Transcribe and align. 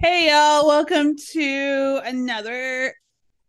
Hey, 0.00 0.30
y'all. 0.30 0.64
Welcome 0.64 1.16
to 1.32 2.00
another 2.04 2.94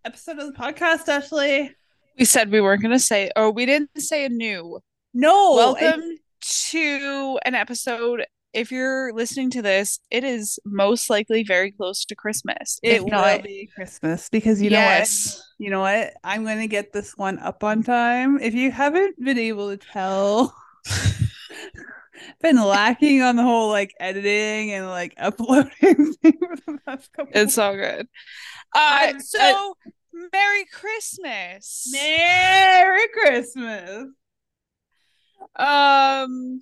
episode 0.03 0.39
of 0.39 0.47
the 0.47 0.59
podcast, 0.59 1.07
Ashley. 1.07 1.75
We 2.17 2.25
said 2.25 2.49
we 2.49 2.59
weren't 2.59 2.81
going 2.81 2.91
to 2.91 2.97
say, 2.97 3.29
or 3.35 3.51
we 3.51 3.67
didn't 3.67 3.91
say 4.01 4.25
a 4.25 4.29
new. 4.29 4.79
No. 5.13 5.53
Welcome 5.53 6.01
and- 6.01 6.19
to 6.41 7.39
an 7.45 7.53
episode. 7.53 8.25
If 8.51 8.71
you're 8.71 9.13
listening 9.13 9.51
to 9.51 9.61
this, 9.61 9.99
it 10.09 10.23
is 10.23 10.57
most 10.65 11.07
likely 11.07 11.43
very 11.43 11.71
close 11.71 12.03
to 12.05 12.15
Christmas. 12.15 12.79
It 12.81 13.05
will 13.05 13.41
be 13.43 13.69
Christmas 13.75 14.27
because 14.29 14.59
you 14.59 14.71
yes. 14.71 15.35
know 15.35 15.37
what? 15.37 15.45
You 15.59 15.69
know 15.69 15.81
what? 15.81 16.13
I'm 16.23 16.45
going 16.45 16.61
to 16.61 16.67
get 16.67 16.91
this 16.91 17.15
one 17.15 17.37
up 17.37 17.63
on 17.63 17.83
time. 17.83 18.39
If 18.41 18.55
you 18.55 18.71
haven't 18.71 19.23
been 19.23 19.37
able 19.37 19.69
to 19.69 19.77
tell, 19.77 20.55
been 22.41 22.57
lacking 22.57 23.21
on 23.21 23.35
the 23.35 23.43
whole 23.43 23.69
like 23.69 23.93
editing 23.99 24.71
and 24.73 24.87
like 24.87 25.13
uploading 25.17 25.69
thing 26.13 26.37
for 26.39 26.55
the 26.65 26.79
past 26.85 27.11
couple. 27.13 27.31
It's 27.35 27.57
all 27.57 27.75
good. 27.75 28.07
Uh, 28.75 28.79
I'm- 28.79 29.19
so, 29.19 29.75
Merry 30.33 30.65
Christmas. 30.71 31.89
Merry 31.91 33.07
Christmas. 33.13 34.07
Um, 35.55 36.61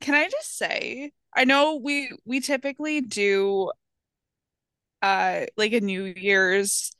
can 0.00 0.14
I 0.14 0.28
just 0.28 0.56
say, 0.56 1.12
I 1.34 1.44
know 1.44 1.76
we 1.76 2.10
we 2.24 2.40
typically 2.40 3.00
do 3.00 3.70
uh 5.02 5.42
like 5.56 5.72
a 5.72 5.80
New 5.80 6.04
Year's 6.04 6.92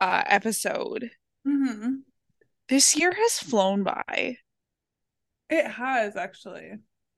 uh 0.00 0.22
episode. 0.26 1.10
Mm-hmm. 1.46 1.94
This 2.68 2.96
year 2.96 3.12
has 3.12 3.38
flown 3.38 3.82
by. 3.82 4.38
It 5.48 5.66
has 5.66 6.16
actually. 6.16 6.72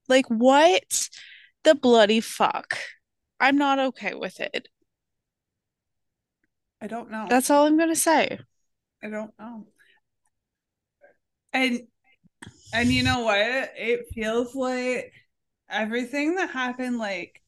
Like 0.09 0.27
what 0.27 1.09
the 1.65 1.75
bloody 1.75 2.21
fuck? 2.21 2.79
I'm 3.41 3.57
not 3.57 3.79
okay 3.79 4.15
with 4.15 4.41
it. 4.41 4.69
I 6.81 6.87
don't 6.87 7.11
know. 7.11 7.27
That's 7.29 7.51
all 7.51 7.67
I'm 7.67 7.79
gonna 7.79 7.97
say. 7.97 8.39
I 9.03 9.09
don't 9.09 9.33
know. 9.39 9.67
And 11.53 11.81
and 12.73 12.91
you 12.91 13.03
know 13.03 13.21
what? 13.21 13.39
It 13.39 14.07
feels 14.15 14.55
like 14.55 15.13
everything 15.69 16.37
that 16.37 16.51
happened 16.51 16.99
like 16.99 17.43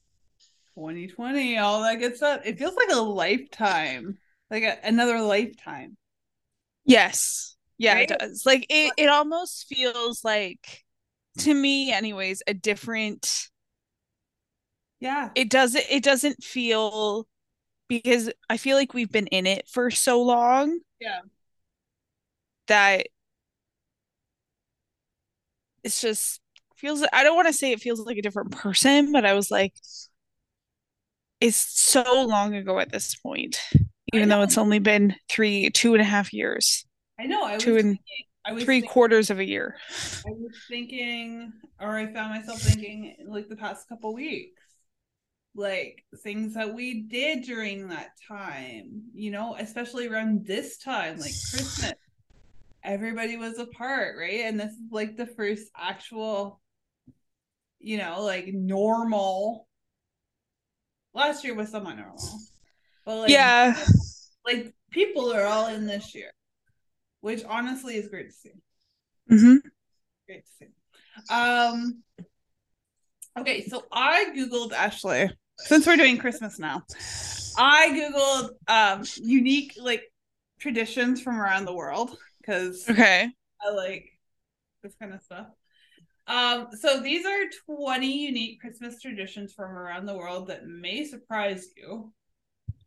2020, 0.75 1.59
all 1.59 1.83
that 1.83 1.99
good 1.99 2.17
stuff, 2.17 2.41
it 2.45 2.59
feels 2.59 2.75
like 2.75 2.91
a 2.91 3.01
lifetime. 3.01 4.19
Like 4.51 4.63
a, 4.65 4.79
another 4.83 5.21
lifetime. 5.21 5.97
Yes. 6.85 7.57
Yeah, 7.81 7.99
it 7.99 8.09
does. 8.19 8.45
Like 8.45 8.67
it 8.69 8.93
it 8.99 9.09
almost 9.09 9.67
feels 9.67 10.23
like 10.23 10.85
to 11.39 11.55
me 11.55 11.93
anyways 11.93 12.43
a 12.47 12.53
different 12.55 13.49
Yeah. 15.01 15.31
it 15.35 15.49
doesn't 15.49 15.85
it 15.89 16.03
doesn't 16.03 16.43
feel 16.45 17.27
because 17.89 18.31
I 18.51 18.57
feel 18.59 18.77
like 18.77 18.95
we've 18.95 19.13
been 19.13 19.29
in 19.29 19.47
it 19.47 19.69
for 19.69 19.91
so 19.91 20.23
long 20.23 20.81
Yeah. 21.01 21.23
that 22.67 23.07
it's 25.83 26.01
just 26.01 26.41
feels 26.77 27.05
I 27.13 27.23
don't 27.25 27.37
want 27.37 27.49
to 27.49 27.53
say 27.55 27.73
it 27.73 27.81
feels 27.81 28.01
like 28.01 28.17
a 28.19 28.23
different 28.23 28.53
person, 28.53 29.13
but 29.13 29.25
I 29.27 29.35
was 29.35 29.51
like 29.51 29.75
it's 31.41 31.57
so 31.57 32.03
long 32.29 32.55
ago 32.55 32.79
at 32.79 32.93
this 32.93 33.15
point, 33.17 33.61
even 34.13 34.29
though 34.29 34.43
it's 34.43 34.59
only 34.59 34.79
been 34.79 35.15
three, 35.29 35.71
two 35.71 35.95
and 35.95 36.01
a 36.03 36.05
half 36.05 36.33
years, 36.33 36.85
I 37.21 37.27
know. 37.27 37.45
I 37.45 37.55
was 37.55 37.63
two 37.63 37.77
and 37.77 37.91
thinking, 37.91 38.27
I 38.47 38.53
was 38.53 38.65
three 38.65 38.77
thinking, 38.81 38.91
quarters 38.91 39.31
of 39.31 39.39
a 39.39 39.45
year. 39.45 39.77
I 40.27 40.31
was 40.31 40.53
thinking 40.69 41.53
or 41.79 41.97
I 41.97 42.13
found 42.13 42.35
myself 42.35 42.63
thinking 42.63 43.17
like 43.29 43.49
the 43.49 43.57
past 43.57 43.89
couple 43.89 44.15
weeks. 44.15 44.63
Like 45.55 46.05
things 46.23 46.55
that 46.55 46.73
we 46.75 47.03
did 47.03 47.43
during 47.43 47.89
that 47.89 48.11
time, 48.27 49.03
you 49.13 49.33
know, 49.33 49.57
especially 49.59 50.07
around 50.07 50.47
this 50.47 50.79
time, 50.79 51.19
like 51.19 51.35
Christmas. 51.51 51.95
Everybody 52.83 53.37
was 53.37 53.59
apart, 53.59 54.17
right? 54.19 54.41
And 54.45 54.59
this 54.59 54.71
is 54.71 54.79
like 54.91 55.17
the 55.17 55.27
first 55.27 55.69
actual, 55.77 56.61
you 57.81 57.99
know, 57.99 58.23
like 58.23 58.47
normal. 58.47 59.67
Last 61.13 61.45
year 61.45 61.55
was 61.55 61.69
somewhat 61.69 61.97
normal. 61.97 62.39
But 63.05 63.17
like 63.17 63.31
Yeah. 63.33 63.87
like 64.47 64.73
people 64.91 65.33
are 65.33 65.45
all 65.45 65.67
in 65.67 65.87
this 65.87 66.15
year, 66.15 66.31
which 67.21 67.45
honestly 67.45 67.97
is 67.97 68.09
great 68.09 68.29
to 68.31 68.35
see. 68.35 68.53
Mm-hmm. 69.31 69.69
Great 70.27 70.45
to 70.47 70.53
see. 70.59 70.67
Um. 71.33 72.03
Okay, 73.39 73.67
so 73.67 73.85
I 73.93 74.33
googled 74.37 74.73
Ashley 74.73 75.31
since 75.59 75.87
we're 75.87 75.97
doing 75.97 76.19
Christmas 76.19 76.59
now. 76.59 76.85
I 77.57 77.89
googled 77.91 78.51
um 78.69 79.05
unique 79.23 79.75
like 79.81 80.03
traditions 80.59 81.23
from 81.23 81.41
around 81.41 81.65
the 81.65 81.75
world 81.75 82.17
because 82.41 82.89
Okay. 82.89 83.31
I 83.63 83.71
like 83.73 84.07
this 84.83 84.95
kind 85.01 85.15
of 85.15 85.23
stuff. 85.23 85.47
Um, 86.27 86.69
so 86.79 87.01
these 87.01 87.27
are 87.27 87.41
20 87.67 88.27
unique 88.27 88.61
Christmas 88.61 89.01
traditions 89.01 89.53
from 89.53 89.73
around 89.73 90.07
the 90.07 90.17
world 90.17 90.49
that 90.49 90.67
may 90.67 91.05
surprise 91.05 91.67
you. 91.77 92.13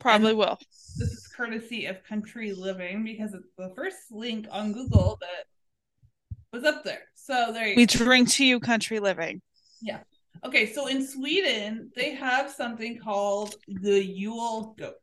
Probably 0.04 0.34
will. 0.34 0.60
This 0.98 1.10
is 1.12 1.28
courtesy 1.36 1.86
of 1.86 2.04
Country 2.04 2.52
Living 2.54 3.04
because 3.06 3.34
it's 3.34 3.48
the 3.58 3.72
first 3.74 4.12
link 4.12 4.48
on 4.52 4.74
Google 4.74 5.18
that 5.22 5.46
was 6.52 6.66
up 6.66 6.84
there. 6.84 7.04
So 7.16 7.52
there 7.54 7.68
you 7.68 7.76
We 7.78 7.86
go. 7.86 8.04
drink 8.06 8.30
to 8.32 8.46
you, 8.46 8.60
country 8.60 9.00
living. 9.00 9.42
Yeah. 9.82 10.00
Okay, 10.44 10.74
so 10.74 10.88
in 10.88 11.08
Sweden, 11.08 11.90
they 11.96 12.16
have 12.16 12.52
something 12.52 13.00
called 13.00 13.56
the 13.68 14.04
Yule 14.04 14.76
goat. 14.78 14.94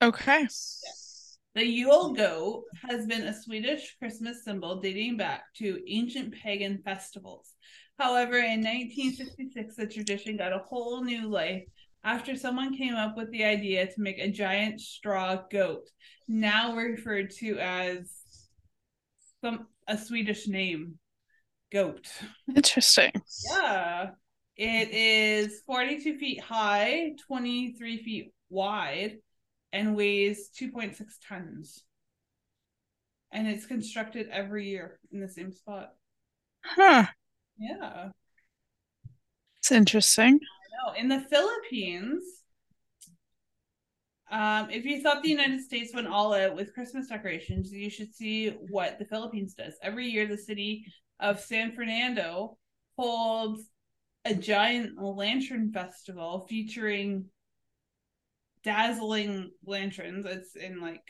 Okay. 0.00 0.48
The 1.54 1.64
Yule 1.66 2.14
goat 2.14 2.64
has 2.88 3.06
been 3.06 3.22
a 3.22 3.34
Swedish 3.34 3.94
Christmas 3.98 4.42
symbol 4.42 4.80
dating 4.80 5.18
back 5.18 5.42
to 5.58 5.80
ancient 5.86 6.34
pagan 6.34 6.80
festivals. 6.82 7.52
However, 7.98 8.36
in 8.36 8.62
1966, 8.62 9.76
the 9.76 9.86
tradition 9.86 10.36
got 10.36 10.52
a 10.52 10.58
whole 10.58 11.02
new 11.04 11.28
life 11.28 11.62
after 12.06 12.36
someone 12.36 12.76
came 12.76 12.94
up 12.94 13.16
with 13.16 13.30
the 13.32 13.44
idea 13.44 13.84
to 13.84 14.00
make 14.00 14.18
a 14.18 14.30
giant 14.30 14.80
straw 14.80 15.42
goat, 15.50 15.90
now 16.28 16.76
referred 16.76 17.30
to 17.30 17.58
as 17.58 18.10
some 19.42 19.66
a 19.88 19.98
Swedish 19.98 20.46
name, 20.46 20.98
goat. 21.72 22.08
Interesting. 22.54 23.10
Yeah. 23.50 24.10
It 24.56 24.90
is 24.90 25.60
42 25.66 26.16
feet 26.18 26.40
high, 26.40 27.12
23 27.26 28.02
feet 28.02 28.32
wide, 28.48 29.18
and 29.72 29.96
weighs 29.96 30.50
2.6 30.58 30.96
tons. 31.28 31.82
And 33.32 33.48
it's 33.48 33.66
constructed 33.66 34.28
every 34.30 34.68
year 34.68 35.00
in 35.12 35.20
the 35.20 35.28
same 35.28 35.52
spot. 35.52 35.90
Huh. 36.64 37.06
Yeah. 37.58 38.10
It's 39.58 39.72
interesting. 39.72 40.38
No, 40.84 40.92
in 40.94 41.08
the 41.08 41.20
Philippines, 41.20 42.22
um, 44.30 44.70
if 44.70 44.84
you 44.84 45.00
thought 45.00 45.22
the 45.22 45.30
United 45.30 45.62
States 45.62 45.94
went 45.94 46.08
all 46.08 46.34
out 46.34 46.56
with 46.56 46.74
Christmas 46.74 47.08
decorations, 47.08 47.72
you 47.72 47.88
should 47.88 48.14
see 48.14 48.50
what 48.50 48.98
the 48.98 49.04
Philippines 49.04 49.54
does. 49.54 49.74
Every 49.82 50.06
year, 50.06 50.26
the 50.26 50.36
city 50.36 50.84
of 51.20 51.40
San 51.40 51.74
Fernando 51.74 52.58
holds 52.98 53.62
a 54.24 54.34
giant 54.34 55.00
lantern 55.00 55.72
festival 55.72 56.46
featuring 56.48 57.26
dazzling 58.64 59.52
lanterns. 59.64 60.26
It's 60.26 60.56
in 60.56 60.80
like 60.80 61.04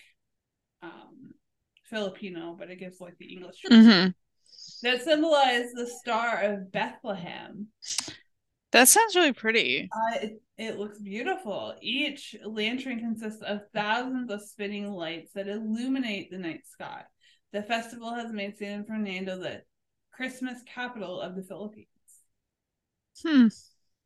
um 0.83 1.33
Filipino, 1.85 2.55
but 2.59 2.71
it 2.71 2.79
gives 2.79 3.01
like 3.01 3.17
the 3.19 3.33
English 3.33 3.63
hmm 3.67 4.09
that 4.83 5.03
symbolize 5.03 5.73
the 5.73 5.87
star 5.87 6.43
of 6.43 6.71
Bethlehem. 6.71 7.69
That 8.77 8.89
sounds 8.89 9.17
really 9.17 9.33
pretty. 9.33 9.89
Uh, 9.91 10.17
it, 10.21 10.43
it 10.59 10.79
looks 10.79 10.99
beautiful. 10.99 11.75
Each 11.81 12.37
lantern 12.45 12.99
consists 12.99 13.41
of 13.41 13.63
thousands 13.73 14.31
of 14.31 14.43
spinning 14.43 14.91
lights 14.91 15.33
that 15.33 15.49
illuminate 15.49 16.31
the 16.31 16.37
night 16.37 16.67
sky. 16.67 17.05
The 17.55 17.63
festival 17.63 18.13
has 18.13 18.35
made 18.35 18.59
San 18.59 18.85
Fernando 18.85 19.39
the 19.39 19.63
Christmas 20.13 20.59
capital 20.67 21.23
of 21.23 21.37
the 21.37 21.43
Philippines. 21.43 21.89
Hmm. 23.23 23.47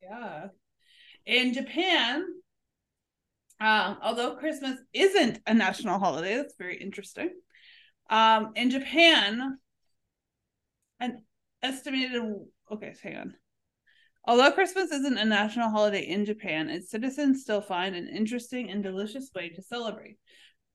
Yeah. 0.00 0.46
In 1.26 1.52
Japan, 1.52 2.24
um, 3.58 3.98
although 4.00 4.36
Christmas 4.36 4.78
isn't 4.92 5.40
a 5.48 5.52
national 5.52 5.98
holiday, 5.98 6.36
that's 6.36 6.54
very 6.56 6.76
interesting. 6.80 7.30
Um, 8.08 8.52
in 8.54 8.70
Japan, 8.70 9.58
an 11.00 11.24
estimated 11.60 12.22
okay, 12.70 12.94
hang 13.02 13.16
on. 13.16 13.34
Although 14.24 14.52
Christmas 14.52 14.90
isn't 14.92 15.18
a 15.18 15.24
national 15.26 15.70
holiday 15.70 16.02
in 16.06 16.24
Japan, 16.24 16.70
its 16.70 16.90
citizens 16.90 17.42
still 17.42 17.60
find 17.60 17.94
an 17.94 18.08
interesting 18.08 18.70
and 18.70 18.82
delicious 18.82 19.30
way 19.34 19.50
to 19.50 19.62
celebrate. 19.62 20.18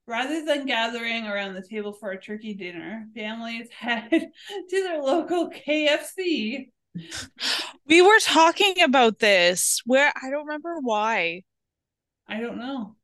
Rather 0.08 0.46
than 0.46 0.66
gathering 0.68 1.28
around 1.28 1.56
the 1.56 1.68
table 1.68 1.94
for 1.94 2.12
a 2.12 2.22
turkey 2.22 2.54
dinner, 2.56 3.08
families 3.16 3.70
head 3.80 4.10
to 4.12 4.84
their 4.84 5.02
local 5.02 5.50
KFC. 5.50 6.72
We 7.88 8.02
were 8.02 8.20
talking 8.22 8.82
about 8.82 9.20
this 9.20 9.82
where 9.86 10.12
I 10.16 10.30
don't 10.30 10.46
remember 10.46 10.78
why, 10.82 11.44
I 12.28 12.40
don't 12.40 12.58
know. 12.60 12.96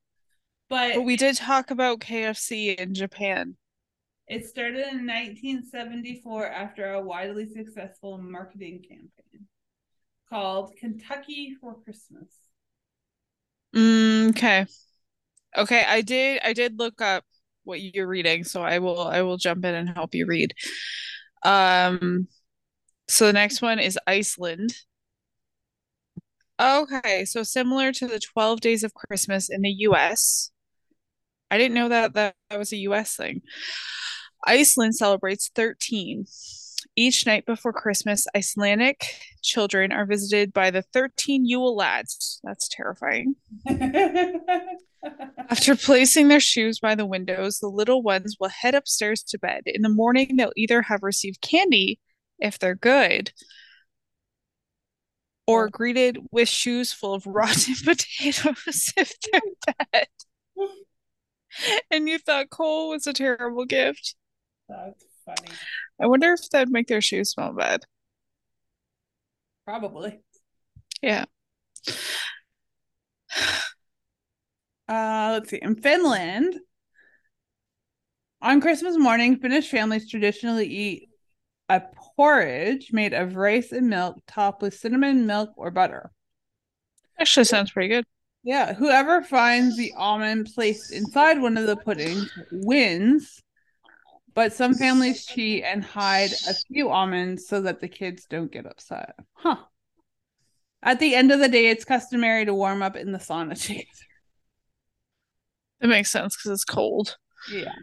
But 0.70 0.94
but 0.94 1.02
we 1.04 1.18
did 1.18 1.36
talk 1.36 1.70
about 1.72 2.00
KFC 2.00 2.76
in 2.76 2.94
Japan. 2.94 3.58
it 4.28 4.46
started 4.48 4.88
in 4.88 5.06
1974 5.06 6.48
after 6.48 6.94
a 6.94 7.02
widely 7.02 7.46
successful 7.48 8.18
marketing 8.18 8.82
campaign 8.82 9.21
called 10.32 10.76
Kentucky 10.78 11.56
for 11.60 11.76
Christmas. 11.84 12.30
Mm, 13.76 14.30
okay. 14.30 14.66
Okay, 15.58 15.84
I 15.88 16.02
did 16.02 16.42
I 16.44 16.54
did 16.54 16.80
look 16.80 17.02
up 17.02 17.26
what 17.64 17.82
you're 17.82 18.08
reading, 18.08 18.44
so 18.44 18.62
I 18.64 18.80
will 18.80 19.02
I 19.02 19.22
will 19.22 19.38
jump 19.38 19.66
in 19.66 19.76
and 19.76 19.90
help 19.90 20.16
you 20.16 20.26
read. 20.28 20.54
Um, 21.46 22.28
so 23.08 23.28
the 23.28 23.34
next 23.34 23.62
one 23.62 23.80
is 23.80 24.00
Iceland. 24.08 24.74
Okay, 26.60 27.26
so 27.26 27.44
similar 27.44 27.92
to 27.94 28.08
the 28.08 28.20
12 28.20 28.62
days 28.62 28.84
of 28.84 28.94
Christmas 28.94 29.50
in 29.50 29.62
the 29.62 29.72
US. 29.80 30.52
I 31.52 31.58
didn't 31.58 31.76
know 31.76 31.90
that 31.90 32.14
that, 32.16 32.36
that 32.50 32.60
was 32.60 32.74
a 32.74 32.78
US 32.78 33.16
thing. 33.16 33.42
Iceland 34.46 34.96
celebrates 34.96 35.52
13. 35.56 36.26
Each 36.96 37.26
night 37.26 37.46
before 37.46 37.74
Christmas, 37.74 38.28
Icelandic 38.36 39.16
children 39.42 39.92
are 39.92 40.06
visited 40.06 40.54
by 40.54 40.72
the 40.72 40.82
13 40.82 41.46
Yule 41.46 41.76
lads. 41.76 42.40
That's 42.44 42.68
terrifying. 42.68 43.36
After 45.50 45.76
placing 45.76 46.28
their 46.28 46.40
shoes 46.40 46.80
by 46.80 46.96
the 46.96 47.06
windows, 47.06 47.60
the 47.60 47.68
little 47.68 48.02
ones 48.04 48.38
will 48.40 48.50
head 48.50 48.76
upstairs 48.76 49.24
to 49.24 49.40
bed. 49.40 49.64
In 49.66 49.82
the 49.82 49.90
morning, 49.90 50.36
they'll 50.36 50.52
either 50.56 50.84
have 50.84 51.04
received 51.04 51.42
candy 51.42 52.00
if 52.40 52.60
they're 52.60 52.76
good, 52.76 53.32
or 55.48 55.70
greeted 55.70 56.18
with 56.32 56.50
shoes 56.50 56.94
full 56.94 57.14
of 57.14 57.26
rotten 57.26 57.76
potatoes 57.86 58.94
if 58.98 59.14
they're 59.32 59.76
bad. 59.92 60.08
And 61.92 62.08
you 62.08 62.18
thought 62.18 62.50
coal 62.50 62.92
was 62.92 63.06
a 63.08 63.12
terrible 63.12 63.66
gift. 63.66 64.16
That's 64.70 65.04
funny. 65.36 65.58
I 66.02 66.08
wonder 66.08 66.34
if 66.34 66.50
that'd 66.50 66.70
make 66.70 66.88
their 66.88 67.02
shoes 67.02 67.32
smell 67.32 67.54
bad. 67.54 67.82
Probably. 69.66 70.20
Yeah. 71.02 71.26
Uh, 74.88 75.30
let's 75.32 75.50
see. 75.50 75.60
In 75.62 75.74
Finland, 75.76 76.60
on 78.42 78.60
Christmas 78.60 78.98
morning, 78.98 79.38
Finnish 79.38 79.70
families 79.70 80.10
traditionally 80.10 80.68
eat 80.68 81.10
a 81.70 81.82
porridge 82.18 82.92
made 82.92 83.14
of 83.14 83.38
rice 83.38 83.72
and 83.72 83.90
milk 83.90 84.18
topped 84.28 84.62
with 84.62 84.74
cinnamon, 84.74 85.26
milk, 85.26 85.52
or 85.56 85.72
butter. 85.72 86.12
Actually 87.18 87.46
sounds 87.46 87.72
pretty 87.72 87.88
good. 87.88 88.04
Yeah, 88.44 88.74
whoever 88.74 89.22
finds 89.22 89.78
the 89.78 89.94
almond 89.96 90.50
placed 90.54 90.92
inside 90.92 91.40
one 91.40 91.58
of 91.58 91.68
the 91.68 91.78
puddings 91.78 92.30
wins. 92.52 93.42
But 94.34 94.54
some 94.54 94.74
families 94.74 95.26
cheat 95.26 95.64
and 95.64 95.84
hide 95.84 96.32
a 96.48 96.54
few 96.54 96.90
almonds 96.90 97.48
so 97.48 97.62
that 97.62 97.82
the 97.82 97.90
kids 97.90 98.26
don't 98.30 98.52
get 98.52 98.66
upset. 98.66 99.16
Huh. 99.34 99.58
At 100.84 101.00
the 101.00 101.16
end 101.16 101.32
of 101.32 101.40
the 101.40 101.50
day, 101.50 101.68
it's 101.68 101.86
customary 101.86 102.46
to 102.46 102.54
warm 102.54 102.82
up 102.82 102.96
in 102.96 103.12
the 103.12 103.20
sauna 103.20 103.62
together. 103.62 103.86
It 105.82 105.88
makes 105.88 106.12
sense 106.12 106.36
because 106.36 106.52
it's 106.52 106.64
cold. 106.64 107.18
Yeah. 107.52 107.74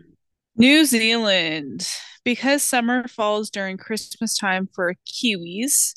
New 0.57 0.85
Zealand. 0.85 1.89
Because 2.25 2.63
summer 2.63 3.07
falls 3.09 3.51
during 3.51 3.77
Christmas 3.77 4.37
time 4.37 4.69
for 4.75 4.95
Kiwis, 5.07 5.95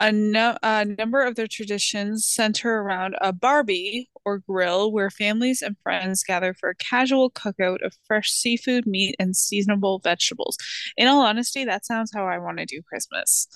a, 0.00 0.12
no- 0.12 0.58
a 0.62 0.84
number 0.84 1.22
of 1.22 1.34
their 1.34 1.46
traditions 1.46 2.26
center 2.26 2.80
around 2.80 3.16
a 3.20 3.32
barbie 3.32 4.10
or 4.28 4.38
grill 4.46 4.92
where 4.92 5.08
families 5.08 5.62
and 5.62 5.76
friends 5.82 6.22
gather 6.22 6.52
for 6.52 6.68
a 6.68 6.74
casual 6.74 7.30
cookout 7.30 7.84
of 7.84 7.94
fresh 8.06 8.30
seafood, 8.30 8.86
meat, 8.86 9.16
and 9.18 9.34
seasonable 9.34 10.00
vegetables. 10.00 10.58
In 10.98 11.08
all 11.08 11.22
honesty, 11.22 11.64
that 11.64 11.86
sounds 11.86 12.12
how 12.14 12.26
I 12.26 12.36
want 12.38 12.58
to 12.58 12.66
do 12.66 12.82
Christmas. 12.86 13.48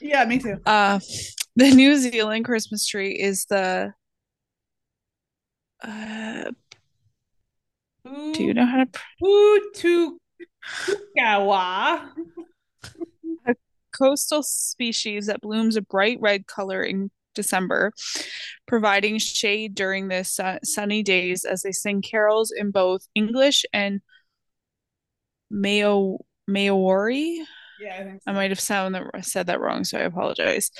Yeah, 0.00 0.24
me 0.24 0.38
too. 0.38 0.58
Uh, 0.66 0.98
the 1.56 1.70
New 1.70 1.96
Zealand 1.96 2.44
Christmas 2.44 2.86
tree 2.86 3.12
is 3.12 3.46
the 3.46 3.94
uh, 5.84 6.50
do 8.32 8.44
you 8.44 8.54
know 8.54 8.66
how 8.66 8.78
to 8.78 8.86
pr- 8.86 10.18
Putukawa. 11.16 12.08
coastal 13.96 14.42
species 14.42 15.26
that 15.26 15.40
blooms 15.40 15.76
a 15.76 15.82
bright 15.82 16.18
red 16.20 16.46
color 16.46 16.82
in 16.82 17.10
December, 17.36 17.92
providing 18.66 19.18
shade 19.18 19.76
during 19.76 20.08
the 20.08 20.24
su- 20.24 20.58
sunny 20.64 21.04
days 21.04 21.44
as 21.44 21.62
they 21.62 21.70
sing 21.72 22.02
carols 22.02 22.50
in 22.50 22.72
both 22.72 23.06
English 23.14 23.64
and 23.72 24.00
Mayo 25.50 26.18
Maori. 26.48 27.44
Yeah, 27.80 27.94
I 27.94 28.04
think 28.04 28.22
I 28.26 28.32
might 28.32 28.50
have 28.50 28.60
sound 28.60 28.94
that, 28.94 29.24
said 29.24 29.46
that 29.46 29.60
wrong, 29.60 29.84
so 29.84 29.98
I 29.98 30.02
apologize. 30.02 30.70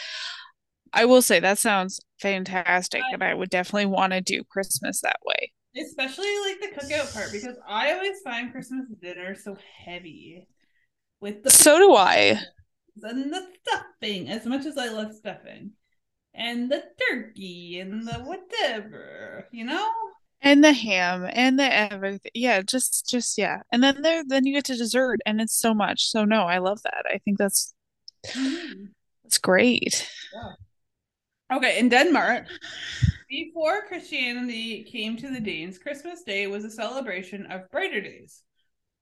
I 0.93 1.05
will 1.05 1.23
say 1.23 1.41
that 1.41 1.59
sounds 1.59 2.01
fantastic, 2.21 3.03
and 3.13 3.23
I 3.23 3.35
would 3.35 3.51
definitely 3.51 3.87
want 3.87 4.13
to 4.13 4.21
do 4.21 4.43
Christmas 4.45 5.03
that 5.03 5.19
way. 5.25 5.53
Especially 5.77 6.33
like 6.47 6.61
the 6.61 6.81
cookout 6.81 7.13
part 7.13 7.33
because 7.33 7.57
I 7.69 7.93
always 7.93 8.21
find 8.25 8.51
Christmas 8.51 8.87
dinner 9.01 9.35
so 9.35 9.59
heavy 9.85 10.49
with 11.21 11.43
the 11.43 11.51
So 11.51 11.79
do 11.79 11.95
I. 11.95 12.41
and 13.03 13.31
the 13.31 13.47
stuffing 13.63 14.31
as 14.31 14.47
much 14.47 14.65
as 14.65 14.79
I 14.79 14.89
love 14.89 15.13
stuffing 15.15 15.73
and 16.37 16.71
the 16.71 16.85
turkey 17.09 17.81
and 17.81 18.07
the 18.07 18.15
whatever, 18.21 19.49
you 19.51 19.65
know? 19.65 19.91
And 20.43 20.63
the 20.63 20.73
ham 20.73 21.27
and 21.33 21.59
the 21.59 21.75
everything. 21.75 22.31
Yeah, 22.35 22.63
just 22.63 23.09
just 23.09 23.39
yeah. 23.39 23.63
And 23.73 23.83
then 23.83 24.03
there 24.03 24.23
then 24.25 24.45
you 24.45 24.53
get 24.53 24.67
to 24.67 24.77
dessert 24.77 25.21
and 25.25 25.41
it's 25.41 25.59
so 25.59 25.75
much. 25.75 26.11
So 26.11 26.25
no, 26.25 26.43
I 26.43 26.59
love 26.59 26.83
that. 26.83 27.05
I 27.13 27.19
think 27.19 27.39
that's 27.39 27.75
mm-hmm. 28.27 28.85
that's 29.25 29.39
great. 29.39 30.09
Okay, 31.53 31.79
in 31.79 31.89
Denmark, 31.89 32.47
before 33.29 33.87
Christianity 33.87 34.85
came 34.85 35.17
to 35.17 35.31
the 35.31 35.41
Danes, 35.41 35.79
Christmas 35.79 36.23
Day 36.23 36.47
was 36.49 36.65
a 36.65 36.71
celebration 36.71 37.47
of 37.47 37.71
brighter 37.71 38.01
days. 38.01 38.43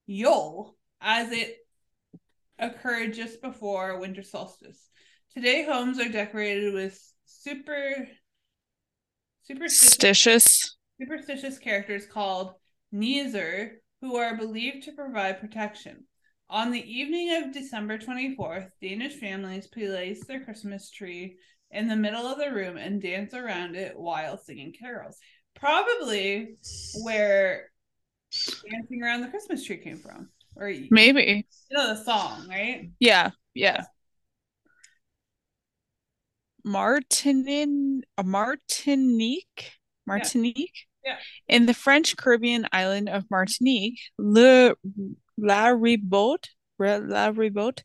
Yule, 0.07 0.76
as 1.00 1.33
it 1.33 1.57
occurred 2.59 3.14
just 3.14 3.43
before 3.43 3.99
winter 3.99 4.23
solstice. 4.23 4.88
Today, 5.35 5.64
homes 5.64 5.99
are 5.99 6.09
decorated 6.09 6.75
with 6.75 7.00
super 7.26 8.09
superstitious, 9.43 10.76
superstitious 11.00 11.59
characters 11.59 12.07
called 12.07 12.54
Nizer, 12.93 13.73
who 14.00 14.16
are 14.16 14.37
believed 14.37 14.85
to 14.85 14.93
provide 14.93 15.40
protection. 15.40 16.04
On 16.50 16.71
the 16.71 16.83
evening 16.83 17.43
of 17.43 17.52
December 17.52 17.99
24th, 17.99 18.69
Danish 18.81 19.14
families 19.14 19.66
place 19.66 20.25
their 20.26 20.45
Christmas 20.45 20.90
tree 20.90 21.37
in 21.71 21.88
the 21.88 21.97
middle 21.97 22.26
of 22.26 22.38
the 22.38 22.52
room 22.52 22.76
and 22.76 23.02
dance 23.02 23.35
around 23.35 23.76
it 23.76 23.99
while 23.99 24.38
singing 24.38 24.73
carols. 24.78 25.19
Probably 25.54 26.57
where 27.02 27.71
dancing 28.71 29.02
around 29.02 29.23
the 29.23 29.28
Christmas 29.28 29.64
tree 29.64 29.78
came 29.78 29.99
from. 29.99 30.28
Or 30.57 30.73
maybe. 30.90 31.47
you 31.71 31.76
know 31.76 31.95
the 31.95 32.04
song, 32.04 32.47
right? 32.49 32.90
Yeah, 33.00 33.31
yeah. 33.54 33.85
Martinin 36.64 38.00
Martinique. 38.23 39.73
Martinique. 40.06 40.87
Yeah. 41.04 41.16
In 41.49 41.66
the 41.66 41.75
French 41.75 42.16
Caribbean 42.16 42.66
island 42.73 43.09
of 43.09 43.25
Martinique, 43.30 44.00
Le 44.18 44.75
La 45.37 45.66
Ribote, 45.68 46.49
La 46.78 47.30
Ribote 47.30 47.83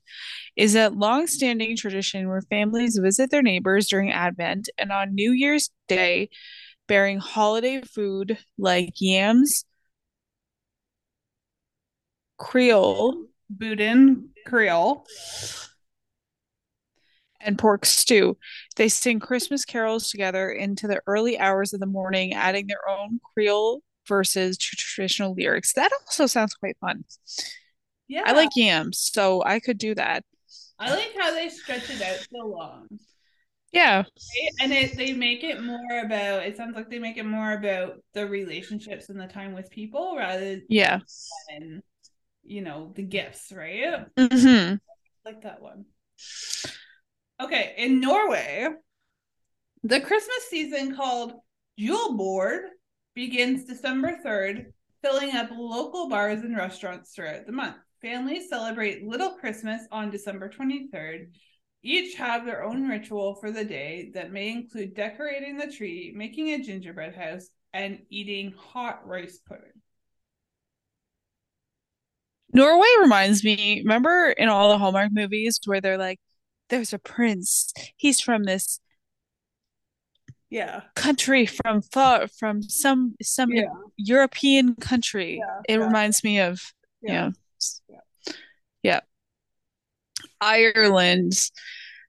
is 0.55 0.75
a 0.75 0.89
long-standing 0.89 1.75
tradition 1.75 2.27
where 2.27 2.41
families 2.41 2.98
visit 2.98 3.31
their 3.31 3.41
neighbors 3.41 3.88
during 3.88 4.12
Advent 4.12 4.69
and 4.77 4.91
on 4.91 5.15
New 5.15 5.31
Year's 5.31 5.69
Day, 5.88 6.29
bearing 6.88 7.19
holiday 7.19 7.81
food 7.81 8.38
like 8.57 8.93
yams, 9.00 9.65
Creole, 12.38 13.25
Boudin 13.50 14.29
Creole. 14.45 15.05
And 17.41 17.58
pork 17.58 17.86
stew. 17.86 18.38
They 18.75 18.89
sing 18.89 19.19
Christmas 19.19 19.65
carols 19.65 20.10
together 20.10 20.50
into 20.50 20.88
the 20.88 21.01
early 21.08 21.38
hours 21.39 21.74
of 21.74 21.79
the 21.79 21.86
morning, 21.86 22.34
adding 22.34 22.67
their 22.67 22.88
own 22.88 23.19
Creole 23.34 23.81
verses 24.08 24.58
to 24.58 24.75
traditional 24.75 25.34
lyrics. 25.34 25.74
That 25.74 25.91
also 26.05 26.25
sounds 26.25 26.53
quite 26.55 26.77
fun. 26.81 27.03
Yeah. 28.08 28.24
I 28.25 28.31
like 28.34 28.50
yams, 28.55 29.00
so 29.13 29.43
I 29.46 29.60
could 29.60 29.77
do 29.77 29.96
that. 29.96 30.24
I 30.79 30.89
like 30.91 31.13
how 31.19 31.34
they 31.34 31.50
stretch 31.50 31.89
it 31.89 32.01
out 32.01 32.25
so 32.31 32.48
long. 32.48 32.88
Yeah. 33.72 33.98
Right? 33.98 34.51
And 34.62 34.74
it 34.74 34.98
they 34.98 35.13
make 35.13 35.43
it 35.43 35.63
more 35.63 36.00
about 36.03 36.46
it 36.46 36.58
sounds 36.58 36.75
like 36.75 36.89
they 36.89 37.00
make 37.00 37.17
it 37.17 37.25
more 37.25 37.53
about 37.53 38.03
the 38.13 38.25
relationships 38.27 39.10
and 39.10 39.19
the 39.19 39.27
time 39.27 39.53
with 39.53 39.69
people 39.69 40.15
rather 40.17 40.60
Yeah. 40.67 41.00
than 41.50 41.84
you 42.43 42.62
know 42.62 42.91
the 42.96 43.03
gifts, 43.03 43.51
right? 43.51 44.05
hmm 44.17 44.75
like 45.25 45.41
that 45.43 45.62
one. 45.62 45.86
Okay, 47.41 47.74
in 47.77 48.01
Norway, 48.01 48.67
the 49.84 50.01
Christmas 50.01 50.50
season 50.50 50.93
called 50.93 51.34
Julebord 51.79 52.63
begins 53.15 53.63
December 53.63 54.17
3rd, 54.25 54.65
filling 55.01 55.34
up 55.34 55.50
local 55.51 56.10
bars 56.10 56.41
and 56.41 56.58
restaurants 56.58 57.13
throughout 57.13 57.46
the 57.46 57.53
month. 57.53 57.77
Families 58.01 58.50
celebrate 58.50 59.08
Little 59.08 59.31
Christmas 59.31 59.84
on 59.89 60.12
December 60.12 60.50
23rd. 60.50 61.27
Each 61.81 62.15
have 62.15 62.46
their 62.46 62.62
own 62.63 62.89
ritual 62.89 63.36
for 63.36 63.51
the 63.51 63.63
day 63.63 64.12
that 64.15 64.34
may 64.34 64.50
include 64.50 64.93
decorating 64.93 65.58
the 65.58 65.72
tree, 65.72 66.12
making 66.13 66.50
a 66.50 66.62
gingerbread 66.62 67.15
house, 67.15 67.48
and 67.74 68.00
eating 68.10 68.53
hot 68.58 69.08
rice 69.08 69.39
pudding. 69.48 69.72
Norway 72.51 72.88
reminds 73.00 73.46
me, 73.46 73.81
remember 73.86 74.29
in 74.31 74.50
all 74.50 74.69
the 74.69 74.77
Hallmark 74.77 75.12
movies 75.13 75.60
where 75.65 75.79
they're 75.79 75.98
like, 75.98 76.19
there's 76.69 76.93
a 76.93 76.99
prince. 76.99 77.73
He's 77.97 78.19
from 78.21 78.43
this 78.43 78.79
Yeah. 80.49 80.81
country 80.95 81.45
from 81.45 81.81
far 81.81 82.27
from 82.27 82.61
some 82.63 83.15
some 83.21 83.51
Yeah. 83.51 83.65
European 83.97 84.75
country. 84.75 85.38
Yeah, 85.38 85.61
it 85.67 85.79
yeah. 85.79 85.85
reminds 85.85 86.23
me 86.23 86.39
of 86.39 86.73
Yeah. 87.01 87.31
yeah. 87.88 87.99
yeah. 88.83 88.99
Ireland. 90.41 91.33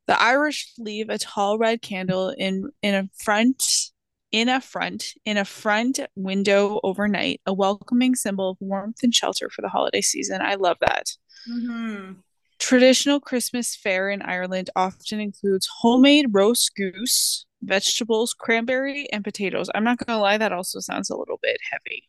The 0.07 0.21
Irish 0.21 0.73
leave 0.79 1.09
a 1.09 1.19
tall 1.19 1.59
red 1.59 1.83
candle 1.83 2.31
in 2.31 2.71
in 2.83 2.95
a 2.95 3.09
front 3.23 3.91
in 4.33 4.49
a 4.49 4.61
front 4.61 5.15
in 5.25 5.37
a 5.37 5.45
front 5.45 6.01
window 6.15 6.81
overnight, 6.83 7.41
a 7.47 7.53
welcoming 7.53 8.15
symbol 8.15 8.51
of 8.51 8.57
warmth 8.61 9.03
and 9.03 9.15
shelter 9.15 9.51
for 9.51 9.63
the 9.63 9.69
holiday 9.69 10.01
season. 10.01 10.41
I 10.41 10.55
love 10.55 10.79
that. 10.81 11.17
Mm-hmm. 11.49 12.13
Traditional 12.61 13.21
Christmas 13.21 13.75
fare 13.75 14.11
in 14.11 14.23
Ireland 14.23 14.71
often 14.77 15.19
includes 15.19 15.69
homemade 15.81 16.27
roast 16.31 16.77
goose, 16.77 17.47
vegetables, 17.63 18.35
cranberry, 18.35 19.11
and 19.13 19.25
potatoes. 19.25 19.71
I'm 19.75 19.83
not 19.83 19.99
gonna 19.99 20.21
lie, 20.21 20.39
that 20.39 20.53
also 20.53 20.79
sounds 20.79 21.11
a 21.11 21.17
little 21.17 21.39
bit 21.43 21.59
heavy. 21.71 22.05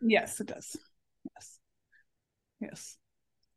Yes, 0.00 0.40
it 0.40 0.46
does. 0.46 0.76
Yes. 1.34 1.58
Yes. 2.60 2.96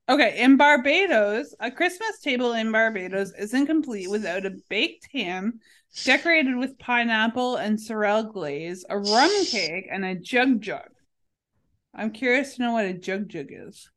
Okay, 0.09 0.41
in 0.41 0.57
Barbados, 0.57 1.55
a 1.59 1.71
Christmas 1.71 2.19
table 2.19 2.53
in 2.53 2.71
Barbados 2.71 3.31
isn't 3.39 3.67
complete 3.67 4.09
without 4.09 4.45
a 4.45 4.57
baked 4.67 5.07
ham 5.13 5.59
decorated 6.03 6.57
with 6.57 6.79
pineapple 6.79 7.55
and 7.55 7.79
sorrel 7.79 8.23
glaze, 8.23 8.83
a 8.89 8.97
rum 8.97 9.45
cake, 9.45 9.87
and 9.89 10.03
a 10.03 10.15
jug 10.15 10.61
jug. 10.61 10.89
I'm 11.93 12.11
curious 12.11 12.55
to 12.55 12.61
know 12.63 12.73
what 12.73 12.85
a 12.85 12.93
jug 12.93 13.29
jug 13.29 13.47
is. 13.49 13.89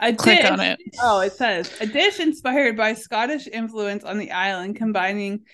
A 0.00 0.12
Click 0.14 0.40
dish- 0.40 0.50
on 0.50 0.60
it. 0.60 0.78
Oh, 1.02 1.20
it 1.20 1.32
says 1.34 1.70
a 1.80 1.86
dish 1.86 2.20
inspired 2.20 2.76
by 2.76 2.94
Scottish 2.94 3.46
influence 3.46 4.02
on 4.04 4.18
the 4.18 4.30
island, 4.30 4.76
combining 4.76 5.44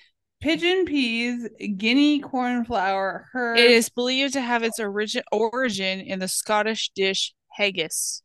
pigeon 0.41 0.85
peas, 0.85 1.49
guinea 1.77 2.21
corn 2.21 2.65
flour, 2.65 3.27
herbs. 3.35 3.61
It 3.61 3.71
is 3.71 3.89
believed 3.89 4.35
to 4.35 4.41
have 4.41 4.63
its 4.63 4.79
origin 4.79 5.23
origin 5.33 6.01
in 6.01 6.19
the 6.21 6.29
Scottish 6.29 6.91
dish 6.95 7.35
haggis. 7.51 8.23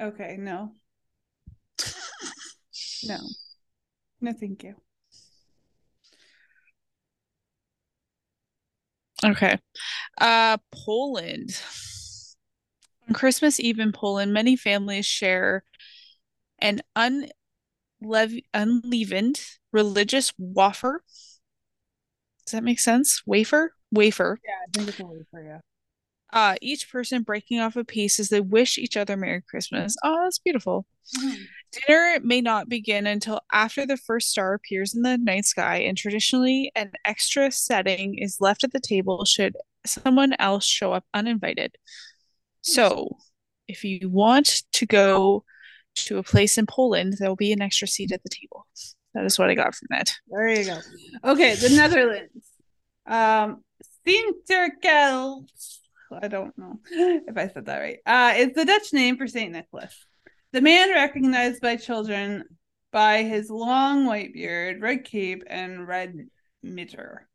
Okay, 0.00 0.36
no. 0.38 0.72
No. 3.06 3.18
No, 4.22 4.32
thank 4.32 4.62
you. 4.64 4.74
Okay. 9.24 9.58
Uh 10.20 10.56
Poland. 10.72 11.60
On 13.08 13.14
Christmas 13.14 13.60
Eve 13.60 13.78
in 13.78 13.92
Poland, 13.92 14.32
many 14.32 14.56
families 14.56 15.06
share 15.06 15.64
an 16.58 16.80
unleavened 18.02 19.40
religious 19.72 20.32
wafer. 20.38 21.02
Does 22.46 22.52
that 22.52 22.64
make 22.64 22.80
sense? 22.80 23.22
Wafer? 23.26 23.74
Wafer. 23.90 24.38
Yeah, 24.44 24.52
I 24.66 24.70
think 24.72 24.88
it's 24.88 25.00
a 25.00 25.04
wafer, 25.06 25.42
yeah. 25.42 25.60
Uh, 26.32 26.56
each 26.60 26.90
person 26.90 27.22
breaking 27.22 27.60
off 27.60 27.76
a 27.76 27.84
piece 27.84 28.18
as 28.18 28.28
they 28.28 28.40
wish 28.40 28.76
each 28.76 28.96
other 28.96 29.16
Merry 29.16 29.40
Christmas. 29.42 29.94
Oh, 30.02 30.24
that's 30.24 30.40
beautiful. 30.40 30.84
Dinner 31.86 32.18
may 32.24 32.40
not 32.40 32.68
begin 32.68 33.06
until 33.06 33.40
after 33.52 33.86
the 33.86 33.96
first 33.96 34.30
star 34.30 34.54
appears 34.54 34.94
in 34.94 35.02
the 35.02 35.16
night 35.16 35.44
sky, 35.44 35.76
and 35.76 35.96
traditionally, 35.96 36.72
an 36.74 36.90
extra 37.04 37.52
setting 37.52 38.18
is 38.18 38.40
left 38.40 38.64
at 38.64 38.72
the 38.72 38.80
table 38.80 39.24
should 39.24 39.54
someone 39.86 40.34
else 40.38 40.64
show 40.64 40.92
up 40.92 41.04
uninvited. 41.14 41.76
So, 42.64 43.18
if 43.68 43.84
you 43.84 44.08
want 44.08 44.62
to 44.72 44.86
go 44.86 45.44
to 45.96 46.16
a 46.16 46.22
place 46.22 46.56
in 46.56 46.64
Poland, 46.64 47.16
there 47.18 47.28
will 47.28 47.36
be 47.36 47.52
an 47.52 47.60
extra 47.60 47.86
seat 47.86 48.10
at 48.10 48.22
the 48.22 48.30
table. 48.30 48.66
That 49.12 49.26
is 49.26 49.38
what 49.38 49.50
I 49.50 49.54
got 49.54 49.74
from 49.74 49.88
that. 49.90 50.14
There 50.28 50.48
you 50.48 50.64
go. 50.64 50.78
Okay, 51.24 51.54
the 51.56 51.68
Netherlands. 51.68 52.46
Um, 53.06 53.62
Sinterklaas. 54.06 55.78
I 56.10 56.28
don't 56.28 56.56
know 56.56 56.78
if 56.88 57.36
I 57.36 57.48
said 57.48 57.66
that 57.66 57.78
right. 57.78 57.98
Uh, 58.06 58.32
it's 58.34 58.54
the 58.54 58.64
Dutch 58.64 58.94
name 58.94 59.18
for 59.18 59.26
Saint 59.26 59.52
Nicholas. 59.52 59.94
The 60.52 60.62
man 60.62 60.90
recognized 60.90 61.60
by 61.60 61.76
children 61.76 62.44
by 62.92 63.24
his 63.24 63.50
long 63.50 64.06
white 64.06 64.32
beard, 64.32 64.80
red 64.80 65.04
cape, 65.04 65.42
and 65.48 65.86
red 65.86 66.28
mitre. 66.62 67.28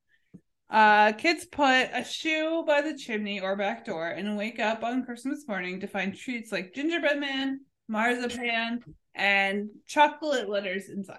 Uh, 0.70 1.14
kids 1.14 1.46
put 1.46 1.90
a 1.94 2.04
shoe 2.04 2.64
by 2.66 2.82
the 2.82 2.96
chimney 2.96 3.40
or 3.40 3.56
back 3.56 3.86
door 3.86 4.08
and 4.08 4.38
wake 4.38 4.60
up 4.60 4.84
on 4.84 5.04
Christmas 5.04 5.48
morning 5.48 5.80
to 5.80 5.88
find 5.88 6.16
treats 6.16 6.52
like 6.52 6.76
gingerbread 6.76 7.20
man, 7.20 7.62
marzipan, 7.88 8.80
and 9.16 9.70
chocolate 9.88 10.48
letters 10.48 10.90
inside. 10.90 11.18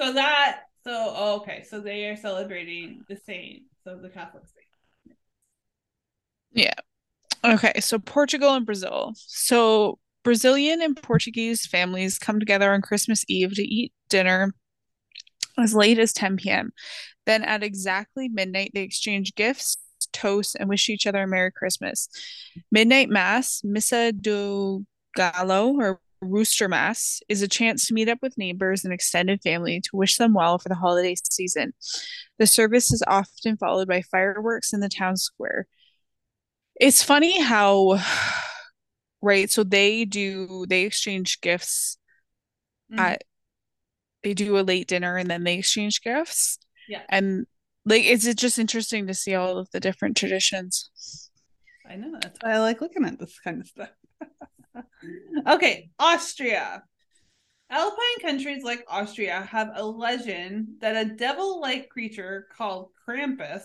So 0.00 0.12
that 0.14 0.62
so 0.84 1.14
oh, 1.16 1.36
okay, 1.36 1.64
so 1.68 1.80
they 1.80 2.06
are 2.06 2.16
celebrating 2.16 3.04
the 3.08 3.16
saint, 3.16 3.62
so 3.84 3.96
the 3.96 4.08
Catholic 4.08 4.42
saint. 4.46 5.16
Yeah. 6.52 6.74
Okay, 7.44 7.78
so 7.80 7.98
Portugal 7.98 8.54
and 8.54 8.66
Brazil. 8.66 9.12
So 9.16 10.00
Brazilian 10.24 10.82
and 10.82 11.00
Portuguese 11.00 11.66
families 11.66 12.18
come 12.18 12.40
together 12.40 12.72
on 12.72 12.82
Christmas 12.82 13.24
Eve 13.28 13.54
to 13.54 13.62
eat 13.62 13.92
dinner 14.08 14.52
as 15.58 15.74
late 15.74 15.98
as 15.98 16.12
10 16.12 16.36
p.m. 16.36 16.72
Then 17.26 17.42
at 17.44 17.62
exactly 17.62 18.28
midnight, 18.28 18.72
they 18.74 18.82
exchange 18.82 19.34
gifts, 19.34 19.76
toast, 20.12 20.56
and 20.58 20.68
wish 20.68 20.88
each 20.88 21.06
other 21.06 21.22
a 21.22 21.26
Merry 21.26 21.52
Christmas. 21.52 22.08
Midnight 22.70 23.08
Mass, 23.08 23.62
Missa 23.64 24.12
do 24.12 24.84
Galo, 25.16 25.74
or 25.74 26.00
Rooster 26.20 26.68
Mass, 26.68 27.20
is 27.28 27.42
a 27.42 27.48
chance 27.48 27.86
to 27.86 27.94
meet 27.94 28.08
up 28.08 28.18
with 28.22 28.38
neighbors 28.38 28.84
and 28.84 28.92
extended 28.92 29.42
family 29.42 29.80
to 29.80 29.90
wish 29.96 30.16
them 30.16 30.34
well 30.34 30.58
for 30.58 30.68
the 30.68 30.74
holiday 30.74 31.14
season. 31.30 31.74
The 32.38 32.46
service 32.46 32.92
is 32.92 33.02
often 33.06 33.56
followed 33.56 33.88
by 33.88 34.02
fireworks 34.02 34.72
in 34.72 34.80
the 34.80 34.88
town 34.88 35.16
square. 35.16 35.66
It's 36.80 37.02
funny 37.02 37.40
how, 37.40 38.00
right? 39.22 39.50
So 39.50 39.62
they 39.64 40.04
do, 40.04 40.66
they 40.68 40.82
exchange 40.82 41.40
gifts 41.40 41.96
Mhm. 42.92 42.98
at, 42.98 43.24
they 44.22 44.34
do 44.34 44.58
a 44.58 44.62
late 44.62 44.86
dinner 44.88 45.16
and 45.16 45.30
then 45.30 45.44
they 45.44 45.58
exchange 45.58 46.02
gifts. 46.02 46.58
Yeah. 46.92 47.02
And 47.08 47.46
like, 47.86 48.04
it's 48.04 48.26
it's 48.26 48.40
just 48.40 48.58
interesting 48.58 49.06
to 49.06 49.14
see 49.14 49.34
all 49.34 49.56
of 49.56 49.70
the 49.70 49.80
different 49.80 50.14
traditions. 50.14 51.30
I 51.88 51.96
know 51.96 52.12
that's 52.20 52.38
why 52.42 52.52
I 52.52 52.58
like 52.58 52.82
looking 52.82 53.06
at 53.06 53.18
this 53.18 53.38
kind 53.38 53.62
of 53.62 53.66
stuff. 53.66 53.88
okay, 55.48 55.88
Austria. 55.98 56.82
Alpine 57.70 58.20
countries 58.20 58.62
like 58.62 58.84
Austria 58.88 59.40
have 59.50 59.70
a 59.74 59.82
legend 59.82 60.68
that 60.82 61.06
a 61.06 61.14
devil-like 61.14 61.88
creature 61.88 62.46
called 62.54 62.90
Krampus 63.08 63.62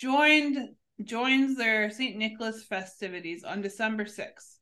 joined 0.00 0.70
joins 1.04 1.56
their 1.56 1.92
St. 1.92 2.16
Nicholas 2.16 2.64
festivities 2.64 3.44
on 3.44 3.62
December 3.62 4.04
6th. 4.04 4.56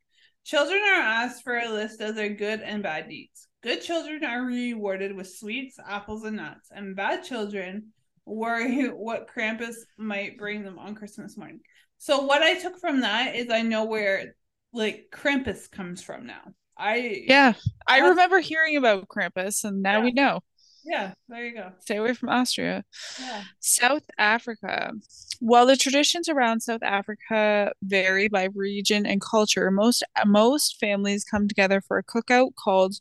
Children 0.44 0.82
are 0.82 1.00
asked 1.00 1.42
for 1.42 1.56
a 1.56 1.70
list 1.70 2.02
of 2.02 2.14
their 2.14 2.28
good 2.28 2.60
and 2.60 2.82
bad 2.82 3.08
deeds. 3.08 3.48
Good 3.66 3.82
children 3.82 4.22
are 4.24 4.44
rewarded 4.44 5.16
with 5.16 5.28
sweets, 5.28 5.76
apples, 5.84 6.22
and 6.22 6.36
nuts, 6.36 6.68
and 6.70 6.94
bad 6.94 7.24
children 7.24 7.88
worry 8.24 8.84
what 8.94 9.26
Krampus 9.26 9.74
might 9.98 10.38
bring 10.38 10.62
them 10.62 10.78
on 10.78 10.94
Christmas 10.94 11.36
morning. 11.36 11.58
So 11.98 12.20
what 12.20 12.42
I 12.42 12.60
took 12.60 12.78
from 12.78 13.00
that 13.00 13.34
is 13.34 13.50
I 13.50 13.62
know 13.62 13.84
where 13.84 14.36
like 14.72 15.08
Krampus 15.12 15.68
comes 15.68 16.00
from 16.00 16.28
now. 16.28 16.42
I 16.78 17.24
yeah, 17.26 17.54
I 17.88 17.98
remember 17.98 18.38
hearing 18.38 18.76
about 18.76 19.08
Krampus, 19.08 19.64
and 19.64 19.82
now 19.82 19.98
yeah. 19.98 20.04
we 20.04 20.12
know. 20.12 20.40
Yeah, 20.84 21.14
there 21.28 21.44
you 21.44 21.54
go. 21.56 21.72
Stay 21.80 21.96
away 21.96 22.14
from 22.14 22.28
Austria. 22.28 22.84
Yeah. 23.18 23.42
South 23.58 24.04
Africa. 24.16 24.92
While 25.40 25.66
the 25.66 25.76
traditions 25.76 26.28
around 26.28 26.60
South 26.60 26.84
Africa 26.84 27.72
vary 27.82 28.28
by 28.28 28.44
region 28.54 29.06
and 29.06 29.20
culture, 29.20 29.72
most 29.72 30.04
most 30.24 30.78
families 30.78 31.24
come 31.24 31.48
together 31.48 31.80
for 31.80 31.98
a 31.98 32.04
cookout 32.04 32.54
called 32.54 33.00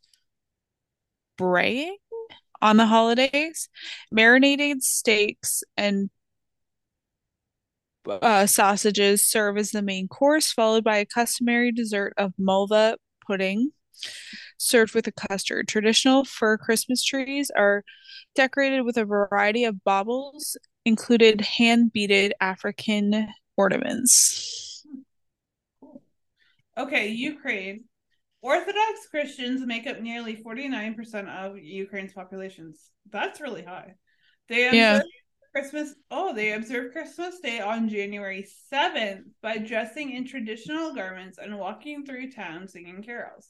braying 1.37 1.97
on 2.61 2.77
the 2.77 2.85
holidays. 2.85 3.69
Marinated 4.11 4.83
steaks 4.83 5.63
and 5.77 6.09
uh, 8.07 8.45
sausages 8.45 9.25
serve 9.25 9.57
as 9.57 9.71
the 9.71 9.81
main 9.81 10.07
course, 10.07 10.51
followed 10.51 10.83
by 10.83 10.97
a 10.97 11.05
customary 11.05 11.71
dessert 11.71 12.13
of 12.17 12.33
malva 12.37 12.97
pudding 13.25 13.71
served 14.57 14.93
with 14.93 15.07
a 15.07 15.11
custard. 15.11 15.67
Traditional 15.67 16.25
fir 16.25 16.57
Christmas 16.57 17.03
trees 17.03 17.51
are 17.55 17.83
decorated 18.35 18.81
with 18.81 18.97
a 18.97 19.05
variety 19.05 19.63
of 19.63 19.83
baubles, 19.83 20.57
included 20.85 21.41
hand 21.41 21.91
beaded 21.93 22.33
African 22.39 23.27
ornaments. 23.57 24.85
Okay, 26.77 27.07
Ukraine. 27.07 27.85
Orthodox 28.45 29.07
Christians 29.09 29.65
make 29.65 29.87
up 29.87 30.01
nearly 30.01 30.35
49% 30.35 31.27
of 31.29 31.57
Ukraine's 31.57 32.13
populations. 32.13 32.91
That's 33.09 33.41
really 33.41 33.63
high. 33.63 33.95
They 34.49 34.67
observe 34.67 34.75
yeah. 34.75 35.01
Christmas. 35.51 35.95
Oh, 36.11 36.31
they 36.31 36.53
observe 36.53 36.91
Christmas 36.91 37.39
Day 37.39 37.59
on 37.59 37.89
January 37.89 38.45
7th 38.71 39.23
by 39.41 39.57
dressing 39.57 40.11
in 40.11 40.27
traditional 40.27 40.93
garments 40.93 41.39
and 41.41 41.57
walking 41.57 42.05
through 42.05 42.33
town 42.33 42.67
singing 42.67 43.01
carols. 43.01 43.49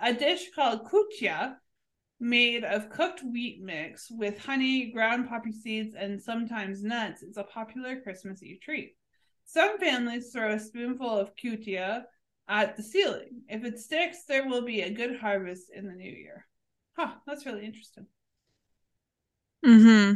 A 0.00 0.14
dish 0.14 0.46
called 0.54 0.88
kutia, 0.90 1.56
made 2.18 2.64
of 2.64 2.88
cooked 2.88 3.22
wheat 3.22 3.60
mix 3.62 4.10
with 4.10 4.38
honey, 4.38 4.90
ground 4.90 5.28
poppy 5.28 5.52
seeds, 5.52 5.94
and 5.94 6.18
sometimes 6.18 6.82
nuts, 6.82 7.22
is 7.22 7.36
a 7.36 7.44
popular 7.44 8.00
Christmas 8.00 8.42
Eve 8.42 8.60
treat. 8.62 8.96
Some 9.44 9.78
families 9.78 10.30
throw 10.32 10.54
a 10.54 10.58
spoonful 10.58 11.10
of 11.10 11.36
kutia 11.36 12.04
at 12.50 12.76
the 12.76 12.82
ceiling. 12.82 13.42
If 13.48 13.64
it 13.64 13.78
sticks, 13.78 14.24
there 14.24 14.46
will 14.46 14.62
be 14.62 14.82
a 14.82 14.90
good 14.90 15.20
harvest 15.20 15.70
in 15.74 15.86
the 15.86 15.94
new 15.94 16.10
year. 16.10 16.46
Huh, 16.96 17.12
that's 17.26 17.46
really 17.46 17.64
interesting. 17.64 18.06
Mm-hmm. 19.64 20.14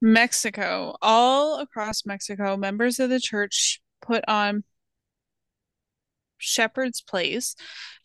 Mexico. 0.00 0.96
All 1.02 1.58
across 1.58 2.06
Mexico, 2.06 2.56
members 2.56 3.00
of 3.00 3.10
the 3.10 3.20
church 3.20 3.82
put 4.00 4.24
on 4.28 4.64
shepherd's 6.38 7.02
place 7.02 7.54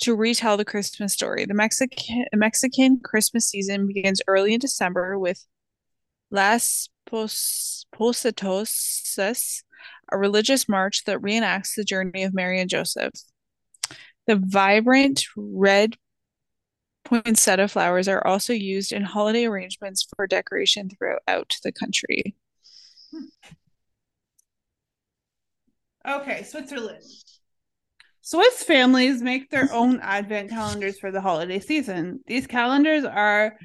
to 0.02 0.16
retell 0.16 0.58
the 0.58 0.66
Christmas 0.66 1.14
story. 1.14 1.46
The 1.46 1.54
Mexican 1.54 2.26
Mexican 2.34 3.00
Christmas 3.02 3.48
season 3.48 3.88
begins 3.88 4.22
early 4.28 4.54
in 4.54 4.60
December 4.60 5.18
with 5.18 5.46
Las 6.32 6.90
Pos- 7.06 7.86
Positosas, 7.94 9.64
a 10.12 10.18
religious 10.18 10.68
march 10.68 11.04
that 11.06 11.20
reenacts 11.20 11.76
the 11.76 11.84
journey 11.84 12.24
of 12.24 12.34
Mary 12.34 12.60
and 12.60 12.70
Joseph. 12.70 13.14
The 14.28 14.36
vibrant 14.36 15.26
red 15.36 15.98
poinsettia 17.04 17.68
flowers 17.68 18.08
are 18.08 18.26
also 18.26 18.54
used 18.54 18.92
in 18.92 19.04
holiday 19.04 19.46
arrangements 19.46 20.08
for 20.16 20.26
decoration 20.26 20.90
throughout 20.90 21.56
the 21.64 21.72
country. 21.72 22.36
Hmm. 23.12 23.26
Okay, 26.08 26.44
Switzerland. 26.44 27.04
Swiss 28.22 28.64
families 28.64 29.22
make 29.22 29.52
their 29.52 29.72
own 29.72 30.00
advent 30.02 30.50
calendars 30.50 30.98
for 30.98 31.12
the 31.12 31.22
holiday 31.22 31.60
season. 31.60 32.22
These 32.26 32.48
calendars 32.48 33.06
are 33.06 33.56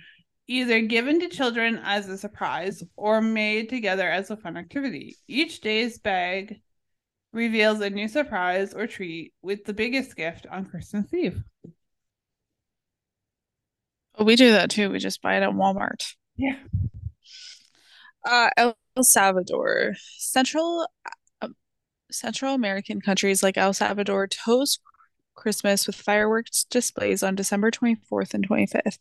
either 0.51 0.81
given 0.81 1.21
to 1.21 1.29
children 1.29 1.81
as 1.85 2.09
a 2.09 2.19
surprise 2.19 2.83
or 2.97 3.21
made 3.21 3.69
together 3.69 4.11
as 4.11 4.31
a 4.31 4.37
fun 4.37 4.57
activity. 4.57 5.17
Each 5.29 5.61
day's 5.61 5.99
bag 6.01 6.61
reveals 7.33 7.81
a 7.81 7.89
new 7.89 8.09
surprise 8.09 8.75
or 8.75 8.89
treat 8.89 9.33
with 9.43 9.65
the 9.65 9.73
biggest 9.73 10.17
gift 10.17 10.49
on 10.51 10.67
Christmas 10.67 11.15
Eve. 11.15 11.41
We 14.19 14.35
do 14.35 14.51
that 14.51 14.71
too. 14.71 14.91
We 14.91 14.99
just 14.99 15.23
buy 15.23 15.37
it 15.37 15.45
at 15.45 15.51
Walmart. 15.51 16.15
Yeah. 16.37 16.57
Uh, 18.25 18.51
El 18.57 18.75
Salvador, 19.03 19.95
Central 20.19 20.89
uh, 21.41 21.49
Central 22.11 22.55
American 22.55 23.01
countries 23.01 23.41
like 23.45 23.57
El 23.57 23.73
Salvador 23.73 24.29
host 24.45 24.81
Christmas 25.35 25.87
with 25.87 25.97
fireworks 25.97 26.65
displays 26.65 27.23
on 27.23 27.35
December 27.35 27.71
24th 27.71 28.35
and 28.35 28.49
25th. 28.49 28.99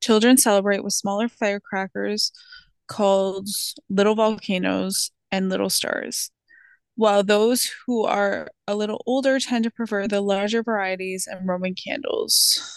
Children 0.00 0.36
celebrate 0.36 0.82
with 0.82 0.92
smaller 0.92 1.28
firecrackers 1.28 2.32
called 2.86 3.48
little 3.88 4.14
volcanoes 4.14 5.10
and 5.30 5.48
little 5.48 5.70
stars, 5.70 6.30
while 6.96 7.22
those 7.22 7.72
who 7.86 8.04
are 8.04 8.48
a 8.66 8.74
little 8.74 9.02
older 9.06 9.38
tend 9.38 9.64
to 9.64 9.70
prefer 9.70 10.08
the 10.08 10.20
larger 10.20 10.62
varieties 10.62 11.28
and 11.30 11.48
Roman 11.48 11.74
candles. 11.74 12.76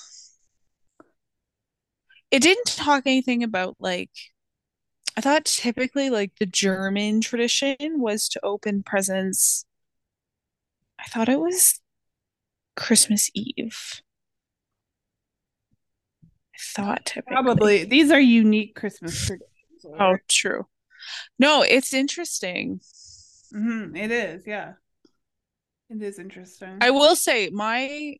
It 2.31 2.41
didn't 2.41 2.65
talk 2.65 3.03
anything 3.05 3.43
about 3.43 3.75
like 3.79 4.09
I 5.15 5.21
thought 5.21 5.45
typically 5.45 6.09
like 6.09 6.31
the 6.39 6.45
German 6.47 7.21
tradition 7.21 7.75
was 8.01 8.27
to 8.29 8.39
open 8.43 8.81
presents. 8.81 9.65
I 10.99 11.05
thought 11.05 11.29
it 11.29 11.39
was 11.39 11.79
Christmas 12.75 13.29
Eve. 13.33 14.01
I 16.23 16.57
thought 16.75 17.05
typically. 17.05 17.33
Probably. 17.33 17.83
These 17.85 18.11
are 18.11 18.19
unique 18.19 18.75
Christmas 18.75 19.17
traditions. 19.17 19.49
Oh, 19.99 20.17
true. 20.29 20.67
No, 21.37 21.61
it's 21.61 21.93
interesting. 21.93 22.79
Mm-hmm. 23.53 23.95
It 23.95 24.11
is, 24.11 24.47
yeah. 24.47 24.73
It 25.89 26.01
is 26.01 26.17
interesting. 26.17 26.77
I 26.81 26.89
will 26.89 27.15
say 27.15 27.49
my 27.49 28.15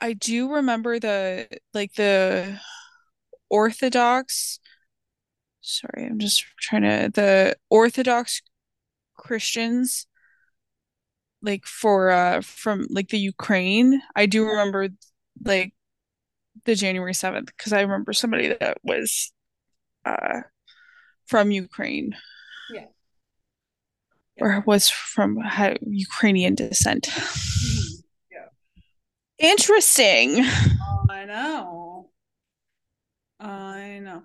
I 0.00 0.12
do 0.12 0.52
remember 0.52 0.98
the 0.98 1.48
like 1.74 1.94
the 1.94 2.60
Orthodox 3.48 4.60
sorry, 5.60 6.06
I'm 6.06 6.18
just 6.18 6.44
trying 6.60 6.82
to 6.82 7.10
the 7.12 7.56
Orthodox 7.68 8.42
Christians 9.16 10.06
like 11.42 11.64
for 11.66 12.10
uh 12.10 12.40
from 12.42 12.86
like 12.90 13.08
the 13.08 13.18
Ukraine. 13.18 14.02
I 14.14 14.26
do 14.26 14.46
remember 14.46 14.88
like 15.44 15.74
the 16.64 16.74
January 16.74 17.14
7th 17.14 17.46
because 17.46 17.72
I 17.72 17.80
remember 17.80 18.12
somebody 18.12 18.48
that 18.48 18.78
was 18.82 19.32
uh 20.04 20.42
from 21.26 21.50
Ukraine. 21.50 22.16
Yeah. 22.72 22.86
Or 24.40 24.62
was 24.66 24.88
from 24.88 25.36
had 25.38 25.78
Ukrainian 25.82 26.54
descent. 26.54 27.04
Mm-hmm. 27.04 28.00
Yeah. 28.32 28.48
Interesting. 29.38 30.44
I 31.10 31.24
know. 31.26 32.10
I 33.38 34.00
know. 34.02 34.22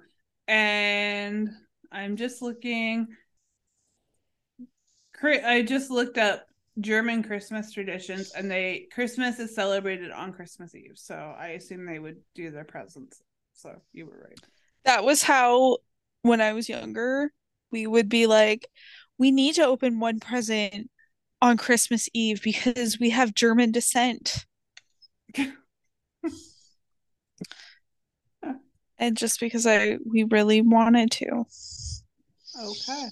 And 0.48 1.50
I'm 1.92 2.18
just 2.18 2.42
looking 2.42 3.08
I 5.24 5.64
just 5.64 5.90
looked 5.90 6.18
up 6.18 6.46
German 6.80 7.24
Christmas 7.24 7.72
traditions, 7.72 8.32
and 8.36 8.52
they 8.52 8.88
Christmas 8.94 9.40
is 9.40 9.56
celebrated 9.56 10.12
on 10.12 10.34
Christmas 10.34 10.76
Eve. 10.76 10.94
So 10.96 11.16
I 11.16 11.50
assume 11.50 11.86
they 11.86 12.00
would 12.00 12.18
do 12.34 12.52
their 12.52 12.66
presents. 12.66 13.22
So 13.54 13.82
you 13.94 14.06
were 14.06 14.28
right. 14.28 14.40
That 14.84 15.04
was 15.04 15.24
how 15.24 15.78
when 16.22 16.42
I 16.42 16.54
was 16.54 16.68
younger, 16.68 17.32
we 17.72 17.88
would 17.88 18.10
be 18.10 18.28
like, 18.28 18.68
we 19.18 19.32
need 19.32 19.56
to 19.56 19.66
open 19.66 20.00
one 20.00 20.20
present 20.20 20.90
on 21.42 21.58
Christmas 21.58 22.10
Eve 22.14 22.42
because 22.44 23.00
we 23.00 23.12
have 23.12 23.34
German 23.34 23.72
descent. 23.72 24.46
and 28.98 29.16
just 29.16 29.40
because 29.40 29.66
I 29.66 29.98
we 30.06 30.24
really 30.24 30.62
wanted 30.62 31.12
to. 31.12 31.46
Okay. 32.60 33.08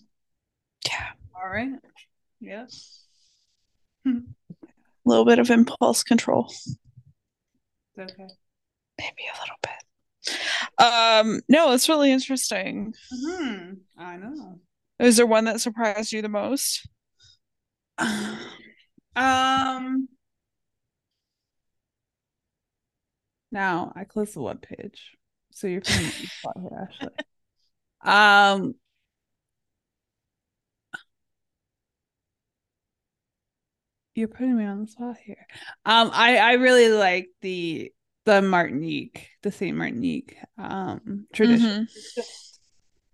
Yeah. 0.87 1.11
All 1.35 1.49
right. 1.49 1.71
Yeah. 2.39 2.65
A 4.05 4.21
little 5.05 5.25
bit 5.25 5.39
of 5.39 5.49
impulse 5.49 6.03
control. 6.03 6.51
Okay. 7.97 8.27
Maybe 8.97 9.23
a 9.33 9.39
little 9.41 9.55
bit. 9.61 9.71
Um, 10.77 11.41
no, 11.49 11.73
it's 11.73 11.89
really 11.89 12.11
interesting. 12.11 12.93
hmm 13.11 13.73
I 13.97 14.17
know. 14.17 14.59
Is 14.99 15.17
there 15.17 15.25
one 15.25 15.45
that 15.45 15.61
surprised 15.61 16.11
you 16.11 16.21
the 16.21 16.29
most? 16.29 16.87
Um. 19.15 20.07
Now 23.51 23.93
I 23.95 24.03
closed 24.03 24.33
the 24.33 24.41
web 24.41 24.61
page, 24.61 25.15
so 25.51 25.67
you're 25.67 25.81
putting 25.81 26.03
me 26.03 26.13
on 26.13 26.21
the 26.21 26.27
spot 26.27 26.57
here, 26.59 26.89
Ashley. 26.91 27.09
Um. 28.01 28.75
You're 34.15 34.27
putting 34.27 34.55
me 34.55 34.65
on 34.65 34.81
the 34.81 34.87
spot 34.87 35.17
here. 35.17 35.47
Um, 35.85 36.11
I 36.13 36.37
I 36.37 36.53
really 36.53 36.89
like 36.89 37.29
the 37.41 37.91
the 38.25 38.41
Martinique, 38.41 39.29
the 39.41 39.51
Saint 39.51 39.75
Martinique 39.77 40.37
um 40.57 41.27
tradition. 41.33 41.87
Mhm. 41.87 42.25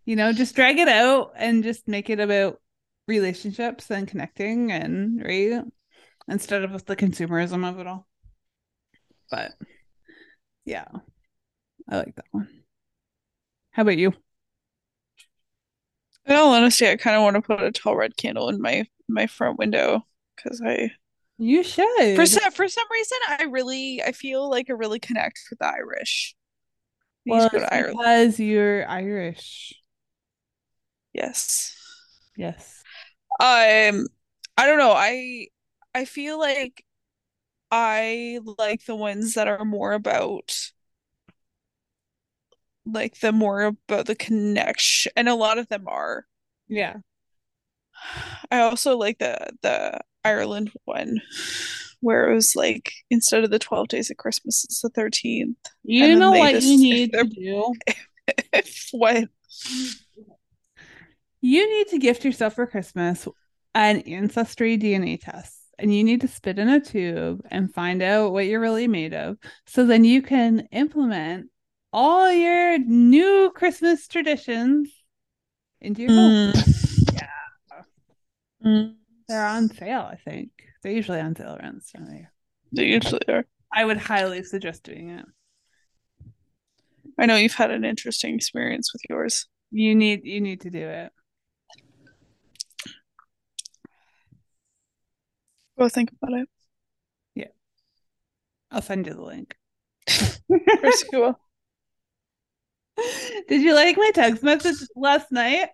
You 0.06 0.16
know, 0.16 0.34
just 0.34 0.56
drag 0.56 0.80
it 0.80 0.88
out 0.88 1.34
and 1.36 1.64
just 1.64 1.88
make 1.88 2.10
it 2.10 2.20
about 2.20 2.60
relationships 3.08 3.90
and 3.92 4.08
connecting 4.08 4.72
and 4.72 5.24
right 5.24 5.64
instead 6.28 6.64
of 6.64 6.86
the 6.86 6.96
consumerism 6.96 7.68
of 7.68 7.80
it 7.80 7.88
all. 7.88 8.08
But 9.32 9.54
yeah, 10.66 10.88
I 11.88 11.98
like 11.98 12.16
that 12.16 12.26
one. 12.32 12.64
How 13.72 13.84
about 13.84 13.98
you? 13.98 14.14
In 16.26 16.36
all 16.36 16.54
honesty, 16.54 16.88
I 16.88 16.96
kind 16.96 17.16
of 17.16 17.24
want 17.24 17.36
to 17.36 17.42
put 17.42 17.62
a 17.62 17.72
tall 17.72 17.96
red 17.96 18.16
candle 18.18 18.50
in 18.50 18.62
my 18.62 18.88
my 19.08 19.26
front 19.28 19.58
window 19.58 20.06
because 20.44 20.62
I 20.66 20.92
You 21.38 21.64
should. 21.64 22.16
for 22.16 22.26
some 22.26 22.52
for 22.52 22.68
some 22.68 22.86
reason 22.92 23.18
I 23.28 23.44
really 23.44 24.02
I 24.04 24.12
feel 24.12 24.50
like 24.50 24.70
I 24.70 24.74
really 24.74 25.00
connect 25.00 25.40
with 25.50 25.60
the 25.60 25.68
Irish. 25.68 26.36
Well, 27.26 27.50
go 27.50 27.58
it's 27.58 27.68
to 27.68 27.74
Ireland. 27.74 27.98
because 28.00 28.40
you're 28.40 28.88
Irish. 28.88 29.74
Yes. 31.14 31.76
Yes. 32.36 32.82
Um, 33.40 34.08
I 34.58 34.66
don't 34.66 34.78
know. 34.80 34.94
I 34.94 35.48
I 35.94 36.06
feel 36.06 36.40
like 36.40 36.84
I 37.72 38.40
like 38.58 38.86
the 38.86 38.96
ones 38.96 39.36
that 39.36 39.48
are 39.48 39.66
more 39.66 39.94
about 39.94 40.72
like 42.86 43.20
the 43.20 43.32
more 43.32 43.62
about 43.64 44.06
the 44.08 44.16
connection, 44.16 45.12
and 45.16 45.30
a 45.30 45.36
lot 45.36 45.58
of 45.58 45.68
them 45.68 45.88
are. 45.88 46.26
Yeah. 46.68 46.98
I 48.52 48.62
also 48.62 48.98
like 48.98 49.20
the 49.20 49.38
the 49.62 50.00
Ireland 50.24 50.72
one 50.86 51.22
where 52.02 52.30
it 52.30 52.36
was 52.36 52.56
like 52.56 52.94
instead 53.10 53.44
of 53.44 53.52
the 53.52 53.60
12 53.60 53.88
days 53.90 54.10
of 54.10 54.18
Christmas, 54.18 54.64
it's 54.64 54.82
the 54.82 54.90
13th. 54.90 55.56
You 55.84 56.16
know 56.16 56.32
what 56.32 56.52
just- 56.52 56.68
you 56.68 56.78
need 56.82 57.14
to 57.14 57.24
do? 57.24 57.74
What? 58.92 59.28
You 61.42 61.78
need 61.78 61.88
to 61.90 61.98
gift 62.00 62.24
yourself 62.26 62.54
for 62.54 62.68
Christmas 62.68 63.28
an 63.74 64.02
ancestry 64.02 64.78
DNA 64.78 65.20
test. 65.20 65.56
And 65.78 65.94
you 65.96 66.04
need 66.04 66.22
to 66.22 66.28
spit 66.28 66.60
in 66.60 66.68
a 66.68 66.80
tube 66.82 67.42
and 67.50 67.74
find 67.74 68.02
out 68.02 68.34
what 68.34 68.46
you're 68.46 68.60
really 68.60 68.88
made 68.88 69.14
of. 69.14 69.38
So 69.66 69.86
then 69.86 70.04
you 70.04 70.22
can 70.22 70.68
implement 70.72 71.50
all 71.94 72.30
your 72.32 72.78
new 72.78 73.52
Christmas 73.56 74.08
traditions 74.08 74.92
into 75.80 76.02
your 76.04 76.12
home. 76.12 76.52
Mm. 76.52 77.14
Yeah. 77.14 77.82
Mm. 78.66 78.96
They're 79.30 79.46
on 79.46 79.70
sale, 79.70 80.10
I 80.12 80.16
think. 80.16 80.50
They're 80.82 80.92
usually 80.92 81.20
on 81.20 81.36
sale 81.36 81.56
around 81.56 81.76
this 81.76 81.92
time 81.92 82.08
of 82.08 82.14
year. 82.14 82.34
They 82.72 82.86
usually 82.86 83.22
are. 83.30 83.46
I 83.72 83.86
would 83.86 83.98
highly 83.98 84.44
suggest 84.44 84.84
doing 84.84 85.12
it. 85.12 85.26
I 87.20 87.28
know 87.28 87.36
you've 87.36 87.54
had 87.54 87.70
an 87.70 87.86
interesting 87.86 88.34
experience 88.34 88.92
with 88.92 89.04
yours. 89.08 89.46
You 89.70 89.94
need 89.94 90.26
you 90.26 90.42
need 90.42 90.62
to 90.62 90.72
do 90.72 90.80
it. 90.80 91.12
Go 95.78 95.90
think 95.90 96.12
about 96.12 96.40
it. 96.40 96.50
Yeah. 97.36 97.50
I'll 98.72 98.82
send 98.82 99.06
you 99.06 99.14
the 99.14 99.22
link. 99.22 99.56
First 100.08 101.06
you 101.12 101.20
will. 101.20 101.40
Did 103.48 103.62
you 103.62 103.76
like 103.76 103.96
my 103.96 104.10
text 104.12 104.42
message 104.42 104.88
last 104.96 105.32
night? 105.32 105.70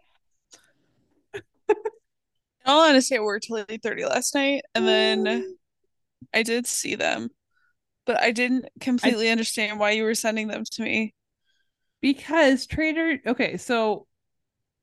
All 2.66 2.88
honesty, 2.88 3.16
I 3.16 3.20
worked 3.20 3.46
till 3.48 3.64
8:30 3.70 4.06
last 4.06 4.34
night, 4.36 4.64
and 4.74 4.88
then 4.88 5.58
I 6.34 6.44
did 6.44 6.68
see 6.68 6.96
them, 6.96 7.30
but 8.06 8.22
I 8.22 8.32
didn't 8.32 8.68
completely 8.82 9.30
understand 9.30 9.80
why 9.80 9.92
you 9.92 10.04
were 10.04 10.16
sending 10.16 10.48
them 10.48 10.64
to 10.74 10.84
me. 10.84 11.14
because 12.02 12.68
Trader 12.68 13.20
okay, 13.28 13.58
so 13.58 14.08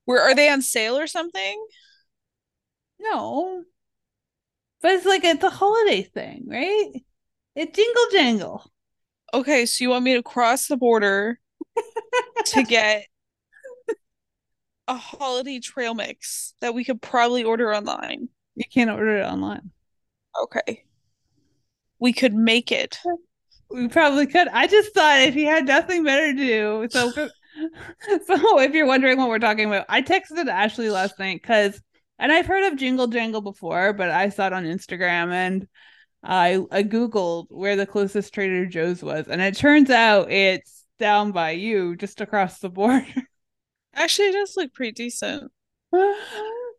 Where 0.05 0.21
are 0.21 0.35
they 0.35 0.49
on 0.49 0.61
sale 0.61 0.97
or 0.97 1.07
something? 1.07 1.65
no. 2.99 3.65
But 4.81 4.91
it's 4.91 5.05
like 5.05 5.23
it's 5.23 5.43
a 5.43 5.49
holiday 5.49 6.03
thing, 6.03 6.45
right? 6.47 6.91
It 7.55 7.73
jingle 7.73 8.05
jangle. 8.11 8.71
Okay, 9.33 9.65
so 9.65 9.83
you 9.83 9.89
want 9.89 10.03
me 10.05 10.13
to 10.15 10.23
cross 10.23 10.67
the 10.67 10.77
border 10.77 11.39
to 12.45 12.63
get 12.67 13.05
a 14.87 14.95
holiday 14.95 15.59
trail 15.59 15.93
mix 15.93 16.53
that 16.61 16.73
we 16.73 16.83
could 16.83 17.01
probably 17.01 17.43
order 17.43 17.73
online. 17.73 18.29
You 18.55 18.65
can't 18.71 18.89
order 18.89 19.17
it 19.17 19.25
online. 19.25 19.71
Okay. 20.41 20.83
We 21.99 22.13
could 22.13 22.33
make 22.33 22.71
it. 22.71 22.99
We 23.69 23.87
probably 23.87 24.27
could. 24.27 24.47
I 24.49 24.67
just 24.67 24.93
thought 24.93 25.21
if 25.21 25.35
you 25.35 25.45
had 25.45 25.65
nothing 25.65 26.03
better 26.03 26.33
to 26.33 26.37
do, 26.37 26.87
so 26.89 27.11
so 28.25 28.59
if 28.59 28.73
you're 28.73 28.87
wondering 28.87 29.17
what 29.17 29.29
we're 29.29 29.39
talking 29.39 29.65
about, 29.65 29.85
I 29.89 30.01
texted 30.01 30.47
Ashley 30.47 30.89
last 30.89 31.19
night 31.19 31.41
because, 31.41 31.79
and 32.19 32.31
I've 32.31 32.45
heard 32.45 32.71
of 32.71 32.79
Jingle 32.79 33.07
Jangle 33.07 33.41
before, 33.41 33.93
but 33.93 34.09
I 34.09 34.29
saw 34.29 34.47
it 34.47 34.53
on 34.53 34.65
Instagram 34.65 35.31
and 35.31 35.67
I 36.23 36.59
I 36.71 36.83
googled 36.83 37.47
where 37.49 37.75
the 37.75 37.85
closest 37.85 38.33
Trader 38.33 38.65
Joe's 38.65 39.03
was, 39.03 39.27
and 39.27 39.41
it 39.41 39.55
turns 39.55 39.89
out 39.89 40.31
it's 40.31 40.85
down 40.99 41.31
by 41.31 41.51
you, 41.51 41.95
just 41.95 42.21
across 42.21 42.59
the 42.59 42.69
border. 42.69 43.05
Actually, 43.95 44.29
it 44.29 44.33
does 44.33 44.53
look 44.57 44.73
pretty 44.73 44.91
decent. 44.91 45.51
so 45.93 46.07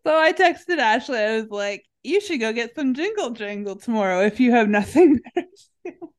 I 0.07 0.33
texted 0.33 0.79
Ashley. 0.79 1.19
I 1.19 1.37
was 1.41 1.51
like, 1.51 1.85
"You 2.03 2.21
should 2.21 2.41
go 2.41 2.53
get 2.53 2.75
some 2.75 2.95
Jingle 2.95 3.31
Jangle 3.31 3.77
tomorrow 3.77 4.21
if 4.23 4.41
you 4.41 4.51
have 4.53 4.69
nothing 4.69 5.21
better 5.35 5.47
to 5.85 5.93
do." 5.93 6.13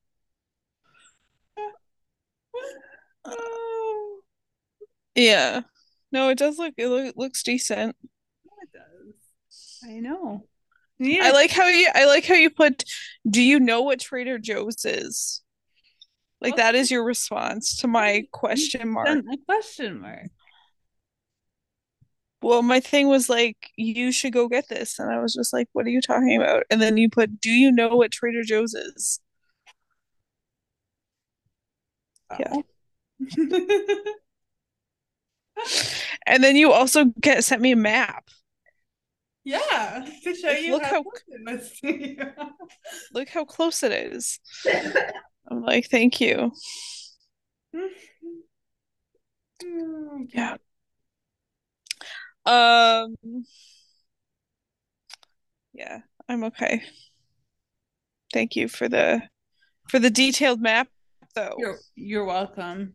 Oh. 3.24 4.20
Yeah. 5.18 5.62
No, 6.12 6.28
it 6.28 6.36
does 6.36 6.58
look 6.58 6.74
it 6.76 6.88
loo- 6.88 7.12
looks 7.16 7.42
decent. 7.42 7.96
It 8.44 8.68
does. 8.70 9.78
I 9.82 9.94
know. 9.94 10.46
You 10.98 11.22
I 11.22 11.30
like 11.30 11.50
how 11.50 11.66
you 11.68 11.88
I 11.94 12.04
like 12.04 12.26
how 12.26 12.34
you 12.34 12.50
put 12.50 12.84
do 13.28 13.40
you 13.40 13.58
know 13.58 13.80
what 13.80 14.00
Trader 14.00 14.38
Joe's 14.38 14.84
is? 14.84 15.42
Like 16.42 16.56
that 16.56 16.74
is 16.74 16.90
your 16.90 17.02
response 17.02 17.78
to 17.78 17.86
my 17.88 18.24
question 18.30 18.90
mark. 18.90 19.08
a 19.08 19.36
question 19.46 20.00
mark. 20.02 20.28
Well, 22.46 22.62
my 22.62 22.78
thing 22.80 23.08
was 23.08 23.28
like 23.28 23.70
you 23.76 24.12
should 24.12 24.32
go 24.32 24.48
get 24.48 24.68
this 24.68 25.00
and 25.00 25.10
I 25.10 25.20
was 25.20 25.34
just 25.34 25.52
like 25.52 25.68
what 25.72 25.84
are 25.86 25.90
you 25.90 26.00
talking 26.00 26.36
about? 26.36 26.62
And 26.70 26.80
then 26.80 26.96
you 26.96 27.10
put 27.10 27.40
do 27.40 27.50
you 27.50 27.72
know 27.72 27.96
what 27.96 28.12
Trader 28.12 28.42
Joe's 28.44 28.72
is? 28.74 29.20
Yeah. 32.38 32.54
And 36.26 36.42
then 36.42 36.56
you 36.56 36.72
also 36.72 37.06
get 37.20 37.44
sent 37.44 37.62
me 37.62 37.72
a 37.72 37.76
map. 37.76 38.28
yeah, 39.44 40.06
to 40.24 40.34
show 40.34 40.50
you 40.50 40.72
Look 40.72 40.82
how- 40.82 41.02
close 41.02 41.22
it 41.28 41.40
was 41.46 41.80
to 41.80 42.08
you. 42.08 42.16
Look 43.12 43.28
how 43.28 43.44
close 43.44 43.82
it 43.82 43.92
is. 43.92 44.40
I'm 45.48 45.62
like, 45.62 45.86
thank 45.88 46.20
you. 46.20 46.52
Mm-hmm. 49.62 50.24
Yeah. 50.34 50.56
Um 52.46 53.16
Yeah, 55.72 56.00
I'm 56.28 56.44
okay. 56.44 56.82
Thank 58.32 58.56
you 58.56 58.68
for 58.68 58.88
the 58.88 59.22
for 59.90 59.98
the 59.98 60.10
detailed 60.10 60.60
map 60.60 60.88
though. 61.34 61.56
You're 61.58 61.78
you're 61.94 62.24
welcome. 62.24 62.94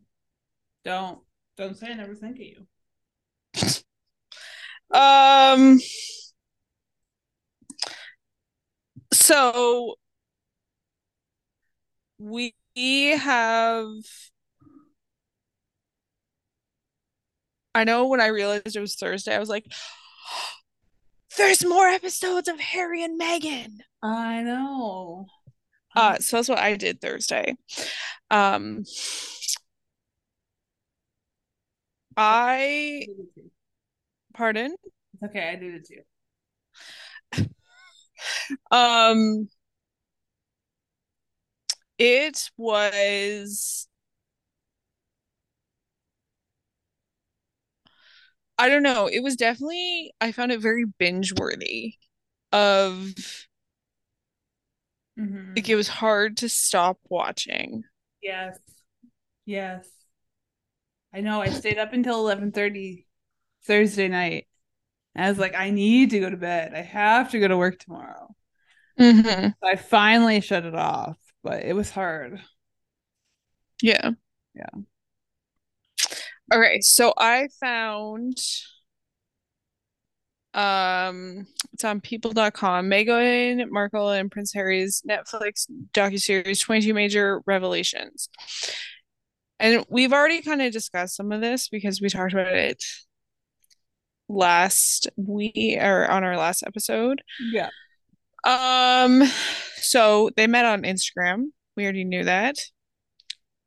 Don't 0.83 1.19
don't 1.57 1.77
say 1.77 1.91
I 1.91 1.93
never 1.95 2.15
think 2.15 2.37
of 2.37 2.41
you. 2.41 2.67
Um 4.93 5.79
so 9.13 9.95
we 12.17 12.53
have 13.17 13.87
I 17.73 17.84
know 17.84 18.07
when 18.07 18.21
I 18.21 18.27
realized 18.27 18.75
it 18.75 18.79
was 18.79 18.95
Thursday, 18.95 19.36
I 19.36 19.39
was 19.39 19.49
like 19.49 19.65
there's 21.38 21.65
more 21.65 21.88
episodes 21.88 22.47
of 22.47 22.60
Harry 22.60 23.03
and 23.03 23.19
Meghan. 23.19 23.79
I 24.03 24.41
know. 24.41 25.27
Uh, 25.95 26.17
so 26.19 26.38
that's 26.38 26.49
what 26.49 26.60
I 26.60 26.75
did 26.75 27.01
Thursday. 27.01 27.55
Um, 28.29 28.84
I 32.17 33.05
pardon. 34.34 34.75
It's 35.13 35.23
okay, 35.23 35.49
I 35.49 35.55
did 35.55 35.75
it 35.75 35.88
too. 35.88 36.01
Um, 38.71 39.49
it 41.97 42.49
was. 42.57 43.88
I 48.62 48.69
don't 48.69 48.84
know. 48.84 49.08
It 49.08 49.21
was 49.21 49.36
definitely. 49.36 50.13
I 50.21 50.32
found 50.32 50.52
it 50.52 50.62
very 50.62 50.86
binge 50.86 51.34
worthy. 51.34 51.95
Of 52.52 53.13
Mhm. 55.17 55.56
like 55.56 55.67
it 55.67 55.76
was 55.76 55.88
hard 55.88 56.38
to 56.38 56.50
stop 56.50 57.00
watching. 57.10 57.84
Yes. 58.21 58.60
Yes. 59.45 59.89
I 61.13 61.21
know. 61.21 61.41
I 61.41 61.50
stayed 61.50 61.80
up 61.80 61.93
until 61.93 62.19
11:30 62.19 63.08
Thursday 63.65 64.08
night. 64.08 64.47
I 65.15 65.30
was 65.30 65.39
like, 65.39 65.56
I 65.56 65.71
need 65.71 66.12
to 66.12 66.19
go 66.19 66.30
to 66.30 66.38
bed. 66.38 66.74
I 66.74 66.82
have 66.82 67.32
to 67.32 67.39
go 67.39 67.47
to 67.47 67.58
work 67.58 67.80
tomorrow. 67.80 68.34
Mm-hmm. 69.00 69.47
So 69.47 69.67
I 69.67 69.76
finally 69.76 70.39
shut 70.39 70.65
it 70.65 70.76
off, 70.76 71.17
but 71.43 71.63
it 71.63 71.74
was 71.74 71.89
hard. 71.89 72.41
Yeah. 73.82 74.12
Yeah. 74.54 74.69
Okay, 76.51 76.81
so 76.81 77.13
I 77.17 77.47
found 77.59 78.37
um 80.53 81.47
it's 81.71 81.85
on 81.85 82.01
people.com. 82.01 82.89
Meghan 82.89 83.69
Markle 83.69 84.09
and 84.09 84.29
Prince 84.29 84.53
Harry's 84.53 85.01
Netflix 85.09 85.65
docuseries 85.93 86.59
22 86.61 86.93
Major 86.93 87.41
Revelations. 87.45 88.29
And 89.59 89.85
we've 89.89 90.11
already 90.11 90.41
kind 90.41 90.61
of 90.61 90.73
discussed 90.73 91.15
some 91.15 91.31
of 91.31 91.39
this 91.39 91.69
because 91.69 92.01
we 92.01 92.09
talked 92.09 92.33
about 92.33 92.53
it 92.53 92.83
last 94.27 95.07
week 95.15 95.77
or 95.79 96.09
on 96.09 96.23
our 96.23 96.35
last 96.35 96.63
episode. 96.63 97.21
Yeah. 97.39 97.69
Um, 98.43 99.23
so 99.75 100.31
they 100.35 100.47
met 100.47 100.65
on 100.65 100.81
Instagram. 100.81 101.51
We 101.77 101.83
already 101.83 102.03
knew 102.03 102.23
that. 102.23 102.55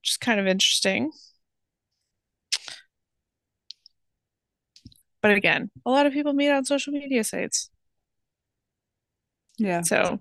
Just 0.03 0.21
kind 0.21 0.41
of 0.41 0.47
interesting. 0.47 1.13
But 5.25 5.33
again, 5.33 5.71
a 5.87 5.91
lot 5.91 6.05
of 6.05 6.13
people 6.13 6.35
meet 6.35 6.51
on 6.51 6.67
social 6.67 6.93
media 6.93 7.25
sites. 7.25 7.71
Yeah. 9.57 9.81
So 9.81 10.21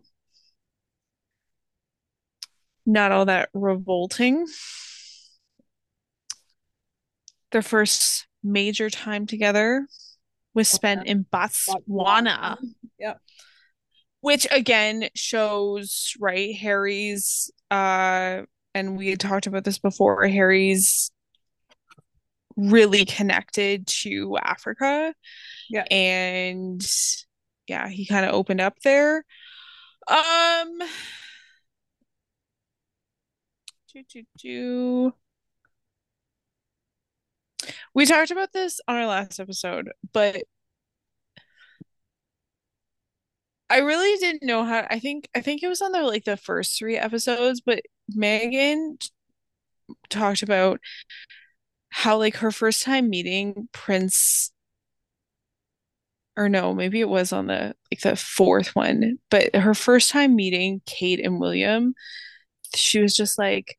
not 2.86 3.12
all 3.12 3.26
that 3.26 3.50
revolting. 3.54 4.48
Their 7.52 7.62
first 7.62 8.28
major 8.46 8.90
time 8.90 9.28
together 9.28 9.88
was 10.54 10.70
spent 10.70 11.06
in 11.06 11.26
Botswana. 11.26 12.56
Yep. 12.98 13.20
which 14.22 14.48
again 14.52 15.10
shows 15.16 16.14
right 16.22 16.56
harry's 16.56 17.52
uh 17.70 18.44
and 18.74 18.98
we 18.98 19.10
had 19.10 19.20
talked 19.20 19.48
about 19.48 19.66
this 19.66 19.80
before 19.80 20.26
harry's 20.28 21.12
really 22.56 23.06
connected 23.06 23.88
to 23.88 24.38
africa 24.38 25.14
Yeah. 25.70 25.86
and 25.92 26.82
yeah 27.68 27.88
he 27.90 28.06
kind 28.06 28.26
of 28.26 28.34
opened 28.34 28.62
up 28.62 28.76
there 28.84 29.26
um 30.08 30.80
do, 33.94 34.04
do, 34.10 34.24
do. 34.38 35.14
we 37.94 38.06
talked 38.06 38.32
about 38.32 38.52
this 38.54 38.80
on 38.88 38.96
our 38.98 39.08
last 39.08 39.40
episode 39.40 39.90
but 40.12 40.44
I 43.70 43.78
really 43.80 44.18
didn't 44.20 44.44
know 44.44 44.64
how 44.64 44.86
I 44.90 45.00
think 45.00 45.28
I 45.36 45.42
think 45.42 45.64
it 45.64 45.68
was 45.68 45.82
on 45.82 45.92
the 45.94 46.02
like 46.04 46.26
the 46.26 46.38
first 46.38 46.78
three 46.78 46.98
episodes, 46.98 47.62
but 47.62 47.82
Meghan 48.16 48.98
talked 50.10 50.44
about 50.44 50.80
how 51.96 52.18
like 52.18 52.38
her 52.38 52.52
first 52.52 52.82
time 52.82 53.08
meeting 53.10 53.70
Prince 53.72 54.52
or 56.36 56.50
no, 56.50 56.74
maybe 56.74 57.00
it 57.00 57.08
was 57.08 57.32
on 57.32 57.46
the 57.46 57.76
like 57.92 58.02
the 58.02 58.16
fourth 58.16 58.76
one, 58.76 59.20
but 59.30 59.56
her 59.56 59.76
first 59.76 60.10
time 60.10 60.36
meeting 60.36 60.82
Kate 60.88 61.24
and 61.24 61.40
William, 61.40 61.94
she 62.76 63.00
was 63.00 63.16
just 63.16 63.38
like 63.38 63.78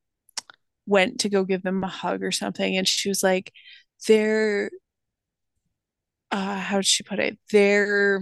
went 0.87 1.19
to 1.21 1.29
go 1.29 1.43
give 1.45 1.63
them 1.65 1.83
a 1.83 1.89
hug 1.89 2.23
or 2.23 2.31
something, 2.31 2.77
and 2.77 2.87
she 2.87 3.09
was 3.09 3.25
like, 3.25 3.53
they're 4.07 4.71
uh 6.31 6.57
how 6.59 6.77
did 6.77 6.87
she 6.87 7.03
put 7.03 7.19
it? 7.19 7.37
They're 7.51 8.21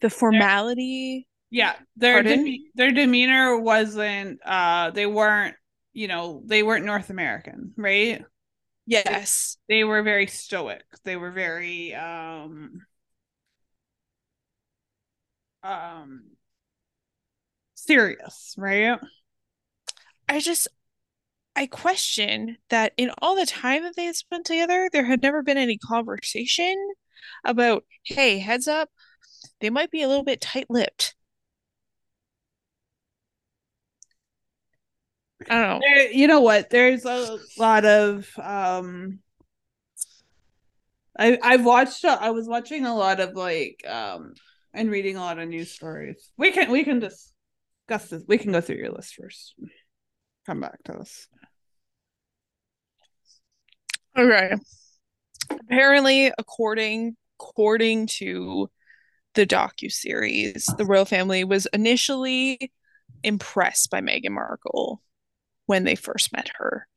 the 0.00 0.08
formality 0.08 1.26
Yeah. 1.50 1.74
Their 1.96 2.22
deme- 2.22 2.70
their 2.74 2.92
demeanor 2.92 3.58
wasn't 3.58 4.40
uh 4.44 4.90
they 4.90 5.06
weren't, 5.06 5.54
you 5.98 6.06
know, 6.06 6.42
they 6.46 6.62
weren't 6.62 6.84
North 6.84 7.10
American, 7.10 7.72
right? 7.76 8.24
yes 8.86 9.58
They 9.68 9.82
were 9.84 10.02
very 10.02 10.28
stoic. 10.28 10.84
They 11.04 11.16
were 11.16 11.32
very 11.32 11.92
um 11.94 12.86
um 15.64 16.22
serious, 17.74 18.54
right? 18.56 18.98
I 20.28 20.40
just 20.40 20.68
I 21.56 21.66
question 21.66 22.58
that 22.70 22.92
in 22.96 23.10
all 23.18 23.34
the 23.34 23.46
time 23.46 23.82
that 23.82 23.96
they 23.96 24.04
had 24.04 24.16
spent 24.16 24.46
together, 24.46 24.88
there 24.92 25.06
had 25.06 25.22
never 25.22 25.42
been 25.42 25.58
any 25.58 25.78
conversation 25.78 26.76
about, 27.44 27.84
hey, 28.04 28.38
heads 28.38 28.68
up, 28.68 28.90
they 29.60 29.70
might 29.70 29.90
be 29.90 30.02
a 30.02 30.08
little 30.08 30.24
bit 30.24 30.40
tight-lipped. 30.40 31.16
I 35.48 35.54
don't 35.54 35.62
know. 35.62 35.80
There, 35.80 36.10
you 36.10 36.26
know 36.26 36.40
what? 36.40 36.70
There's 36.70 37.04
a 37.04 37.38
lot 37.58 37.84
of 37.84 38.28
um 38.42 39.20
I 41.18 41.38
I've 41.42 41.64
watched 41.64 42.04
uh, 42.04 42.18
I 42.20 42.30
was 42.30 42.48
watching 42.48 42.86
a 42.86 42.96
lot 42.96 43.20
of 43.20 43.34
like 43.34 43.84
um 43.88 44.34
and 44.74 44.90
reading 44.90 45.16
a 45.16 45.20
lot 45.20 45.38
of 45.38 45.48
news 45.48 45.70
stories. 45.70 46.30
We 46.36 46.50
can 46.50 46.70
we 46.70 46.84
can 46.84 46.98
discuss 46.98 48.08
this. 48.10 48.22
We 48.26 48.38
can 48.38 48.52
go 48.52 48.60
through 48.60 48.76
your 48.76 48.92
list 48.92 49.14
first. 49.14 49.54
Come 50.46 50.60
back 50.60 50.82
to 50.84 50.94
us. 50.94 51.28
Okay. 54.16 54.54
Apparently, 55.50 56.32
according 56.38 57.16
according 57.40 58.06
to 58.06 58.68
the 59.34 59.46
docu-series, 59.46 60.66
the 60.76 60.84
royal 60.84 61.04
family 61.04 61.44
was 61.44 61.66
initially 61.72 62.72
impressed 63.22 63.90
by 63.90 64.00
Meghan 64.00 64.30
Markle 64.30 65.00
when 65.68 65.84
they 65.84 65.94
first 65.94 66.32
met 66.32 66.50
her. 66.56 66.88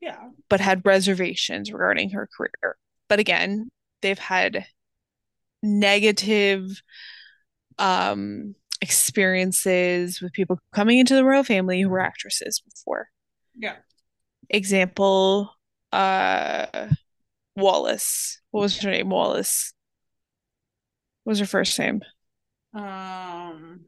Yeah. 0.00 0.30
but 0.48 0.58
had 0.60 0.84
reservations 0.84 1.72
regarding 1.72 2.10
her 2.10 2.28
career. 2.36 2.76
But 3.08 3.20
again, 3.20 3.70
they've 4.00 4.18
had 4.18 4.66
negative 5.62 6.82
um 7.78 8.56
experiences 8.80 10.20
with 10.20 10.32
people 10.32 10.58
coming 10.74 10.98
into 10.98 11.14
the 11.14 11.24
royal 11.24 11.44
family 11.44 11.80
who 11.80 11.88
were 11.88 12.00
actresses 12.00 12.60
before. 12.60 13.08
Yeah. 13.54 13.76
Example, 14.50 15.54
uh 15.92 16.88
Wallis. 17.54 18.40
What 18.50 18.62
was 18.62 18.78
her 18.80 18.90
name? 18.90 19.08
Wallis. 19.08 19.72
What 21.22 21.30
was 21.30 21.38
her 21.38 21.46
first 21.46 21.78
name? 21.78 22.00
Um 22.74 23.82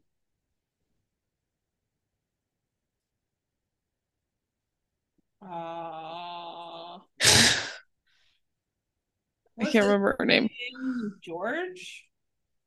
uh 5.45 6.99
I 9.61 9.65
can't 9.71 9.85
remember 9.85 10.17
her 10.19 10.25
name. 10.25 10.49
George? 11.23 12.05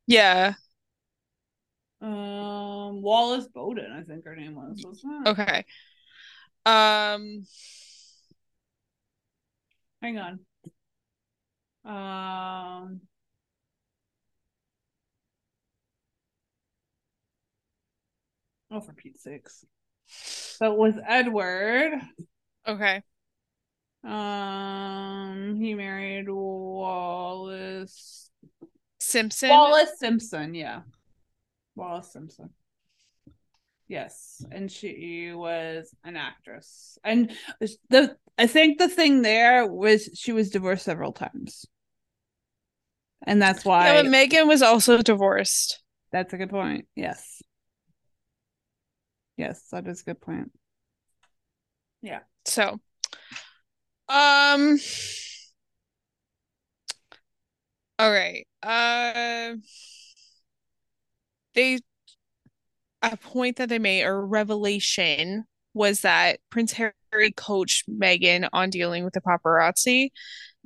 Yeah. 0.06 0.54
Um 2.02 3.02
Wallace 3.02 3.48
Bowden, 3.48 3.92
I 3.92 4.04
think 4.04 4.26
her 4.26 4.36
name 4.36 4.56
was. 4.56 4.86
Okay. 5.26 5.66
Um 6.66 7.46
Hang 10.02 10.20
on. 10.20 10.40
Um 11.86 13.02
Oh, 18.70 18.82
for 18.82 18.94
Pete's 18.94 19.24
sakes. 19.24 19.66
So 20.08 20.72
it 20.74 20.78
was 20.78 20.96
Edward. 21.08 21.94
Okay. 22.68 23.02
Um, 24.04 25.58
he 25.60 25.74
married 25.74 26.30
Wallis 26.30 28.30
Simpson. 29.00 29.50
Wallis 29.50 29.98
Simpson. 29.98 30.54
Yeah, 30.54 30.82
Wallis 31.76 32.12
Simpson. 32.12 32.50
Yes, 33.88 34.46
and 34.52 34.72
she 34.72 35.32
was 35.34 35.94
an 36.04 36.18
actress, 36.18 36.98
and 37.04 37.32
the 37.90 38.18
I 38.38 38.48
think 38.48 38.80
the 38.80 38.90
thing 38.90 39.22
there 39.22 39.66
was 39.66 40.10
she 40.14 40.34
was 40.34 40.50
divorced 40.50 40.86
several 40.86 41.14
times, 41.14 41.66
and 43.26 43.42
that's 43.42 43.66
why. 43.66 43.88
Yeah, 43.88 44.04
but 44.04 44.12
Meghan 44.12 44.48
was 44.48 44.62
also 44.62 45.02
divorced. 45.02 45.82
That's 46.12 46.34
a 46.34 46.38
good 46.38 46.50
point. 46.50 46.86
Yes. 46.96 47.42
Yes, 49.38 49.62
that 49.72 49.88
is 49.88 50.02
a 50.02 50.06
good 50.06 50.20
point. 50.20 50.52
Yeah. 52.02 52.22
So, 52.48 52.80
um, 54.10 54.80
all 58.00 58.12
right. 58.12 58.46
Uh, 58.64 59.56
they 61.54 61.80
a 63.02 63.18
point 63.18 63.58
that 63.58 63.70
they 63.70 63.80
made 63.80 64.04
or 64.04 64.26
revelation 64.26 65.46
was 65.74 66.02
that 66.02 66.40
Prince 66.50 66.74
Harry 66.74 67.32
coached 67.36 67.88
Meghan 67.90 68.50
on 68.54 68.70
dealing 68.70 69.04
with 69.04 69.14
the 69.14 69.22
paparazzi. 69.22 70.10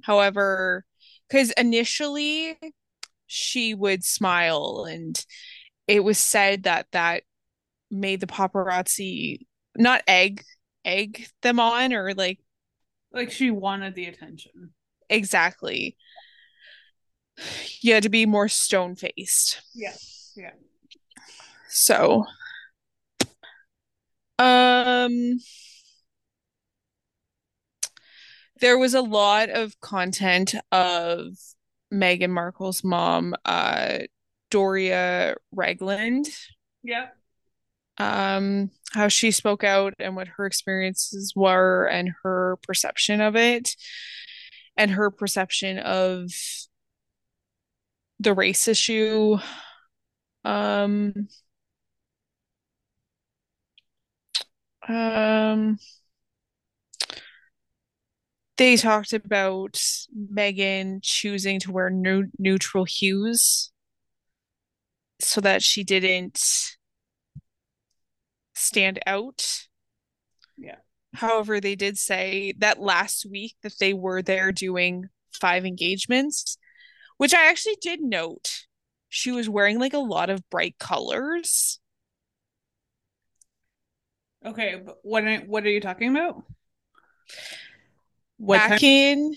However, 0.04 0.86
because 1.28 1.52
initially 1.52 2.58
she 3.28 3.74
would 3.74 4.04
smile 4.04 4.86
and 4.89 5.24
it 5.88 6.04
was 6.04 6.17
said 6.17 6.63
that 6.63 6.88
that 6.91 7.24
made 7.91 8.22
the 8.22 8.28
paparazzi 8.28 9.39
not 9.78 10.04
egg 10.08 10.44
egg 10.86 11.28
them 11.41 11.60
on 11.60 11.94
or 11.94 12.13
like 12.13 12.39
like 13.12 13.32
she 13.32 13.52
wanted 13.52 13.96
the 13.96 14.06
attention. 14.06 14.72
Exactly. 15.10 15.98
You 17.82 17.94
had 17.94 18.04
to 18.04 18.10
be 18.10 18.26
more 18.26 18.48
stone 18.48 18.96
faced. 18.96 19.62
Yeah. 19.74 19.94
Yeah. 20.36 20.52
So 21.70 22.26
um 24.39 25.39
there 28.60 28.78
was 28.78 28.94
a 28.94 29.02
lot 29.02 29.50
of 29.50 29.80
content 29.82 30.56
of 30.72 31.34
Meghan 31.94 32.30
Markle's 32.30 32.84
mom, 32.84 33.36
uh 33.44 34.00
Doria 34.50 35.36
Ragland. 35.52 36.28
Yeah. 36.84 37.08
Um, 37.97 38.71
how 38.93 39.10
she 39.10 39.32
spoke 39.32 39.63
out 39.63 39.93
and 39.99 40.15
what 40.15 40.27
her 40.27 40.45
experiences 40.45 41.34
were 41.36 41.86
and 41.86 42.12
her 42.23 42.58
perception 42.63 43.21
of 43.21 43.36
it 43.36 43.75
and 44.75 44.91
her 44.91 45.12
perception 45.12 45.77
of 45.80 46.32
the 48.19 48.34
race 48.34 48.67
issue. 48.67 49.38
Um, 50.43 51.27
um, 54.88 55.77
they 58.58 58.77
talked 58.77 59.13
about 59.13 59.82
Meghan 60.34 60.99
choosing 61.01 61.60
to 61.62 61.71
wear 61.71 61.89
new 61.89 62.27
neutral 62.38 62.86
hues 62.86 63.71
so 65.19 65.41
that 65.41 65.63
she 65.63 65.84
didn't 65.84 66.39
stand 68.62 69.00
out. 69.06 69.67
Yeah. 70.58 70.78
However, 71.13 71.60
they 71.60 71.76
did 71.76 71.97
say 71.97 72.54
that 72.60 72.80
last 72.80 73.26
week 73.30 73.56
that 73.63 73.78
they 73.80 73.93
were 73.93 74.21
there 74.21 74.52
doing 74.52 75.10
five 75.32 75.65
engagements, 75.65 76.58
which 77.17 77.34
I 77.34 77.50
actually 77.50 77.78
did 77.82 78.02
note. 78.02 78.65
She 79.10 79.32
was 79.32 79.50
wearing 79.50 79.80
like 79.80 79.93
a 79.93 80.00
lot 80.00 80.30
of 80.30 80.50
bright 80.50 80.78
colors. 80.80 81.80
Okay, 84.45 84.82
but 84.84 84.97
what 85.04 85.24
what 85.47 85.65
are 85.65 85.69
you 85.69 85.82
talking 85.82 86.10
about? 86.10 86.43
What 88.38 88.58
back 88.58 88.69
time? 88.69 88.80
in 88.82 89.36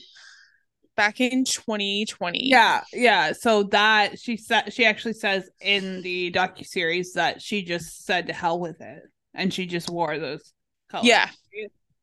back 0.97 1.21
in 1.21 1.45
2020. 1.45 2.49
Yeah, 2.49 2.83
yeah. 2.93 3.33
So 3.33 3.65
that 3.65 4.19
she 4.19 4.37
said 4.37 4.73
she 4.73 4.87
actually 4.87 5.15
says 5.15 5.51
in 5.61 6.03
the 6.03 6.31
docu 6.33 6.65
series 6.65 7.15
that 7.15 7.43
she 7.43 7.63
just 7.63 8.05
said 8.07 8.29
to 8.29 8.33
hell 8.33 8.59
with 8.59 8.81
it, 8.81 9.03
and 9.35 9.53
she 9.53 9.66
just 9.66 9.90
wore 9.90 10.18
those 10.18 10.53
colors. 10.90 11.07
Yeah. 11.07 11.29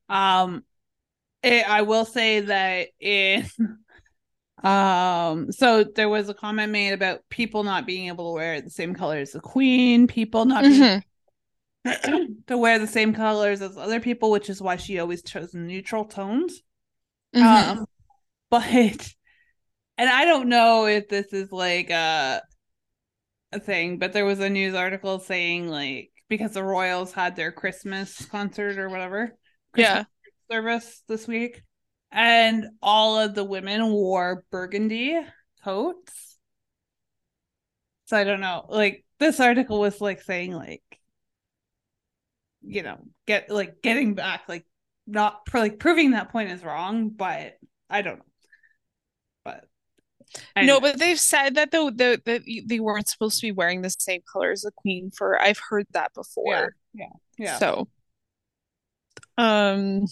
Um, 0.10 0.64
it, 1.44 1.68
I 1.68 1.82
will 1.84 2.06
say 2.06 2.42
that 2.42 2.90
in 3.00 3.46
um, 4.64 5.52
so 5.52 5.84
there 5.84 6.10
was 6.10 6.30
a 6.30 6.34
comment 6.34 6.72
made 6.72 6.92
about 6.92 7.22
people 7.30 7.64
not 7.64 7.88
being 7.88 8.08
able 8.08 8.32
to 8.32 8.36
wear 8.36 8.62
the 8.62 8.70
same 8.70 8.94
color 8.94 9.18
as 9.18 9.32
the 9.32 9.40
queen, 9.40 10.08
people 10.08 10.46
not 10.46 10.64
mm-hmm. 10.64 11.00
to 12.48 12.58
wear 12.58 12.78
the 12.78 12.88
same 12.88 13.14
colors 13.14 13.62
as 13.62 13.78
other 13.78 14.00
people, 14.00 14.30
which 14.30 14.50
is 14.50 14.62
why 14.62 14.76
she 14.76 15.00
always 15.00 15.24
chose 15.24 15.54
neutral 15.54 16.06
tones. 16.06 16.62
Mm-hmm. 17.36 17.80
Um, 17.80 17.86
but 18.52 19.14
and 19.98 20.10
I 20.10 20.26
don't 20.26 20.50
know 20.50 20.86
if 20.86 21.08
this 21.10 21.34
is 21.34 21.52
like 21.52 21.90
a 21.90 22.42
a 23.54 23.60
thing, 23.60 23.98
but 23.98 24.14
there 24.14 24.26
was 24.26 24.40
a 24.40 24.50
news 24.50 24.76
article 24.76 25.20
saying 25.20 25.68
like 25.68 26.11
because 26.32 26.54
the 26.54 26.64
Royals 26.64 27.12
had 27.12 27.36
their 27.36 27.52
Christmas 27.52 28.26
concert 28.28 28.78
or 28.78 28.88
whatever, 28.88 29.36
Christmas 29.74 30.06
yeah, 30.50 30.56
service 30.56 31.04
this 31.10 31.28
week, 31.28 31.62
and 32.10 32.68
all 32.82 33.20
of 33.20 33.36
the 33.36 33.44
women 33.44 33.92
wore 33.92 34.46
burgundy 34.50 35.20
coats. 35.62 36.38
So 38.06 38.16
I 38.16 38.24
don't 38.24 38.40
know, 38.40 38.66
like 38.70 39.04
this 39.20 39.42
article 39.42 39.82
was 39.82 40.00
like 40.00 40.22
saying 40.22 40.54
like 40.54 40.82
you 42.64 42.84
know 42.84 43.00
get 43.28 43.50
like 43.50 43.82
getting 43.82 44.14
back 44.14 44.44
like 44.48 44.66
not 45.08 45.42
like 45.54 45.80
proving 45.80 46.12
that 46.12 46.32
point 46.32 46.52
is 46.52 46.64
wrong 46.64 47.10
but 47.10 47.54
i 47.90 48.04
don't 48.04 48.20
know 48.20 48.26
anyway. 50.56 50.68
no 50.68 50.80
but 50.80 51.00
they've 51.00 51.20
said 51.20 51.56
that 51.56 51.72
the, 51.72 51.92
the, 51.96 52.22
the 52.26 52.64
they 52.66 52.80
weren't 52.80 53.08
supposed 53.08 53.40
to 53.40 53.48
be 53.48 53.52
wearing 53.52 53.82
the 53.82 53.90
same 53.90 54.22
color 54.32 54.52
as 54.52 54.62
the 54.62 54.72
queen 54.72 55.12
for 55.16 55.42
i've 55.42 55.60
heard 55.70 55.86
that 55.92 56.14
before 56.14 56.76
yeah 56.94 57.06
yeah, 57.38 57.46
yeah. 57.46 57.58
so 57.58 57.88
um 59.38 60.06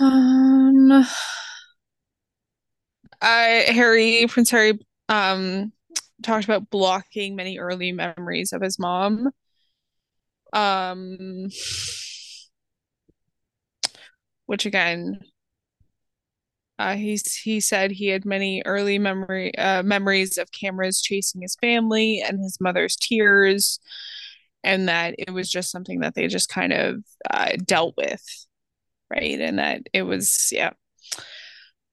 um 0.00 1.04
I 3.20 3.66
Harry 3.68 4.26
Prince 4.28 4.50
Harry 4.50 4.78
um 5.08 5.72
talked 6.22 6.44
about 6.44 6.70
blocking 6.70 7.36
many 7.36 7.58
early 7.58 7.92
memories 7.92 8.52
of 8.52 8.62
his 8.62 8.78
mom. 8.78 9.30
Um, 10.52 11.48
which 14.48 14.66
again, 14.66 15.20
uh, 16.78 16.94
he's 16.94 17.34
he 17.34 17.60
said 17.60 17.90
he 17.90 18.06
had 18.08 18.24
many 18.24 18.62
early 18.64 18.98
memory 18.98 19.56
uh, 19.58 19.82
memories 19.82 20.38
of 20.38 20.52
cameras 20.52 21.00
chasing 21.02 21.42
his 21.42 21.56
family 21.56 22.22
and 22.26 22.40
his 22.42 22.58
mother's 22.60 22.96
tears, 22.96 23.80
and 24.64 24.88
that 24.88 25.14
it 25.18 25.32
was 25.32 25.50
just 25.50 25.70
something 25.72 26.00
that 26.00 26.14
they 26.14 26.28
just 26.28 26.48
kind 26.48 26.72
of 26.72 27.04
uh, 27.30 27.50
dealt 27.64 27.94
with, 27.96 28.24
right? 29.10 29.40
And 29.40 29.58
that 29.58 29.82
it 29.94 30.02
was 30.02 30.50
yeah, 30.52 30.72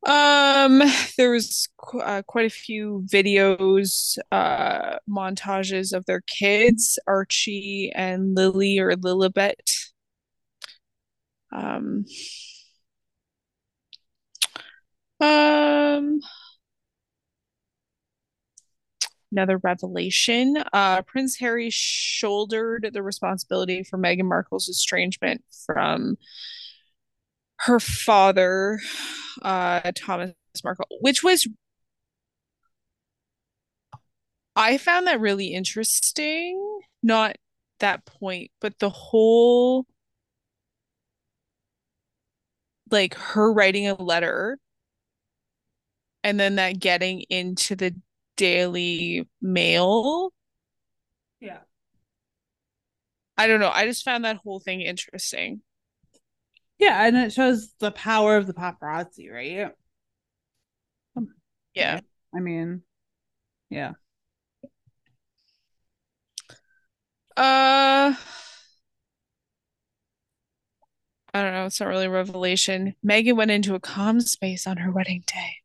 um, 0.05 0.81
there 1.17 1.31
was 1.31 1.67
qu- 1.77 1.99
uh, 1.99 2.21
quite 2.23 2.45
a 2.45 2.49
few 2.49 3.03
videos, 3.11 4.17
uh, 4.31 4.97
montages 5.09 5.93
of 5.93 6.05
their 6.05 6.21
kids, 6.21 6.99
Archie 7.07 7.91
and 7.95 8.35
Lily 8.35 8.77
or 8.79 8.95
Lilibet. 8.95 9.84
Um, 11.51 12.05
um, 15.19 16.19
another 19.31 19.57
revelation. 19.57 20.55
Uh, 20.73 21.01
Prince 21.01 21.37
Harry 21.39 21.69
shouldered 21.69 22.89
the 22.93 23.03
responsibility 23.03 23.83
for 23.83 23.97
Meghan 23.97 24.25
Markle's 24.25 24.69
estrangement 24.69 25.43
from 25.65 26.17
her 27.59 27.79
father, 27.79 28.79
uh, 29.41 29.91
Thomas 29.95 30.33
Markle, 30.63 30.87
which 31.01 31.23
was 31.23 31.47
I 34.55 34.77
found 34.77 35.07
that 35.07 35.19
really 35.19 35.47
interesting. 35.53 36.79
Not 37.03 37.35
that 37.79 38.05
point, 38.05 38.51
but 38.61 38.79
the 38.79 38.89
whole 38.89 39.85
like 42.91 43.15
her 43.15 43.51
writing 43.51 43.87
a 43.87 43.95
letter 43.95 44.59
and 46.23 46.39
then 46.39 46.55
that 46.55 46.79
getting 46.79 47.21
into 47.29 47.75
the 47.75 47.95
Daily 48.35 49.27
Mail. 49.41 50.31
Yeah. 51.39 51.59
I 53.37 53.47
don't 53.47 53.59
know. 53.59 53.71
I 53.71 53.85
just 53.85 54.03
found 54.03 54.25
that 54.25 54.37
whole 54.37 54.59
thing 54.59 54.81
interesting. 54.81 55.61
Yeah, 56.77 57.05
and 57.05 57.15
it 57.15 57.31
shows 57.33 57.73
the 57.79 57.91
power 57.91 58.35
of 58.37 58.47
the 58.47 58.53
paparazzi, 58.53 59.31
right? 59.31 59.71
Yeah. 61.73 61.99
I 62.33 62.39
mean, 62.39 62.83
yeah. 63.69 63.93
Uh 67.37 68.13
I 71.35 71.43
don't 71.43 71.51
know, 71.51 71.65
it's 71.65 71.81
not 71.81 71.89
really 71.89 72.05
a 72.05 72.09
revelation. 72.09 72.95
Meghan 73.05 73.35
went 73.35 73.51
into 73.51 73.75
a 73.75 73.79
calm 73.81 74.21
space 74.21 74.65
on 74.65 74.77
her 74.77 74.89
wedding 74.89 75.21
day. 75.27 75.57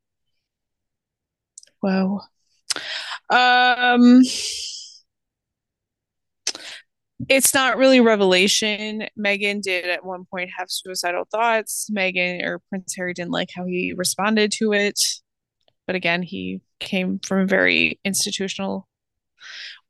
Whoa. 1.80 2.22
Um 3.30 4.22
it's 7.28 7.54
not 7.54 7.76
really 7.76 8.00
revelation. 8.00 9.06
Meghan 9.16 9.62
did 9.62 9.84
at 9.84 10.04
one 10.04 10.24
point 10.24 10.50
have 10.58 10.72
suicidal 10.72 11.28
thoughts. 11.30 11.88
Meghan 11.96 12.42
or 12.44 12.58
Prince 12.68 12.96
Harry 12.96 13.14
didn't 13.14 13.30
like 13.30 13.50
how 13.54 13.64
he 13.64 13.94
responded 13.96 14.50
to 14.56 14.72
it. 14.72 14.98
But 15.86 15.94
again, 15.94 16.22
he 16.22 16.62
came 16.80 17.20
from 17.20 17.42
a 17.42 17.46
very 17.46 18.00
institutional 18.04 18.88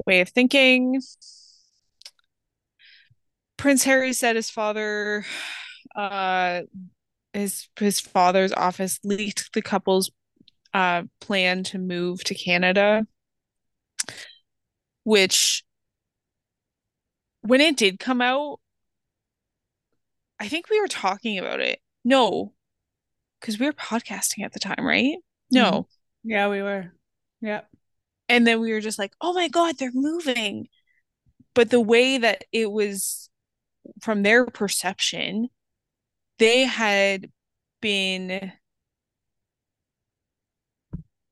way 0.06 0.20
of 0.20 0.28
thinking. 0.28 1.00
Prince 3.56 3.84
Harry 3.84 4.12
said 4.12 4.36
his 4.36 4.50
father 4.50 5.24
uh 5.94 6.62
his 7.32 7.68
his 7.78 8.00
father's 8.00 8.52
office 8.52 8.98
leaked 9.04 9.52
the 9.52 9.62
couple's 9.62 10.10
uh 10.74 11.02
plan 11.20 11.62
to 11.64 11.78
move 11.78 12.22
to 12.24 12.34
Canada 12.34 13.06
which 15.04 15.64
when 17.42 17.60
it 17.60 17.76
did 17.76 17.98
come 17.98 18.20
out 18.20 18.60
I 20.40 20.48
think 20.48 20.70
we 20.70 20.80
were 20.80 20.88
talking 20.88 21.38
about 21.38 21.60
it. 21.60 21.80
No. 22.02 22.54
Cuz 23.42 23.58
we 23.58 23.66
were 23.66 23.72
podcasting 23.74 24.42
at 24.42 24.54
the 24.54 24.58
time, 24.58 24.86
right? 24.86 25.18
No. 25.50 25.86
Yeah, 26.24 26.48
we 26.48 26.62
were. 26.62 26.94
Yeah. 27.42 27.62
And 28.28 28.46
then 28.46 28.60
we 28.60 28.72
were 28.72 28.80
just 28.80 28.98
like, 28.98 29.12
"Oh 29.20 29.34
my 29.34 29.48
god, 29.48 29.76
they're 29.76 29.90
moving." 29.92 30.68
But 31.54 31.70
the 31.70 31.80
way 31.80 32.16
that 32.16 32.44
it 32.52 32.70
was 32.70 33.28
from 34.00 34.22
their 34.22 34.46
perception, 34.46 35.50
they 36.40 36.62
had 36.64 37.30
been 37.80 38.52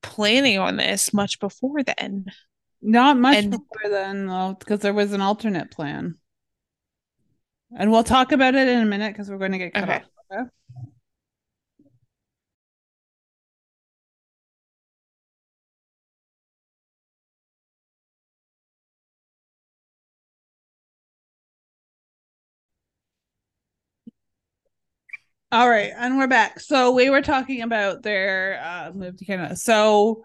planning 0.01 0.57
on 0.59 0.77
this 0.77 1.13
much 1.13 1.39
before 1.39 1.83
then. 1.83 2.25
Not 2.81 3.17
much 3.17 3.37
And- 3.37 3.51
before 3.51 3.89
then, 3.89 4.27
though, 4.27 4.55
because 4.57 4.79
there 4.79 4.93
was 4.93 5.11
an 5.11 5.19
alternate 5.21 5.71
plan. 5.71 6.15
And 7.77 7.91
we'll 7.91 8.03
talk 8.03 8.31
about 8.31 8.55
it 8.55 8.67
in 8.67 8.81
a 8.81 8.85
minute 8.85 9.13
because 9.13 9.29
we're 9.29 9.37
going 9.37 9.51
to 9.51 9.57
get 9.57 9.73
cut 9.73 9.83
Okay. 9.83 9.95
off. 9.95 10.03
Okay? 10.31 10.49
All 25.51 25.67
right, 25.67 25.91
and 25.97 26.17
we're 26.17 26.27
back. 26.27 26.59
So 26.59 26.91
we 26.91 27.09
were 27.09 27.23
talking 27.23 27.61
about 27.63 28.03
their 28.03 28.61
uh, 28.63 28.91
move 28.93 29.17
to 29.17 29.25
Canada. 29.25 29.55
So 29.55 30.23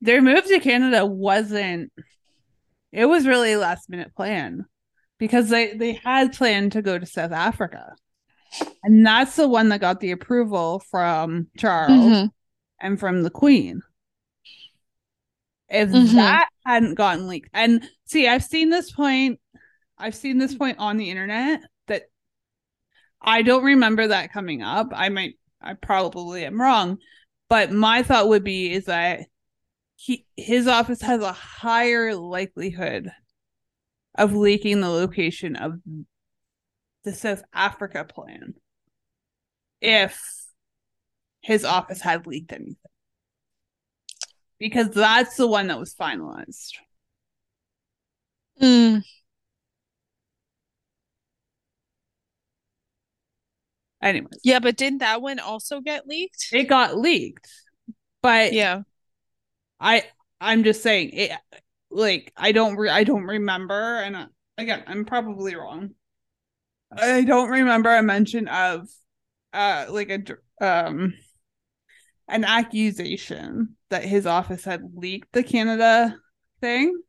their 0.00 0.22
move 0.22 0.44
to 0.46 0.58
Canada 0.60 1.04
wasn't. 1.04 1.92
It 2.92 3.06
was 3.06 3.26
really 3.26 3.52
a 3.52 3.58
last 3.58 3.90
minute 3.90 4.14
plan 4.14 4.64
because 5.18 5.50
they 5.50 5.74
they 5.74 5.92
had 5.92 6.32
planned 6.32 6.72
to 6.72 6.82
go 6.82 6.98
to 6.98 7.04
South 7.04 7.32
Africa, 7.32 7.94
and 8.82 9.04
that's 9.06 9.36
the 9.36 9.48
one 9.48 9.68
that 9.68 9.80
got 9.82 10.00
the 10.00 10.12
approval 10.12 10.82
from 10.90 11.48
Charles 11.58 11.90
Mhm. 11.90 12.30
and 12.80 12.98
from 12.98 13.22
the 13.22 13.30
Queen. 13.30 13.82
If 15.68 15.90
Mhm. 15.90 16.14
that 16.16 16.48
hadn't 16.64 16.94
gotten 16.94 17.28
leaked, 17.28 17.50
and 17.52 17.86
see, 18.06 18.28
I've 18.28 18.44
seen 18.44 18.70
this 18.70 18.90
point, 18.90 19.40
I've 19.98 20.14
seen 20.14 20.38
this 20.38 20.54
point 20.54 20.78
on 20.78 20.96
the 20.96 21.10
internet 21.10 21.60
I 23.22 23.42
don't 23.42 23.64
remember 23.64 24.08
that 24.08 24.32
coming 24.32 24.62
up. 24.62 24.88
I 24.92 25.08
might, 25.08 25.38
I 25.60 25.74
probably 25.74 26.44
am 26.44 26.60
wrong, 26.60 26.98
but 27.48 27.70
my 27.70 28.02
thought 28.02 28.28
would 28.28 28.44
be 28.44 28.72
is 28.72 28.86
that 28.86 29.20
he 29.96 30.26
his 30.36 30.66
office 30.66 31.00
has 31.02 31.22
a 31.22 31.32
higher 31.32 32.14
likelihood 32.14 33.10
of 34.16 34.34
leaking 34.34 34.80
the 34.80 34.88
location 34.88 35.54
of 35.54 35.74
the 37.04 37.12
South 37.12 37.42
Africa 37.52 38.04
plan 38.04 38.54
if 39.80 40.20
his 41.40 41.64
office 41.64 42.00
had 42.00 42.26
leaked 42.26 42.52
anything 42.52 42.76
because 44.58 44.90
that's 44.90 45.36
the 45.36 45.46
one 45.46 45.66
that 45.68 45.78
was 45.78 45.94
finalized. 45.94 46.74
Mm. 48.60 49.02
Anyways, 54.02 54.40
Yeah, 54.42 54.58
but 54.58 54.76
didn't 54.76 54.98
that 54.98 55.22
one 55.22 55.38
also 55.38 55.80
get 55.80 56.06
leaked? 56.06 56.48
it 56.52 56.64
got 56.64 56.96
leaked, 56.96 57.48
but 58.20 58.52
Yeah. 58.52 58.82
I 59.80 60.04
I'm 60.40 60.64
just 60.64 60.82
saying 60.82 61.10
it. 61.12 61.32
Like 61.90 62.32
I 62.36 62.52
don't 62.52 62.76
re- 62.76 62.90
I 62.90 63.04
don't 63.04 63.24
remember, 63.24 63.96
and 64.00 64.16
uh, 64.16 64.26
again 64.58 64.82
I'm 64.86 65.04
probably 65.04 65.54
wrong. 65.54 65.90
I 66.90 67.22
don't 67.22 67.48
remember 67.50 67.94
a 67.94 68.02
mention 68.02 68.48
of 68.48 68.88
uh 69.52 69.86
like 69.90 70.10
a 70.10 70.66
um 70.66 71.14
an 72.28 72.44
accusation 72.44 73.76
that 73.90 74.04
his 74.04 74.26
office 74.26 74.64
had 74.64 74.82
leaked 74.94 75.32
the 75.32 75.42
Canada 75.42 76.16
thing. 76.60 77.02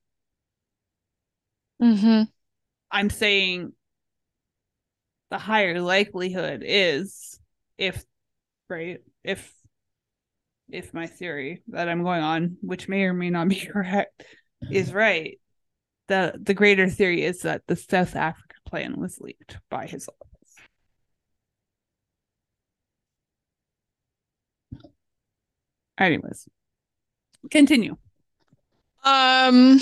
Mm-hmm. 1.81 2.23
I'm 2.91 3.09
saying 3.09 3.73
the 5.33 5.39
higher 5.39 5.81
likelihood 5.81 6.61
is 6.63 7.39
if 7.79 8.05
right 8.69 8.99
if 9.23 9.51
if 10.69 10.93
my 10.93 11.07
theory 11.07 11.63
that 11.69 11.89
I'm 11.89 12.03
going 12.03 12.21
on, 12.21 12.57
which 12.61 12.87
may 12.87 13.01
or 13.05 13.15
may 13.15 13.31
not 13.31 13.47
be 13.47 13.55
correct, 13.73 14.25
is 14.69 14.93
right, 14.93 15.39
the 16.07 16.39
the 16.39 16.53
greater 16.53 16.87
theory 16.87 17.23
is 17.23 17.41
that 17.41 17.63
the 17.65 17.75
South 17.75 18.15
Africa 18.15 18.53
plan 18.69 18.99
was 18.99 19.19
leaked 19.19 19.57
by 19.71 19.87
his 19.87 20.07
office. 20.07 20.55
Anyways, 25.97 26.47
continue. 27.49 27.97
Um, 29.03 29.79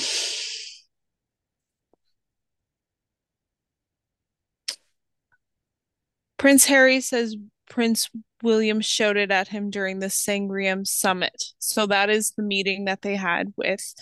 Prince 6.41 6.65
Harry 6.65 7.01
says 7.01 7.35
Prince 7.69 8.09
William 8.41 8.81
shouted 8.81 9.31
at 9.31 9.49
him 9.49 9.69
during 9.69 9.99
the 9.99 10.09
Sandringham 10.09 10.85
summit. 10.85 11.43
So 11.59 11.85
that 11.85 12.09
is 12.09 12.31
the 12.31 12.41
meeting 12.41 12.85
that 12.85 13.03
they 13.03 13.15
had 13.15 13.53
with 13.57 13.93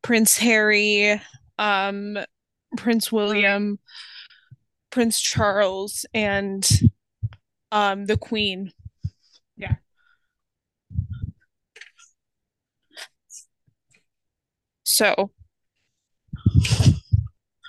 Prince 0.00 0.38
Harry, 0.38 1.20
um, 1.58 2.16
Prince 2.76 3.10
William, 3.10 3.80
Prince 4.90 5.20
Charles, 5.20 6.06
and 6.14 6.64
um, 7.72 8.06
the 8.06 8.16
Queen. 8.16 8.70
Yeah. 9.56 9.74
So 14.84 15.32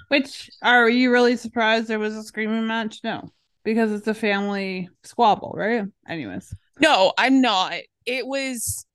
Which 0.09 0.51
are 0.61 0.87
you 0.87 1.11
really 1.11 1.37
surprised 1.37 1.87
there 1.87 1.97
was 1.97 2.15
a 2.15 2.21
screaming 2.21 2.67
match? 2.67 2.99
No, 3.03 3.31
because 3.63 3.91
it's 3.91 4.07
a 4.07 4.13
family 4.13 4.89
squabble, 5.03 5.53
right? 5.55 5.83
Anyways, 6.07 6.53
No, 6.79 7.13
I'm 7.17 7.41
not. 7.41 7.73
It 8.05 8.25
was 8.25 8.85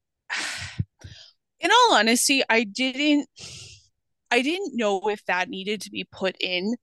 in 1.61 1.71
all 1.71 1.95
honesty, 1.97 2.43
I 2.49 2.65
didn't 2.65 3.29
I 4.31 4.43
didn't 4.43 4.77
know 4.77 5.09
if 5.09 5.25
that 5.27 5.49
needed 5.49 5.81
to 5.83 5.91
be 5.91 6.05
put 6.11 6.37
in. 6.41 6.77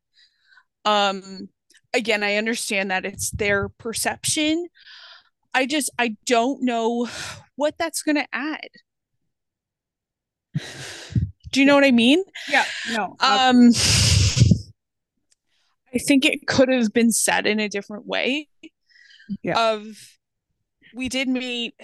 Um 0.86 1.50
again, 1.94 2.24
I 2.24 2.36
understand 2.36 2.92
that 2.92 3.06
it's 3.06 3.32
their 3.32 3.70
perception. 3.70 4.68
I 5.54 5.66
just 5.66 5.90
I 6.00 6.16
don't 6.26 6.64
know 6.64 7.08
what 7.56 7.76
that's 7.78 8.02
going 8.02 8.16
to 8.16 8.28
add. 8.34 8.70
Do 11.52 11.60
you 11.60 11.66
know 11.66 11.76
what 11.76 11.84
I 11.84 11.92
mean? 11.92 12.24
yeah, 12.50 12.66
no, 12.92 13.16
Um 13.20 13.72
I 15.94 15.98
think 16.00 16.26
it 16.26 16.48
could 16.48 16.70
have 16.70 16.94
been 16.94 17.12
said 17.12 17.46
in 17.46 17.60
a 17.60 17.70
different 17.70 18.06
way. 18.06 18.48
Yeah. 19.42 19.74
Of 19.74 19.86
we 20.96 21.10
did 21.10 21.28
meet 21.28 21.76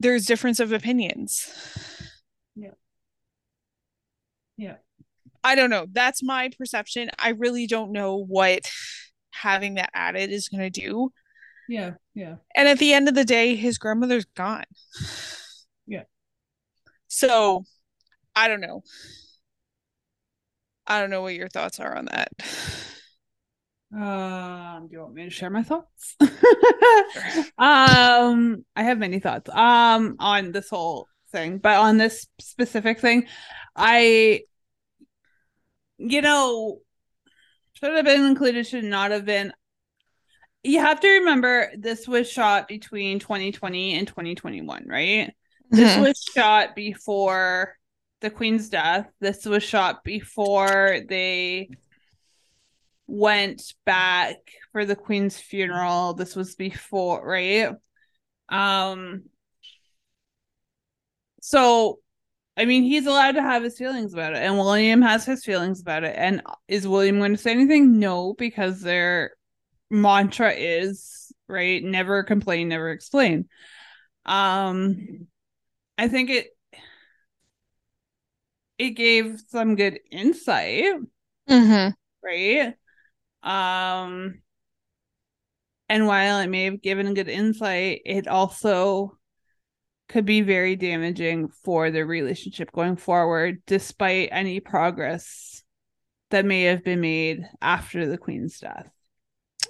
there's 0.00 0.26
difference 0.26 0.60
of 0.60 0.72
opinions. 0.72 1.46
Yeah. 2.56 2.70
Yeah. 4.56 4.76
I 5.44 5.54
don't 5.54 5.70
know. 5.70 5.86
That's 5.90 6.22
my 6.22 6.50
perception. 6.56 7.10
I 7.18 7.30
really 7.30 7.66
don't 7.66 7.92
know 7.92 8.16
what 8.16 8.60
having 9.30 9.74
that 9.74 9.90
added 9.94 10.30
is 10.30 10.48
going 10.48 10.62
to 10.62 10.70
do. 10.70 11.12
Yeah, 11.68 11.92
yeah. 12.14 12.36
And 12.56 12.68
at 12.68 12.78
the 12.78 12.92
end 12.92 13.08
of 13.08 13.14
the 13.14 13.24
day, 13.24 13.56
his 13.56 13.78
grandmother's 13.78 14.26
gone. 14.36 14.64
Yeah. 15.86 16.04
So, 17.08 17.64
I 18.34 18.48
don't 18.48 18.60
know. 18.60 18.82
I 20.86 21.00
don't 21.00 21.10
know 21.10 21.22
what 21.22 21.34
your 21.34 21.48
thoughts 21.48 21.80
are 21.80 21.96
on 21.96 22.06
that. 22.06 22.32
Um, 23.94 24.88
do 24.88 24.94
you 24.94 25.00
want 25.02 25.14
me 25.14 25.24
to 25.24 25.30
share 25.30 25.50
my 25.50 25.62
thoughts? 25.62 26.16
um, 27.58 28.64
I 28.74 28.82
have 28.84 28.98
many 28.98 29.20
thoughts 29.20 29.50
um 29.50 30.16
on 30.18 30.52
this 30.52 30.70
whole 30.70 31.08
thing, 31.30 31.58
but 31.58 31.76
on 31.76 31.98
this 31.98 32.26
specific 32.40 33.00
thing, 33.00 33.26
I 33.76 34.42
you 35.98 36.22
know 36.22 36.80
should 37.74 37.94
have 37.94 38.04
been 38.04 38.24
included, 38.24 38.66
should 38.66 38.84
not 38.84 39.10
have 39.10 39.24
been. 39.24 39.52
You 40.62 40.78
have 40.78 41.00
to 41.00 41.08
remember 41.08 41.70
this 41.76 42.06
was 42.06 42.30
shot 42.30 42.68
between 42.68 43.18
2020 43.18 43.94
and 43.94 44.06
2021, 44.06 44.86
right? 44.86 45.00
Mm-hmm. 45.00 45.76
This 45.76 45.98
was 45.98 46.24
shot 46.34 46.76
before 46.76 47.76
the 48.22 48.30
Queen's 48.30 48.70
death. 48.70 49.08
This 49.20 49.44
was 49.44 49.62
shot 49.62 50.02
before 50.04 51.00
they 51.08 51.68
went 53.06 53.74
back 53.84 54.36
for 54.72 54.86
the 54.86 54.96
queen's 54.96 55.38
funeral. 55.38 56.14
This 56.14 56.34
was 56.34 56.54
before 56.54 57.26
right? 57.26 57.74
Um 58.48 59.24
so 61.42 61.98
i 62.56 62.64
mean 62.64 62.82
he's 62.84 63.06
allowed 63.06 63.32
to 63.32 63.42
have 63.42 63.62
his 63.62 63.76
feelings 63.76 64.12
about 64.14 64.32
it 64.32 64.38
and 64.38 64.56
william 64.56 65.02
has 65.02 65.24
his 65.24 65.44
feelings 65.44 65.80
about 65.80 66.04
it. 66.04 66.14
And 66.16 66.42
is 66.68 66.86
william 66.86 67.18
going 67.18 67.32
to 67.32 67.38
say 67.38 67.50
anything? 67.50 67.98
No 67.98 68.34
because 68.34 68.80
their 68.80 69.32
mantra 69.90 70.52
is 70.52 71.32
right 71.48 71.82
never 71.82 72.22
complain 72.22 72.68
never 72.68 72.90
explain. 72.90 73.48
Um 74.24 75.26
i 75.98 76.08
think 76.08 76.30
it 76.30 76.46
it 78.82 78.90
gave 78.90 79.40
some 79.48 79.76
good 79.76 79.98
insight 80.10 80.94
mm-hmm. 81.48 81.90
right 82.24 82.74
um, 83.42 84.42
and 85.88 86.06
while 86.06 86.40
it 86.40 86.48
may 86.48 86.64
have 86.64 86.80
given 86.80 87.12
good 87.14 87.28
insight, 87.28 88.00
it 88.06 88.26
also 88.28 89.18
could 90.08 90.24
be 90.24 90.40
very 90.40 90.76
damaging 90.76 91.48
for 91.48 91.90
the 91.90 92.06
relationship 92.06 92.72
going 92.72 92.96
forward, 92.96 93.62
despite 93.66 94.28
any 94.32 94.60
progress 94.60 95.62
that 96.30 96.44
may 96.46 96.62
have 96.62 96.84
been 96.84 97.00
made 97.00 97.44
after 97.60 98.06
the 98.06 98.16
queen's 98.16 98.58
death. 98.58 98.90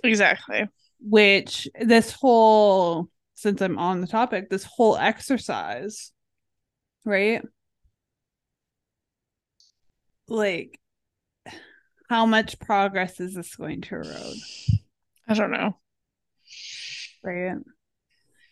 Exactly. 0.05 0.69
Which 1.01 1.69
this 1.81 2.13
whole, 2.13 3.09
since 3.35 3.61
I'm 3.61 3.79
on 3.79 4.01
the 4.01 4.07
topic, 4.07 4.49
this 4.49 4.65
whole 4.65 4.97
exercise, 4.97 6.13
right? 7.05 7.43
Like, 10.33 10.81
how 12.09 12.25
much 12.25 12.59
progress 12.59 13.21
is 13.21 13.35
this 13.35 13.55
going 13.55 13.83
to 13.83 13.97
erode? 13.97 14.37
I 15.29 15.35
don't 15.35 15.51
know. 15.51 15.77
Right. 17.23 17.57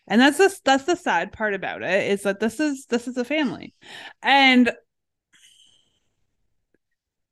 And 0.07 0.21
that's 0.21 0.37
the 0.37 0.55
that's 0.63 0.85
the 0.85 0.97
sad 0.97 1.33
part 1.33 1.55
about 1.55 1.83
it 1.83 2.11
is 2.11 2.25
that 2.25 2.39
this 2.39 2.61
is 2.61 2.85
this 2.87 3.09
is 3.09 3.17
a 3.17 3.25
family. 3.25 3.75
And 4.23 4.71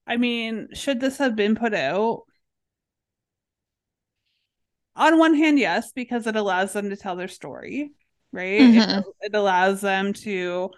I 0.06 0.16
mean, 0.16 0.68
should 0.72 0.98
this 0.98 1.18
have 1.18 1.36
been 1.36 1.54
put 1.54 1.74
out? 1.74 2.22
On 4.96 5.18
one 5.18 5.34
hand, 5.34 5.58
yes, 5.58 5.92
because 5.92 6.26
it 6.26 6.36
allows 6.36 6.72
them 6.72 6.88
to 6.88 6.96
tell 6.96 7.16
their 7.16 7.28
story, 7.28 7.92
right? 8.32 8.62
Mm-hmm. 8.62 8.98
It, 9.00 9.04
it 9.20 9.34
allows 9.34 9.82
them 9.82 10.14
to 10.14 10.70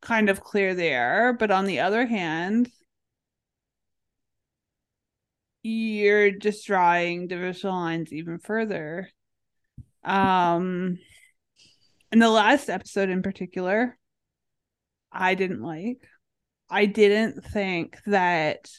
kind 0.00 0.30
of 0.30 0.40
clear 0.40 0.74
the 0.74 0.86
air. 0.86 1.36
But 1.38 1.50
on 1.50 1.66
the 1.66 1.80
other 1.80 2.06
hand, 2.06 2.70
you're 5.62 6.30
just 6.30 6.66
drawing 6.66 7.28
divisional 7.28 7.74
lines 7.74 8.12
even 8.12 8.38
further. 8.38 9.10
Um, 10.04 10.98
in 12.12 12.18
the 12.18 12.30
last 12.30 12.68
episode 12.68 13.10
in 13.10 13.22
particular, 13.22 13.98
I 15.12 15.34
didn't 15.34 15.62
like. 15.62 16.06
I 16.68 16.86
didn't 16.86 17.44
think 17.44 17.98
that 18.06 18.70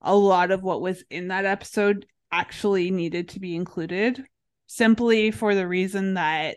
a 0.00 0.14
lot 0.14 0.50
of 0.50 0.62
what 0.62 0.80
was 0.80 1.04
in 1.10 1.28
that 1.28 1.44
episode 1.44 2.06
actually 2.30 2.90
needed 2.90 3.30
to 3.30 3.40
be 3.40 3.54
included 3.54 4.24
simply 4.66 5.30
for 5.30 5.54
the 5.54 5.66
reason 5.66 6.14
that 6.14 6.56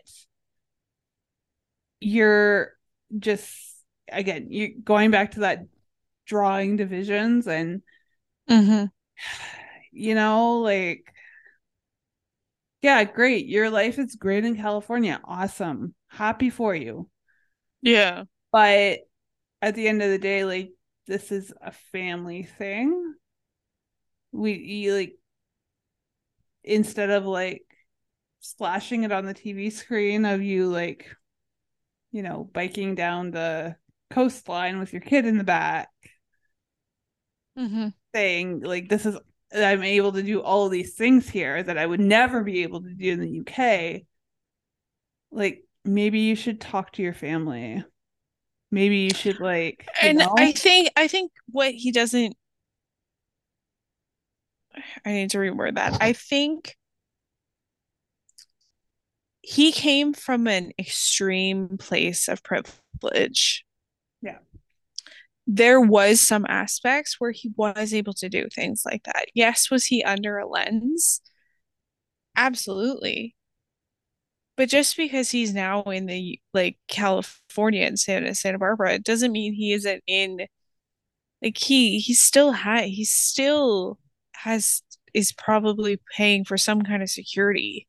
you're 2.00 2.72
just 3.18 3.76
again 4.10 4.46
you 4.50 4.80
going 4.82 5.10
back 5.10 5.32
to 5.32 5.40
that 5.40 5.60
drawing 6.26 6.76
divisions 6.76 7.46
and 7.46 7.82
mm-hmm 8.48 8.84
you 9.98 10.14
know, 10.14 10.60
like, 10.60 11.12
yeah, 12.82 13.02
great. 13.04 13.46
Your 13.46 13.70
life 13.70 13.98
is 13.98 14.14
great 14.14 14.44
in 14.44 14.56
California. 14.56 15.20
Awesome. 15.24 15.94
Happy 16.08 16.50
for 16.50 16.74
you. 16.74 17.08
Yeah. 17.82 18.24
But 18.52 19.00
at 19.60 19.74
the 19.74 19.88
end 19.88 20.02
of 20.02 20.10
the 20.10 20.18
day, 20.18 20.44
like, 20.44 20.70
this 21.06 21.32
is 21.32 21.52
a 21.60 21.72
family 21.72 22.44
thing. 22.44 23.14
We 24.30 24.52
you, 24.52 24.94
like 24.94 25.14
instead 26.62 27.08
of 27.08 27.24
like 27.24 27.64
splashing 28.40 29.04
it 29.04 29.12
on 29.12 29.24
the 29.24 29.34
TV 29.34 29.72
screen 29.72 30.24
of 30.26 30.42
you 30.42 30.68
like 30.68 31.08
you 32.12 32.22
know 32.22 32.48
biking 32.52 32.94
down 32.94 33.30
the 33.30 33.74
coastline 34.10 34.78
with 34.78 34.92
your 34.92 35.00
kid 35.00 35.26
in 35.26 35.38
the 35.38 35.44
back 35.44 35.88
mm-hmm. 37.58 37.88
saying 38.14 38.60
like 38.60 38.88
this 38.88 39.06
is 39.06 39.16
I'm 39.54 39.82
able 39.82 40.12
to 40.12 40.22
do 40.22 40.42
all 40.42 40.66
of 40.66 40.72
these 40.72 40.94
things 40.94 41.28
here 41.28 41.62
that 41.62 41.78
I 41.78 41.86
would 41.86 42.00
never 42.00 42.42
be 42.42 42.62
able 42.62 42.82
to 42.82 42.94
do 42.94 43.12
in 43.12 43.20
the 43.20 43.40
UK. 43.40 44.02
Like 45.30 45.64
maybe 45.84 46.20
you 46.20 46.34
should 46.34 46.60
talk 46.60 46.92
to 46.92 47.02
your 47.02 47.14
family. 47.14 47.84
Maybe 48.70 48.98
you 48.98 49.14
should 49.14 49.40
like 49.40 49.88
you 50.02 50.10
And 50.10 50.18
know? 50.18 50.34
I 50.36 50.52
think 50.52 50.90
I 50.96 51.08
think 51.08 51.32
what 51.50 51.72
he 51.72 51.92
doesn't 51.92 52.36
I 55.04 55.12
need 55.12 55.30
to 55.30 55.38
reword 55.38 55.76
that. 55.76 55.96
I 56.00 56.12
think 56.12 56.76
he 59.40 59.72
came 59.72 60.12
from 60.12 60.46
an 60.46 60.72
extreme 60.78 61.78
place 61.78 62.28
of 62.28 62.42
privilege. 62.42 63.64
Yeah 64.20 64.38
there 65.50 65.80
was 65.80 66.20
some 66.20 66.44
aspects 66.46 67.16
where 67.18 67.32
he 67.32 67.50
was 67.56 67.94
able 67.94 68.12
to 68.12 68.28
do 68.28 68.46
things 68.54 68.82
like 68.84 69.02
that. 69.04 69.28
Yes, 69.34 69.70
was 69.70 69.86
he 69.86 70.04
under 70.04 70.36
a 70.36 70.46
lens? 70.46 71.22
Absolutely. 72.36 73.34
But 74.58 74.68
just 74.68 74.94
because 74.96 75.30
he's 75.30 75.54
now 75.54 75.82
in 75.84 76.04
the 76.04 76.38
like 76.52 76.76
California 76.86 77.86
and 77.86 77.98
Santa 77.98 78.34
Santa 78.34 78.58
Barbara, 78.58 78.94
it 78.94 79.04
doesn't 79.04 79.32
mean 79.32 79.54
he 79.54 79.72
isn't 79.72 80.02
in 80.06 80.46
like 81.42 81.56
he 81.56 81.98
he 81.98 82.12
still 82.12 82.52
had 82.52 82.84
he 82.84 83.04
still 83.04 83.98
has 84.34 84.82
is 85.14 85.32
probably 85.32 85.98
paying 86.14 86.44
for 86.44 86.58
some 86.58 86.82
kind 86.82 87.02
of 87.02 87.08
security. 87.08 87.88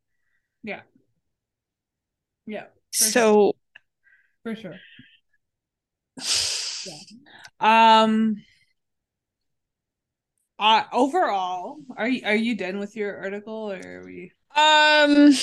Yeah. 0.64 0.82
Yeah. 2.46 2.68
So 2.92 3.56
sure. 4.46 4.56
for 4.56 4.62
sure. 4.62 4.80
Yeah. 6.86 6.96
Um. 7.60 8.44
Uh, 10.58 10.84
overall, 10.92 11.78
are 11.96 12.08
you 12.08 12.22
are 12.26 12.36
you 12.36 12.54
done 12.56 12.80
with 12.80 12.96
your 12.96 13.18
article, 13.18 13.72
or 13.72 13.80
are 13.82 14.06
we? 14.06 14.34
Um. 14.56 15.34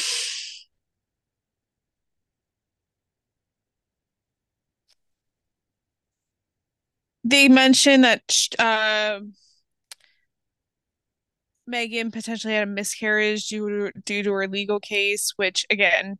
They 7.24 7.48
mentioned 7.48 8.04
that 8.04 8.22
uh, 8.58 9.20
Meghan 11.68 12.12
potentially 12.12 12.54
had 12.54 12.62
a 12.68 12.70
miscarriage 12.70 13.48
due 13.48 13.90
to, 13.90 14.00
due 14.04 14.22
to 14.22 14.32
her 14.32 14.46
legal 14.48 14.78
case, 14.78 15.32
which 15.36 15.66
again, 15.70 16.18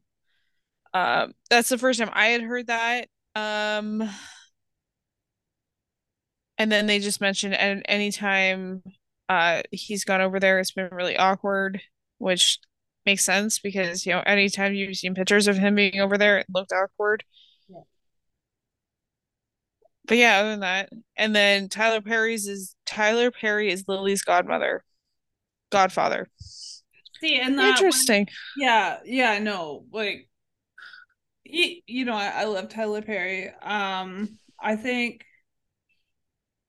um, 0.94 1.34
that's 1.51 1.68
the 1.68 1.78
first 1.78 2.01
time 2.01 2.11
I 2.12 2.28
had 2.28 2.42
heard 2.42 2.68
that. 2.68 3.09
Um, 3.34 4.09
and 6.59 6.70
then 6.70 6.86
they 6.86 6.98
just 6.98 7.20
mentioned 7.20 7.54
and 7.54 7.82
anytime 7.86 8.82
uh 9.28 9.62
he's 9.70 10.04
gone 10.04 10.20
over 10.20 10.40
there 10.40 10.59
it's 10.59 10.72
been 10.72 10.88
really 10.92 11.16
awkward 11.16 11.80
which 12.18 12.59
makes 13.04 13.24
sense 13.24 13.59
because 13.59 14.07
you 14.07 14.12
know 14.12 14.22
anytime 14.26 14.74
you've 14.74 14.96
seen 14.96 15.14
pictures 15.14 15.48
of 15.48 15.57
him 15.57 15.74
being 15.74 16.00
over 16.00 16.16
there 16.18 16.38
it 16.38 16.46
looked 16.52 16.72
awkward 16.72 17.22
yeah. 17.68 17.80
but 20.07 20.16
yeah 20.16 20.38
other 20.38 20.50
than 20.50 20.61
that 20.61 20.90
and 21.16 21.34
then 21.34 21.68
tyler 21.68 22.00
perry's 22.00 22.46
is 22.46 22.76
Tyler 22.96 23.30
Perry 23.30 23.70
is 23.70 23.84
Lily's 23.86 24.22
godmother, 24.22 24.82
godfather. 25.70 26.30
See, 27.20 27.38
and 27.38 27.59
that 27.59 27.76
Interesting. 27.76 28.28
yeah, 28.57 29.00
yeah, 29.04 29.38
no, 29.38 29.84
like 29.92 30.28
he, 31.44 31.82
you 31.86 32.07
know, 32.07 32.14
I, 32.14 32.28
I 32.28 32.44
love 32.44 32.70
Tyler 32.70 33.02
Perry. 33.02 33.50
Um, 33.62 34.38
I 34.59 34.76
think, 34.76 35.25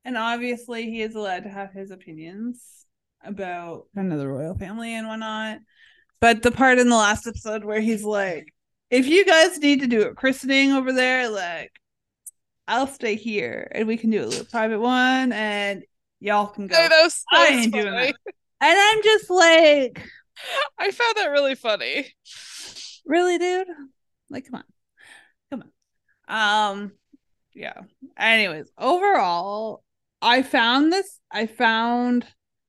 and 0.07 0.17
obviously 0.17 0.89
he 0.89 1.01
is 1.01 1.15
allowed 1.15 1.43
to 1.43 1.49
have 1.49 1.73
his 1.73 1.91
opinions 1.91 2.85
about 3.21 3.87
kind 3.93 4.13
of 4.13 4.19
the 4.19 4.27
royal 4.27 4.57
family 4.57 4.93
and 4.95 5.05
whatnot. 5.05 5.59
But 6.21 6.43
the 6.43 6.51
part 6.51 6.79
in 6.79 6.87
the 6.87 6.95
last 6.95 7.27
episode 7.27 7.65
where 7.65 7.81
he's 7.81 8.05
like, 8.05 8.53
if 8.89 9.05
you 9.05 9.25
guys 9.25 9.59
need 9.59 9.81
to 9.81 9.87
do 9.87 10.03
a 10.03 10.15
christening 10.15 10.71
over 10.71 10.93
there, 10.93 11.29
like 11.29 11.73
I'll 12.69 12.87
stay 12.87 13.15
here 13.15 13.69
and 13.75 13.85
we 13.85 13.97
can 13.97 14.09
do 14.09 14.23
a 14.23 14.27
little 14.27 14.45
private 14.45 14.79
one 14.79 15.33
and 15.33 15.83
y'all 16.21 16.47
can 16.47 16.67
go. 16.67 16.77
I, 16.77 16.87
know, 16.87 17.09
so 17.09 17.23
I 17.33 17.47
ain't 17.47 17.73
doing 17.73 17.91
that. 17.91 18.15
And 18.61 18.79
I'm 18.79 19.03
just 19.03 19.29
like, 19.29 20.01
I 20.79 20.89
found 20.89 21.17
that 21.17 21.31
really 21.31 21.55
funny. 21.55 22.07
Really, 23.05 23.37
dude? 23.37 23.67
Like, 24.29 24.45
come 24.45 24.55
on. 24.55 24.63
Come 25.51 25.63
on. 26.29 26.73
Um, 26.73 26.91
yeah. 27.53 27.81
Anyways, 28.17 28.71
overall, 28.77 29.83
I 30.21 30.41
found 30.41 30.91
this, 30.91 31.19
I 31.31 31.45
found 31.45 32.25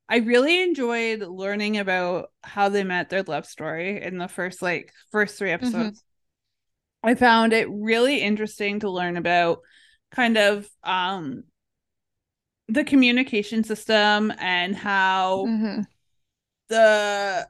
I 0.08 0.18
really 0.18 0.62
enjoyed 0.62 1.20
learning 1.20 1.76
about 1.76 2.30
how 2.42 2.70
they 2.70 2.82
met 2.82 3.10
their 3.10 3.22
love 3.22 3.44
story 3.44 4.02
in 4.02 4.16
the 4.16 4.28
first 4.28 4.62
like 4.62 4.92
first 5.12 5.38
three 5.38 5.50
episodes. 5.50 5.98
Mm-hmm. 5.98 7.10
I 7.10 7.14
found 7.14 7.52
it 7.52 7.68
really 7.70 8.20
interesting 8.22 8.80
to 8.80 8.90
learn 8.90 9.16
about 9.16 9.60
kind 10.10 10.38
of 10.38 10.66
um 10.82 11.44
the 12.68 12.84
communication 12.84 13.64
system 13.64 14.32
and 14.38 14.74
how 14.74 15.44
mm-hmm. 15.46 15.80
the 16.68 17.48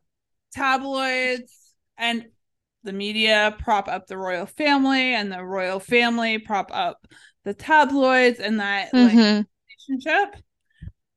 tabloids 0.53 1.53
and 1.97 2.27
the 2.83 2.93
media 2.93 3.57
prop 3.59 3.89
up 3.89 4.07
the 4.07 4.19
royal 4.19 4.47
family 4.47 5.15
and 5.15 5.31
the 5.31 5.45
royal 5.45 5.81
family 5.81 6.39
prop 6.39 6.71
up 6.73 7.07
the 7.45 7.55
tabloids 7.55 8.41
and 8.41 8.61
that 8.61 8.93
mm-hmm. 8.93 9.37
like 9.37 9.47
relationship 9.89 10.43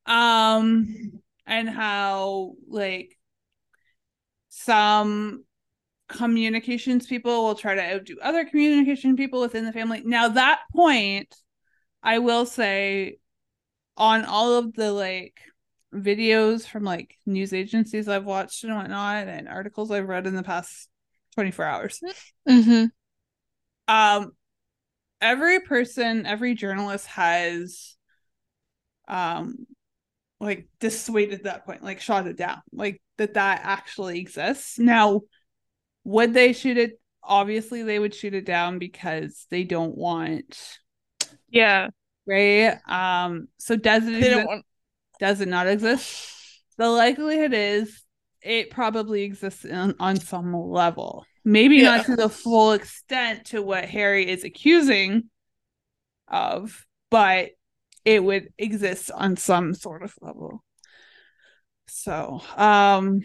um 0.05 1.21
and 1.45 1.69
how 1.69 2.53
like 2.67 3.17
some 4.49 5.43
communications 6.07 7.07
people 7.07 7.45
will 7.45 7.55
try 7.55 7.75
to 7.75 7.81
outdo 7.81 8.17
other 8.21 8.45
communication 8.45 9.15
people 9.15 9.39
within 9.39 9.65
the 9.65 9.71
family. 9.71 10.01
Now 10.03 10.27
that 10.29 10.59
point, 10.75 11.33
I 12.03 12.19
will 12.19 12.45
say 12.45 13.17
on 13.95 14.25
all 14.25 14.55
of 14.55 14.73
the 14.73 14.91
like 14.91 15.39
videos 15.93 16.67
from 16.67 16.83
like 16.83 17.17
news 17.25 17.53
agencies 17.53 18.07
I've 18.07 18.25
watched 18.25 18.63
and 18.63 18.75
whatnot 18.75 19.27
and 19.27 19.47
articles 19.47 19.91
I've 19.91 20.07
read 20.07 20.27
in 20.27 20.35
the 20.35 20.43
past 20.43 20.89
24 21.35 21.65
hours. 21.65 22.01
Mm-hmm. 22.47 22.85
Um 23.87 24.31
every 25.21 25.61
person, 25.61 26.25
every 26.25 26.55
journalist 26.55 27.07
has 27.07 27.95
um 29.11 29.67
like 30.39 30.67
dissuaded 30.79 31.43
that 31.43 31.65
point, 31.65 31.83
like 31.83 32.01
shot 32.01 32.25
it 32.25 32.37
down, 32.37 32.63
like 32.73 32.99
that 33.17 33.35
that 33.35 33.61
actually 33.63 34.19
exists. 34.19 34.79
Now, 34.79 35.21
would 36.03 36.33
they 36.33 36.53
shoot 36.53 36.77
it? 36.77 36.99
Obviously, 37.23 37.83
they 37.83 37.99
would 37.99 38.15
shoot 38.15 38.33
it 38.33 38.45
down 38.45 38.79
because 38.79 39.45
they 39.51 39.63
don't 39.63 39.95
want. 39.95 40.79
Yeah. 41.47 41.89
Right. 42.25 42.77
Um. 42.87 43.49
So 43.59 43.75
does 43.75 44.07
it? 44.07 44.15
Exist? 44.15 44.47
Want... 44.47 44.65
Does 45.19 45.41
it 45.41 45.47
not 45.47 45.67
exist? 45.67 46.63
The 46.77 46.89
likelihood 46.89 47.53
is 47.53 48.01
it 48.41 48.71
probably 48.71 49.21
exists 49.21 49.65
in, 49.65 49.93
on 49.99 50.19
some 50.19 50.55
level. 50.55 51.25
Maybe 51.45 51.77
yeah. 51.77 51.97
not 51.97 52.05
to 52.07 52.15
the 52.15 52.29
full 52.29 52.71
extent 52.71 53.45
to 53.47 53.61
what 53.61 53.85
Harry 53.85 54.27
is 54.27 54.43
accusing 54.43 55.29
of, 56.27 56.85
but 57.11 57.51
it 58.05 58.23
would 58.23 58.49
exist 58.57 59.11
on 59.11 59.37
some 59.37 59.73
sort 59.73 60.03
of 60.03 60.13
level. 60.21 60.63
So, 61.87 62.41
um, 62.55 63.21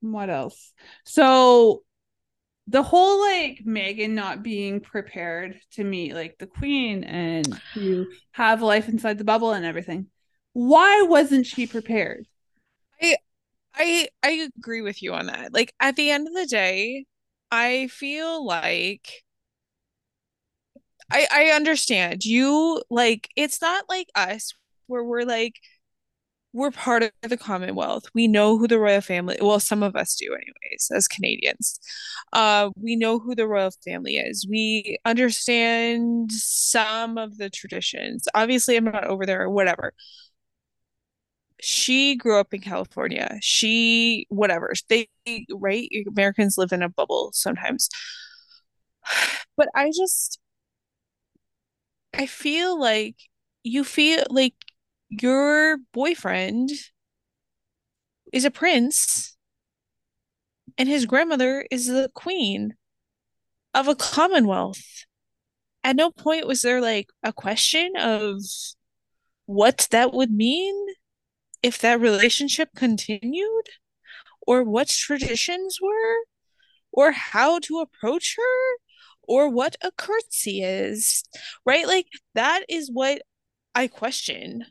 what 0.00 0.30
else? 0.30 0.72
So, 1.04 1.82
the 2.66 2.82
whole 2.82 3.20
like 3.20 3.60
Meghan 3.66 4.10
not 4.10 4.42
being 4.42 4.80
prepared 4.80 5.60
to 5.72 5.84
meet 5.84 6.14
like 6.14 6.38
the 6.38 6.46
queen 6.46 7.04
and 7.04 7.60
to 7.74 8.06
have 8.32 8.62
life 8.62 8.88
inside 8.88 9.18
the 9.18 9.24
bubble 9.24 9.52
and 9.52 9.64
everything. 9.64 10.06
Why 10.52 11.02
wasn't 11.02 11.46
she 11.46 11.66
prepared? 11.66 12.26
I 13.00 13.16
I 13.74 14.08
I 14.22 14.48
agree 14.56 14.82
with 14.82 15.02
you 15.02 15.14
on 15.14 15.26
that. 15.26 15.52
Like 15.52 15.72
at 15.80 15.96
the 15.96 16.10
end 16.10 16.28
of 16.28 16.34
the 16.34 16.46
day, 16.46 17.04
I 17.50 17.88
feel 17.88 18.44
like 18.44 19.24
I 21.12 21.26
I 21.32 21.44
understand. 21.56 22.24
You 22.24 22.82
like 22.90 23.28
it's 23.36 23.60
not 23.60 23.84
like 23.88 24.08
us 24.14 24.52
where 24.86 25.04
we're 25.04 25.24
like 25.24 25.54
we're 26.54 26.70
part 26.72 27.02
of 27.02 27.12
the 27.22 27.36
Commonwealth. 27.38 28.04
We 28.14 28.28
know 28.28 28.58
who 28.58 28.68
the 28.68 28.78
royal 28.78 29.00
family 29.02 29.38
well 29.40 29.60
some 29.60 29.82
of 29.82 29.96
us 29.96 30.16
do 30.16 30.34
anyways 30.34 30.90
as 30.94 31.08
Canadians. 31.08 31.80
Uh 32.32 32.70
we 32.76 32.96
know 32.96 33.18
who 33.20 33.34
the 33.34 33.48
royal 33.48 33.72
family 33.84 34.16
is. 34.16 34.46
We 34.48 34.98
understand 35.06 36.32
some 36.32 37.18
of 37.18 37.38
the 37.38 37.50
traditions. 37.50 38.28
Obviously 38.34 38.76
I'm 38.76 38.84
not 38.84 39.04
over 39.06 39.26
there 39.26 39.42
or 39.42 39.50
whatever. 39.50 39.94
She 41.60 42.16
grew 42.16 42.38
up 42.40 42.52
in 42.52 42.60
California. 42.60 43.38
She 43.40 44.26
whatever. 44.30 44.72
They 44.88 45.08
right 45.50 45.88
Americans 46.08 46.58
live 46.58 46.72
in 46.72 46.82
a 46.82 46.88
bubble 46.88 47.30
sometimes. 47.34 47.88
But 49.56 49.68
I 49.74 49.90
just 49.94 50.38
I 52.14 52.26
feel 52.26 52.78
like 52.78 53.16
you 53.62 53.84
feel 53.84 54.24
like 54.30 54.54
your 55.08 55.78
boyfriend 55.92 56.70
is 58.32 58.44
a 58.44 58.50
prince 58.50 59.36
and 60.78 60.88
his 60.88 61.06
grandmother 61.06 61.66
is 61.70 61.86
the 61.86 62.10
queen 62.14 62.74
of 63.74 63.88
a 63.88 63.94
commonwealth. 63.94 65.04
At 65.84 65.96
no 65.96 66.10
point 66.10 66.46
was 66.46 66.62
there 66.62 66.80
like 66.80 67.08
a 67.22 67.32
question 67.32 67.92
of 67.96 68.40
what 69.46 69.88
that 69.90 70.12
would 70.12 70.30
mean 70.30 70.74
if 71.62 71.78
that 71.78 72.00
relationship 72.00 72.70
continued 72.74 73.68
or 74.46 74.64
what 74.64 74.88
traditions 74.88 75.78
were 75.80 76.16
or 76.92 77.12
how 77.12 77.58
to 77.60 77.80
approach 77.80 78.36
her 78.36 78.76
or 79.26 79.48
what 79.48 79.76
a 79.82 79.90
curtsy 79.92 80.62
is, 80.62 81.24
right? 81.64 81.86
Like 81.86 82.06
that 82.34 82.64
is 82.68 82.90
what 82.92 83.22
I 83.74 83.86
question. 83.86 84.64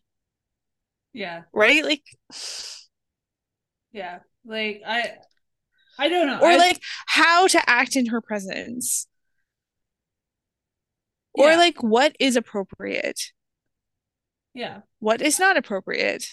Yeah. 1.14 1.44
Right? 1.54 1.84
Like 1.84 2.04
Yeah. 3.92 4.20
Like 4.46 4.82
I 4.86 5.12
I 5.98 6.10
don't 6.10 6.28
know. 6.28 6.40
Or 6.40 6.48
I... 6.48 6.58
like 6.58 6.82
how 7.08 7.48
to 7.48 7.70
act 7.70 7.96
in 7.96 8.08
her 8.08 8.22
presence. 8.22 9.08
Yeah. 11.36 11.54
Or 11.54 11.58
like 11.58 11.82
what 11.82 12.16
is 12.20 12.36
appropriate. 12.36 13.32
Yeah. 14.54 14.82
What 15.00 15.22
is 15.22 15.40
not 15.40 15.58
appropriate. 15.58 16.26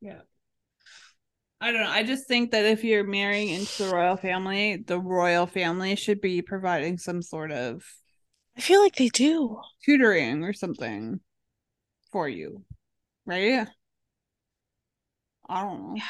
Yeah. 0.00 0.20
I 1.60 1.72
don't 1.72 1.80
know. 1.80 1.88
I 1.88 2.02
just 2.02 2.28
think 2.28 2.50
that 2.50 2.64
if 2.64 2.84
you're 2.84 3.04
marrying 3.04 3.48
into 3.48 3.84
the 3.84 3.94
royal 3.94 4.16
family, 4.16 4.84
the 4.86 5.00
royal 5.00 5.46
family 5.46 5.96
should 5.96 6.20
be 6.20 6.42
providing 6.42 6.98
some 6.98 7.22
sort 7.22 7.50
of 7.50 7.82
I 8.56 8.60
feel 8.60 8.82
like 8.82 8.96
they 8.96 9.08
do. 9.08 9.60
tutoring 9.84 10.44
or 10.44 10.52
something 10.52 11.20
for 12.12 12.28
you. 12.28 12.64
Right? 13.24 13.66
I 15.48 15.62
don't 15.62 15.82
know. 15.82 15.94
Yeah. 15.96 16.02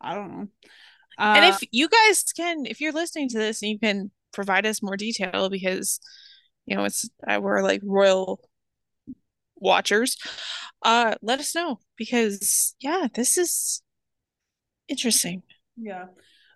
I 0.00 0.14
don't 0.14 0.30
know. 0.30 0.48
Uh, 1.18 1.34
and 1.36 1.44
if 1.44 1.68
you 1.70 1.88
guys 1.88 2.24
can 2.36 2.66
if 2.66 2.80
you're 2.80 2.92
listening 2.92 3.28
to 3.28 3.38
this 3.38 3.62
and 3.62 3.70
you 3.70 3.78
can 3.78 4.10
provide 4.32 4.66
us 4.66 4.82
more 4.82 4.96
detail 4.96 5.48
because 5.48 6.00
you 6.66 6.76
know 6.76 6.84
it's 6.84 7.08
uh, 7.28 7.38
we're 7.40 7.62
like 7.62 7.80
royal 7.84 8.40
watchers 9.54 10.16
uh 10.82 11.14
let 11.22 11.38
us 11.38 11.54
know 11.54 11.78
because 11.96 12.74
yeah 12.80 13.06
this 13.14 13.38
is 13.38 13.83
Interesting. 14.88 15.42
Yeah. 15.76 16.06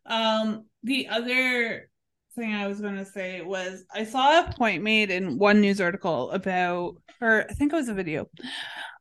Um, 0.06 0.66
the 0.82 1.08
other 1.08 1.88
thing 2.34 2.54
I 2.54 2.66
was 2.66 2.80
going 2.80 2.96
to 2.96 3.04
say 3.04 3.42
was 3.42 3.84
I 3.92 4.04
saw 4.04 4.40
a 4.40 4.52
point 4.52 4.82
made 4.82 5.10
in 5.10 5.38
one 5.38 5.60
news 5.60 5.80
article 5.80 6.30
about, 6.30 6.96
or 7.20 7.46
I 7.48 7.52
think 7.52 7.72
it 7.72 7.76
was 7.76 7.88
a 7.88 7.94
video. 7.94 8.28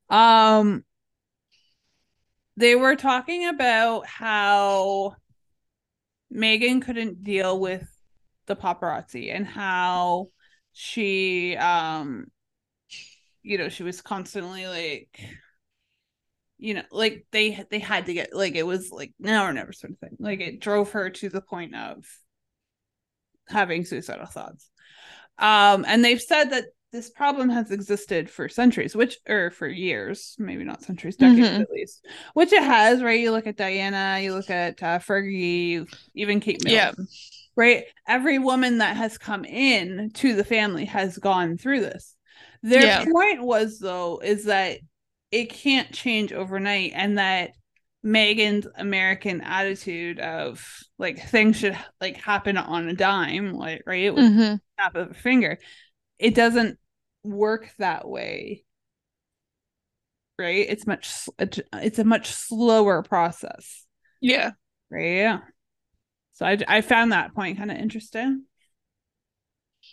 Um, 0.10 0.84
they 2.56 2.76
were 2.76 2.96
talking 2.96 3.48
about 3.48 4.08
how 4.08 5.16
Meghan 6.34 6.82
couldn't 6.82 7.24
deal 7.24 7.60
with 7.60 7.88
the 8.48 8.56
paparazzi 8.56 9.34
and 9.34 9.46
how 9.46 10.30
she, 10.74 11.56
um, 11.58 12.28
you 13.44 13.58
know, 13.58 13.70
she 13.70 13.84
was 13.84 14.02
constantly 14.02 14.68
like 14.68 15.20
you 16.58 16.74
know, 16.74 16.84
like 16.92 17.26
they 17.32 17.64
they 17.70 17.80
had 17.80 18.08
to 18.08 18.14
get 18.14 18.34
like 18.34 18.56
it 18.56 18.66
was 18.66 18.92
like 18.92 19.14
now 19.20 19.46
or 19.46 19.54
never 19.54 19.72
sort 19.72 19.94
of 19.94 20.00
thing. 20.00 20.18
Like 20.20 20.40
it 20.40 20.60
drove 20.60 20.92
her 20.92 21.10
to 21.10 21.30
the 21.30 21.42
point 21.42 21.76
of 21.76 22.06
having 23.48 23.86
suicidal 23.86 24.26
thoughts. 24.26 24.70
Um, 25.38 25.86
and 25.88 26.04
they've 26.04 26.22
said 26.22 26.52
that 26.52 26.66
this 26.92 27.10
problem 27.10 27.50
has 27.50 27.70
existed 27.70 28.30
for 28.30 28.50
centuries, 28.50 28.96
which 28.96 29.18
or 29.28 29.52
for 29.52 29.68
years, 29.68 30.36
maybe 30.40 30.64
not 30.64 30.82
centuries, 30.82 31.16
decades 31.16 31.48
mm-hmm. 31.48 31.62
at 31.62 31.70
least, 31.70 32.06
which 32.34 32.54
it 32.54 32.64
has, 32.64 33.04
right? 33.04 33.20
You 33.20 33.32
look 33.32 33.46
at 33.46 33.58
Diana, 33.58 34.20
you 34.22 34.34
look 34.34 34.50
at 34.50 34.82
uh, 34.82 35.00
Fergie, 35.00 35.88
even 36.16 36.40
Kate 36.40 36.64
Middleton, 36.64 36.96
yeah. 36.98 37.06
right? 37.56 37.84
Every 38.08 38.40
woman 38.40 38.80
that 38.80 38.96
has 38.96 39.18
come 39.18 39.46
in 39.46 40.12
to 40.16 40.36
the 40.36 40.46
family 40.46 40.86
has 40.86 41.18
gone 41.18 41.58
through 41.58 41.82
this. 41.82 42.16
Their 42.64 42.84
yeah. 42.84 43.06
point 43.06 43.44
was 43.44 43.80
though 43.80 44.20
is 44.24 44.46
that 44.46 44.80
it 45.32 45.50
can't 45.50 45.92
change 45.92 46.34
overnight, 46.34 46.92
and 46.96 47.18
that 47.18 47.52
Meghan's 48.06 48.68
American 48.78 49.42
attitude 49.42 50.20
of 50.20 50.66
like 50.98 51.28
things 51.28 51.58
should 51.58 51.78
like 52.00 52.18
happen 52.18 52.58
on 52.58 52.88
a 52.88 52.94
dime, 52.94 53.54
like 53.54 53.84
right, 53.86 54.14
with 54.14 54.24
mm-hmm. 54.24 54.56
snap 54.76 54.96
of 54.96 55.12
a 55.12 55.14
finger 55.14 55.58
it 56.20 56.36
doesn't 56.36 56.78
work 57.24 57.70
that 57.80 58.08
way. 58.08 58.64
Right? 60.40 60.66
It's 60.70 60.86
much 60.86 61.12
it's 61.40 62.00
a 62.00 62.04
much 62.04 62.32
slower 62.32 63.02
process. 63.02 63.86
Yeah. 64.22 64.52
Right? 64.92 65.18
Yeah. 65.18 65.40
So 66.34 66.46
i, 66.46 66.58
I 66.68 66.82
found 66.82 67.12
that 67.12 67.34
point 67.34 67.58
kind 67.58 67.72
of 67.72 67.78
interesting. 67.78 68.44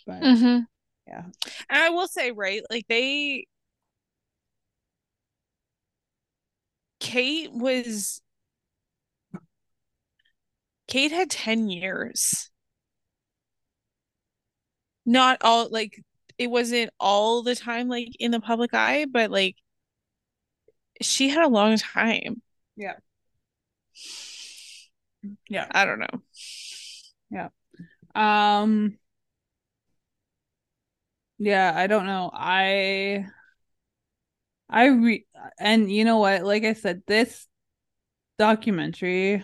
But 0.05 0.21
mm-hmm. 0.21 0.59
yeah. 1.07 1.23
And 1.69 1.81
i 1.83 1.89
will 1.89 2.07
say 2.07 2.31
right 2.31 2.61
like 2.69 2.85
they 2.87 3.47
kate 7.05 7.51
was 7.53 8.21
kate 10.87 11.11
had 11.11 11.29
10 11.29 11.69
years 11.69 12.49
not 15.05 15.37
all 15.41 15.69
like 15.69 16.03
it 16.37 16.47
wasn't 16.47 16.89
all 16.99 17.43
the 17.43 17.55
time 17.55 17.87
like 17.87 18.09
in 18.19 18.31
the 18.31 18.39
public 18.41 18.73
eye, 18.73 19.05
but 19.05 19.31
like 19.31 19.55
she 21.01 21.29
had 21.29 21.43
a 21.45 21.49
long 21.49 21.77
time. 21.77 22.41
Yeah. 22.75 22.95
Yeah. 25.49 25.67
I 25.71 25.85
don't 25.85 25.99
know. 25.99 26.21
Yeah. 27.29 27.49
Um 28.15 28.99
yeah, 31.37 31.73
I 31.75 31.87
don't 31.87 32.05
know. 32.05 32.29
I 32.33 33.27
I 34.69 34.85
re 34.85 35.25
and 35.59 35.91
you 35.91 36.05
know 36.05 36.17
what? 36.17 36.43
Like 36.43 36.63
I 36.63 36.73
said, 36.73 37.03
this 37.07 37.47
documentary, 38.37 39.43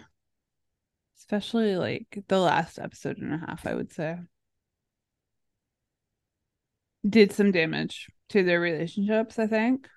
especially 1.19 1.75
like 1.77 2.23
the 2.27 2.39
last 2.39 2.79
episode 2.79 3.17
and 3.17 3.33
a 3.33 3.37
half, 3.37 3.65
I 3.65 3.75
would 3.75 3.93
say, 3.93 4.17
did 7.07 7.31
some 7.31 7.51
damage 7.51 8.07
to 8.29 8.43
their 8.43 8.59
relationships, 8.59 9.39
I 9.39 9.47
think. 9.47 9.87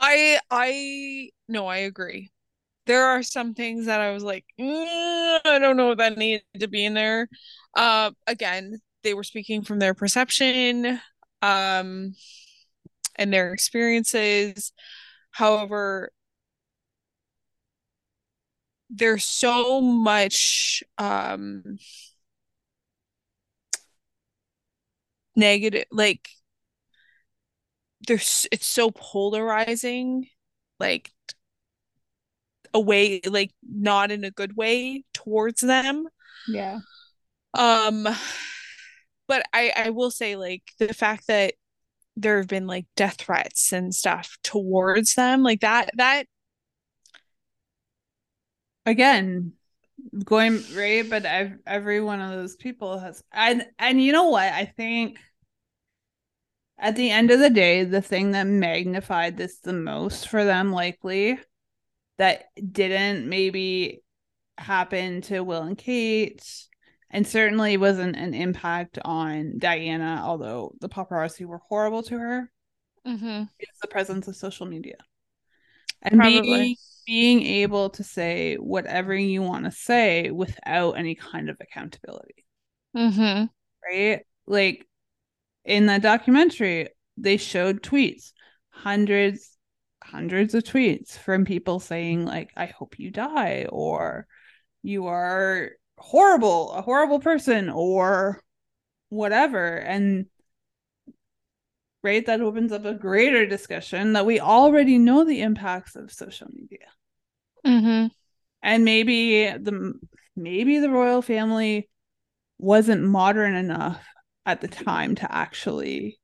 I 0.00 0.38
I 0.50 1.30
no, 1.48 1.66
I 1.66 1.78
agree. 1.78 2.30
There 2.86 3.04
are 3.06 3.22
some 3.22 3.54
things 3.54 3.86
that 3.86 4.00
I 4.00 4.10
was 4.12 4.22
like, 4.22 4.44
mm, 4.60 5.40
I 5.44 5.58
don't 5.58 5.76
know 5.76 5.92
if 5.92 5.98
that 5.98 6.18
needed 6.18 6.42
to 6.60 6.68
be 6.68 6.84
in 6.84 6.94
there. 6.94 7.28
Uh, 7.74 8.10
again, 8.26 8.78
they 9.02 9.14
were 9.14 9.24
speaking 9.24 9.62
from 9.62 9.78
their 9.78 9.94
perception, 9.94 11.00
um, 11.40 12.14
and 13.16 13.32
their 13.32 13.52
experiences. 13.52 14.72
However, 15.30 16.10
there's 18.90 19.24
so 19.24 19.80
much 19.80 20.82
um 20.98 21.78
negative 25.36 25.84
like 25.90 26.28
there's 28.06 28.46
it's 28.52 28.66
so 28.66 28.90
polarizing 28.90 30.28
like 30.78 31.10
a 32.72 32.80
way 32.80 33.20
like 33.26 33.52
not 33.62 34.10
in 34.10 34.24
a 34.24 34.30
good 34.30 34.56
way 34.56 35.04
towards 35.12 35.60
them 35.60 36.06
yeah 36.48 36.78
um 37.54 38.06
but 39.26 39.44
i 39.52 39.72
i 39.76 39.90
will 39.90 40.10
say 40.10 40.36
like 40.36 40.62
the 40.78 40.92
fact 40.92 41.26
that 41.28 41.54
there 42.16 42.38
have 42.38 42.48
been 42.48 42.66
like 42.66 42.86
death 42.96 43.16
threats 43.16 43.72
and 43.72 43.94
stuff 43.94 44.36
towards 44.42 45.14
them 45.14 45.42
like 45.42 45.60
that 45.60 45.90
that 45.96 46.24
again 48.86 49.52
going 50.24 50.62
right 50.74 51.08
but 51.08 51.24
I've, 51.26 51.58
every 51.66 52.00
one 52.00 52.20
of 52.20 52.30
those 52.30 52.56
people 52.56 52.98
has 52.98 53.22
and 53.32 53.66
and 53.78 54.02
you 54.02 54.12
know 54.12 54.28
what? 54.28 54.52
I 54.52 54.66
think 54.76 55.18
at 56.78 56.96
the 56.96 57.10
end 57.10 57.30
of 57.30 57.40
the 57.40 57.50
day, 57.50 57.84
the 57.84 58.02
thing 58.02 58.32
that 58.32 58.46
magnified 58.46 59.36
this 59.36 59.58
the 59.58 59.72
most 59.72 60.28
for 60.28 60.44
them, 60.44 60.72
likely, 60.72 61.38
that 62.18 62.44
didn't 62.72 63.28
maybe 63.28 64.02
happen 64.58 65.22
to 65.22 65.40
Will 65.40 65.62
and 65.62 65.78
Kate, 65.78 66.44
and 67.14 67.24
certainly 67.24 67.76
wasn't 67.76 68.16
an 68.16 68.34
impact 68.34 68.98
on 69.04 69.56
Diana, 69.58 70.20
although 70.24 70.74
the 70.80 70.88
paparazzi 70.88 71.46
were 71.46 71.60
horrible 71.68 72.02
to 72.02 72.18
her, 72.18 72.50
mm-hmm. 73.06 73.44
is 73.60 73.78
the 73.80 73.86
presence 73.86 74.26
of 74.26 74.34
social 74.34 74.66
media. 74.66 74.96
And 76.02 76.20
being, 76.20 76.74
being 77.06 77.42
able 77.42 77.90
to 77.90 78.02
say 78.02 78.56
whatever 78.56 79.14
you 79.14 79.42
want 79.42 79.64
to 79.64 79.70
say 79.70 80.32
without 80.32 80.98
any 80.98 81.14
kind 81.14 81.48
of 81.48 81.56
accountability. 81.60 82.44
Mm-hmm. 82.96 83.44
Right? 83.88 84.26
Like 84.48 84.84
in 85.64 85.86
that 85.86 86.02
documentary, 86.02 86.88
they 87.16 87.36
showed 87.36 87.80
tweets, 87.80 88.32
hundreds, 88.70 89.56
hundreds 90.02 90.54
of 90.54 90.64
tweets 90.64 91.16
from 91.16 91.44
people 91.44 91.78
saying, 91.78 92.24
like, 92.24 92.50
I 92.56 92.66
hope 92.66 92.98
you 92.98 93.12
die, 93.12 93.66
or 93.70 94.26
you 94.82 95.06
are 95.06 95.70
horrible, 95.98 96.72
a 96.72 96.82
horrible 96.82 97.20
person, 97.20 97.68
or 97.68 98.40
whatever. 99.08 99.76
And 99.76 100.26
right, 102.02 102.24
that 102.26 102.40
opens 102.40 102.72
up 102.72 102.84
a 102.84 102.94
greater 102.94 103.46
discussion 103.46 104.12
that 104.14 104.26
we 104.26 104.40
already 104.40 104.98
know 104.98 105.24
the 105.24 105.42
impacts 105.42 105.96
of 105.96 106.12
social 106.12 106.48
media. 106.52 106.86
Mm-hmm. 107.66 108.08
And 108.62 108.84
maybe 108.84 109.50
the 109.50 109.94
maybe 110.36 110.78
the 110.78 110.90
royal 110.90 111.22
family 111.22 111.88
wasn't 112.58 113.02
modern 113.02 113.54
enough 113.54 114.04
at 114.46 114.60
the 114.60 114.68
time 114.68 115.14
to 115.16 115.34
actually 115.34 116.18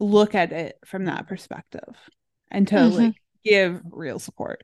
look 0.00 0.34
at 0.34 0.52
it 0.52 0.78
from 0.84 1.06
that 1.06 1.26
perspective 1.26 1.96
and 2.50 2.68
to 2.68 2.74
mm-hmm. 2.76 2.96
like 2.96 3.14
give 3.44 3.80
real 3.90 4.18
support 4.18 4.62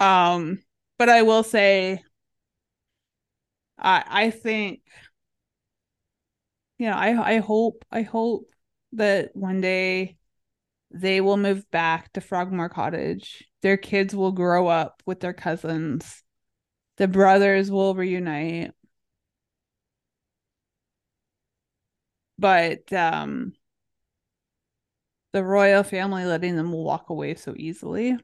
um 0.00 0.62
but 0.98 1.08
i 1.08 1.22
will 1.22 1.42
say 1.42 2.02
i 3.78 4.04
i 4.08 4.30
think 4.30 4.80
you 6.78 6.88
know 6.88 6.94
i 6.96 7.34
i 7.34 7.38
hope 7.38 7.84
i 7.90 8.02
hope 8.02 8.50
that 8.92 9.34
one 9.34 9.60
day 9.60 10.16
they 10.90 11.20
will 11.20 11.36
move 11.36 11.70
back 11.70 12.12
to 12.12 12.20
frogmore 12.20 12.68
cottage. 12.68 13.44
Their 13.62 13.76
kids 13.76 14.14
will 14.14 14.32
grow 14.32 14.68
up 14.68 15.02
with 15.04 15.20
their 15.20 15.32
cousins. 15.32 16.22
The 16.96 17.08
brothers 17.08 17.70
will 17.70 17.94
reunite. 17.94 18.72
But 22.38 22.92
um 22.92 23.52
the 25.32 25.44
royal 25.44 25.82
family 25.82 26.24
letting 26.24 26.56
them 26.56 26.72
walk 26.72 27.10
away 27.10 27.34
so 27.34 27.54
easily 27.56 28.16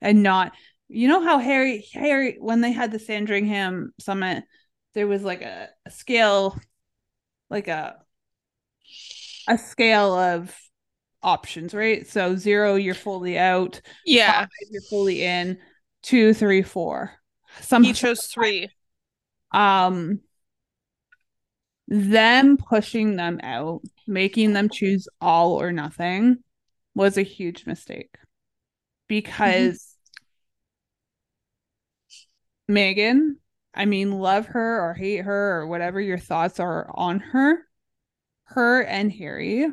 and 0.00 0.22
not 0.22 0.52
you 0.92 1.08
know 1.08 1.22
how 1.22 1.38
harry 1.38 1.84
harry 1.92 2.36
when 2.40 2.60
they 2.60 2.72
had 2.72 2.92
the 2.92 2.98
sandringham 2.98 3.92
summit 3.98 4.44
there 4.94 5.06
was 5.06 5.22
like 5.22 5.42
a, 5.42 5.68
a 5.86 5.90
scale 5.90 6.58
like 7.50 7.68
a 7.68 7.96
a 9.48 9.58
scale 9.58 10.14
of 10.14 10.54
options 11.22 11.74
right? 11.74 12.06
So 12.06 12.36
zero 12.36 12.74
you're 12.74 12.94
fully 12.94 13.38
out. 13.38 13.80
Yeah. 14.04 14.32
Five, 14.32 14.48
you're 14.70 14.82
fully 14.82 15.22
in. 15.22 15.58
Two 16.02 16.34
three 16.34 16.62
four. 16.62 17.12
Some 17.60 17.84
he 17.84 17.92
chose 17.92 18.26
three. 18.26 18.70
Um 19.52 20.20
them 21.88 22.56
pushing 22.56 23.16
them 23.16 23.38
out, 23.42 23.82
making 24.06 24.52
them 24.52 24.68
choose 24.68 25.06
all 25.20 25.60
or 25.60 25.72
nothing 25.72 26.38
was 26.94 27.18
a 27.18 27.22
huge 27.22 27.66
mistake. 27.66 28.16
Because 29.08 29.76
mm-hmm. 29.76 29.91
Meghan, 32.72 33.36
I 33.74 33.84
mean, 33.84 34.12
love 34.12 34.46
her 34.46 34.80
or 34.80 34.94
hate 34.94 35.24
her 35.24 35.60
or 35.60 35.66
whatever 35.66 36.00
your 36.00 36.18
thoughts 36.18 36.58
are 36.60 36.90
on 36.94 37.20
her, 37.20 37.66
her 38.44 38.82
and 38.82 39.12
Harry 39.12 39.66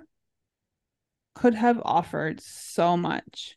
could 1.35 1.53
have 1.55 1.81
offered 1.83 2.41
so 2.41 2.97
much 2.97 3.55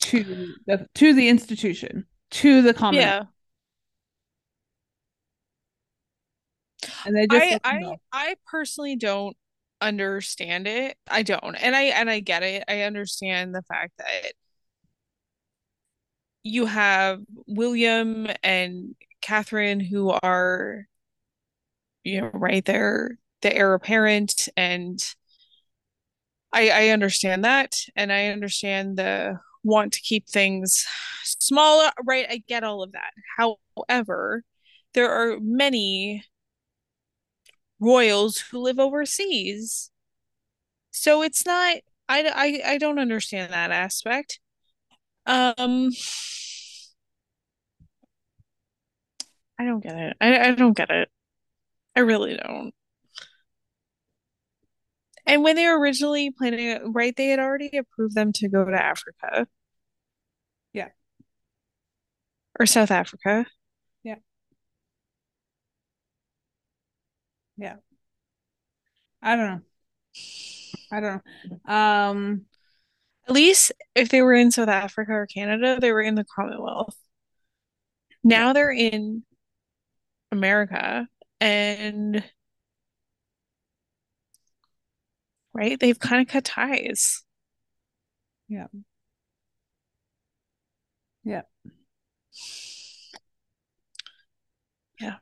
to 0.00 0.54
the 0.66 0.86
to 0.94 1.14
the 1.14 1.28
institution 1.28 2.06
to 2.30 2.62
the 2.62 2.74
common. 2.74 3.00
Yeah. 3.00 3.22
And 7.04 7.16
they 7.16 7.26
just 7.26 7.60
I 7.64 7.78
I. 7.78 7.96
I 8.12 8.34
personally 8.46 8.96
don't 8.96 9.36
understand 9.80 10.66
it. 10.66 10.96
I 11.08 11.22
don't. 11.22 11.54
And 11.56 11.74
I 11.74 11.82
and 11.84 12.10
I 12.10 12.20
get 12.20 12.42
it. 12.42 12.64
I 12.68 12.82
understand 12.82 13.54
the 13.54 13.62
fact 13.62 13.92
that 13.98 14.32
you 16.46 16.66
have 16.66 17.22
William 17.48 18.28
and 18.42 18.94
Catherine 19.20 19.80
who 19.80 20.10
are 20.22 20.86
you 22.04 22.20
know 22.20 22.30
right 22.32 22.64
there 22.64 23.18
the 23.42 23.54
heir 23.54 23.74
apparent 23.74 24.48
and 24.56 25.04
I 26.52 26.70
I 26.70 26.88
understand 26.90 27.44
that 27.44 27.80
and 27.96 28.12
I 28.12 28.28
understand 28.28 28.96
the 28.96 29.40
want 29.64 29.92
to 29.94 30.00
keep 30.00 30.28
things 30.28 30.86
smaller 31.24 31.90
right? 32.04 32.26
I 32.30 32.42
get 32.46 32.62
all 32.62 32.82
of 32.82 32.92
that. 32.92 33.12
However 33.36 34.44
there 34.94 35.10
are 35.10 35.40
many 35.40 36.24
royals 37.80 38.38
who 38.38 38.60
live 38.60 38.78
overseas. 38.78 39.90
So 40.92 41.22
it's 41.22 41.44
not 41.44 41.78
I 42.08 42.62
I, 42.64 42.74
I 42.74 42.78
don't 42.78 43.00
understand 43.00 43.52
that 43.52 43.72
aspect 43.72 44.38
um 45.26 45.90
I 49.58 49.64
don't 49.64 49.80
get 49.82 49.96
it 49.96 50.16
I, 50.20 50.48
I 50.48 50.54
don't 50.54 50.76
get 50.76 50.90
it 50.90 51.10
I 51.96 52.00
really 52.00 52.36
don't 52.36 52.74
And 55.26 55.42
when 55.44 55.56
they 55.56 55.66
were 55.66 55.78
originally 55.78 56.30
planning 56.30 56.66
it, 56.66 56.82
right, 56.84 57.14
they 57.16 57.28
had 57.28 57.38
already 57.38 57.76
approved 57.76 58.14
them 58.14 58.32
to 58.34 58.48
go 58.48 58.64
to 58.64 58.72
Africa. 58.82 59.46
Yeah. 60.72 60.90
Or 62.60 62.66
South 62.66 62.90
Africa. 62.90 63.46
Yeah. 64.04 64.16
Yeah. 67.56 67.76
I 69.22 69.36
don't 69.36 69.46
know. 69.50 69.60
I 70.90 71.00
don't 71.00 71.22
know. 71.66 71.72
Um 71.74 72.46
At 73.28 73.34
least 73.34 73.72
if 73.94 74.08
they 74.08 74.20
were 74.22 74.34
in 74.34 74.50
South 74.50 74.68
Africa 74.68 75.12
or 75.12 75.26
Canada, 75.26 75.78
they 75.80 75.92
were 75.92 76.02
in 76.02 76.14
the 76.16 76.24
Commonwealth. 76.24 76.96
Now 78.22 78.52
they're 78.52 78.70
in 78.72 79.24
America 80.32 81.08
and 81.40 82.22
right, 85.52 85.78
they've 85.80 85.98
kind 85.98 86.22
of 86.22 86.28
cut 86.32 86.44
ties. 86.44 87.22
Yeah. 88.48 88.66
Yeah. 91.24 91.42
Yeah. 95.00 95.18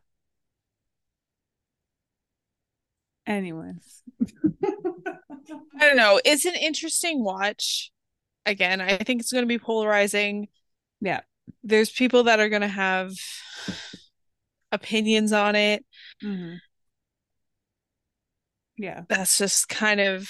Anyways. 3.26 4.02
I 4.64 5.86
don't 5.86 5.96
know. 5.96 6.20
It's 6.24 6.44
an 6.44 6.54
interesting 6.54 7.22
watch. 7.22 7.90
Again, 8.46 8.80
I 8.80 8.98
think 8.98 9.20
it's 9.22 9.32
going 9.32 9.44
to 9.44 9.48
be 9.48 9.58
polarizing. 9.58 10.48
Yeah. 11.00 11.20
There's 11.62 11.90
people 11.90 12.24
that 12.24 12.40
are 12.40 12.48
going 12.48 12.62
to 12.62 12.68
have 12.68 13.12
opinions 14.72 15.32
on 15.32 15.54
it. 15.56 15.84
Mhm. 16.22 16.58
Yeah. 18.76 19.02
That's 19.08 19.38
just 19.38 19.68
kind 19.68 20.00
of 20.00 20.28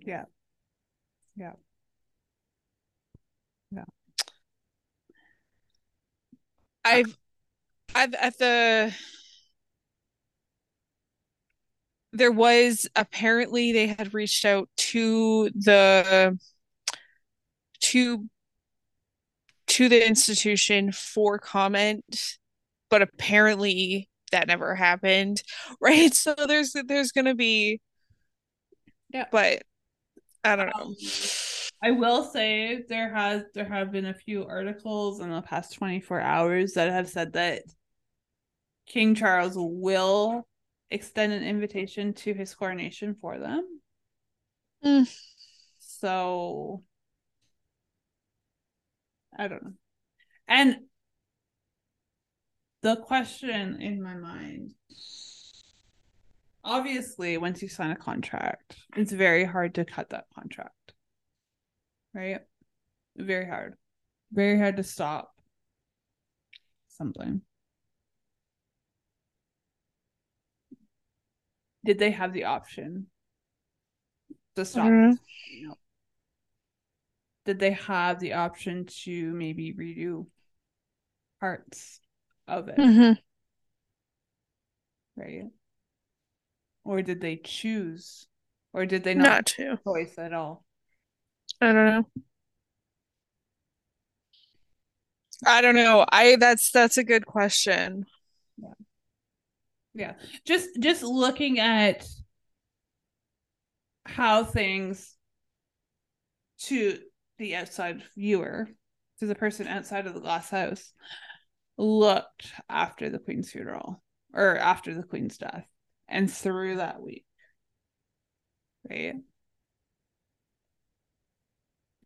Yeah. 0.00 0.24
Yeah. 1.36 1.52
Yeah. 3.70 3.84
I've 6.84 7.16
I've 7.94 8.14
at 8.14 8.38
the 8.38 8.94
there 12.12 12.32
was 12.32 12.86
apparently 12.94 13.72
they 13.72 13.86
had 13.86 14.12
reached 14.14 14.44
out 14.44 14.68
to 14.76 15.50
the 15.54 16.38
to 17.82 18.28
to 19.68 19.88
the 19.88 20.06
institution 20.06 20.92
for 20.92 21.38
comment, 21.38 22.38
but 22.90 23.02
apparently 23.02 24.08
that 24.32 24.46
never 24.46 24.74
happened, 24.74 25.42
right? 25.80 26.12
So 26.14 26.34
there's 26.34 26.74
there's 26.86 27.12
gonna 27.12 27.34
be 27.34 27.80
Yeah. 29.10 29.26
but 29.30 29.62
I 30.44 30.56
don't 30.56 30.66
know. 30.66 30.82
Um, 30.82 30.96
I 31.84 31.90
will 31.90 32.24
say 32.24 32.84
there 32.88 33.12
has 33.12 33.42
there 33.54 33.64
have 33.64 33.90
been 33.90 34.06
a 34.06 34.14
few 34.14 34.44
articles 34.44 35.20
in 35.20 35.30
the 35.30 35.42
past 35.42 35.74
24 35.74 36.20
hours 36.20 36.74
that 36.74 36.90
have 36.90 37.08
said 37.08 37.32
that 37.32 37.62
King 38.86 39.14
Charles 39.14 39.54
will 39.56 40.46
extend 40.90 41.32
an 41.32 41.42
invitation 41.42 42.12
to 42.12 42.34
his 42.34 42.54
coronation 42.54 43.14
for 43.20 43.38
them. 43.38 43.80
Mm. 44.84 45.16
So 45.78 46.82
I 49.36 49.48
don't 49.48 49.62
know. 49.62 49.72
And 50.48 50.76
the 52.82 52.96
question 52.96 53.80
in 53.80 54.02
my 54.02 54.14
mind 54.14 54.72
obviously 56.64 57.36
once 57.38 57.62
you 57.62 57.68
sign 57.68 57.90
a 57.90 57.96
contract, 57.96 58.76
it's 58.96 59.12
very 59.12 59.44
hard 59.44 59.74
to 59.74 59.84
cut 59.84 60.10
that 60.10 60.26
contract. 60.34 60.94
Right? 62.14 62.40
Very 63.16 63.46
hard. 63.46 63.74
Very 64.32 64.58
hard 64.58 64.76
to 64.76 64.82
stop 64.82 65.32
something. 66.88 67.42
Did 71.84 71.98
they 71.98 72.12
have 72.12 72.32
the 72.32 72.44
option 72.44 73.10
to 74.54 74.64
stop 74.64 74.84
Mhm. 74.86 75.16
from 75.16 75.26
happening? 75.68 75.76
Did 77.44 77.58
they 77.58 77.72
have 77.72 78.20
the 78.20 78.34
option 78.34 78.86
to 79.04 79.32
maybe 79.32 79.74
redo 79.74 80.26
parts 81.40 82.00
of 82.46 82.68
it? 82.68 82.78
Mhm. 82.78 83.18
Right? 85.16 85.50
Or 86.84 87.02
did 87.02 87.20
they 87.20 87.36
choose? 87.36 88.26
Or 88.72 88.86
did 88.86 89.04
they 89.04 89.14
not, 89.14 89.24
Not 89.24 89.46
to. 89.46 89.78
choice 89.84 90.18
at 90.18 90.32
all? 90.32 90.64
I 91.60 91.72
don't 91.72 91.86
know. 91.86 92.06
I 95.44 95.60
don't 95.60 95.74
know. 95.74 96.06
I 96.10 96.36
that's 96.36 96.70
that's 96.70 96.98
a 96.98 97.04
good 97.04 97.26
question. 97.26 98.06
Yeah. 98.56 98.74
Yeah. 99.94 100.14
Just 100.44 100.68
just 100.78 101.02
looking 101.02 101.58
at 101.58 102.06
how 104.04 104.44
things 104.44 105.16
to 106.60 106.98
the 107.38 107.56
outside 107.56 108.02
viewer, 108.16 108.68
to 109.18 109.26
the 109.26 109.34
person 109.34 109.66
outside 109.66 110.06
of 110.06 110.14
the 110.14 110.20
glass 110.20 110.50
house, 110.50 110.92
looked 111.76 112.52
after 112.68 113.10
the 113.10 113.18
Queen's 113.18 113.50
funeral 113.50 114.02
or 114.32 114.56
after 114.58 114.94
the 114.94 115.02
Queen's 115.02 115.38
death 115.38 115.66
and 116.08 116.30
through 116.30 116.76
that 116.76 117.00
week. 117.00 117.24
Right. 118.88 119.14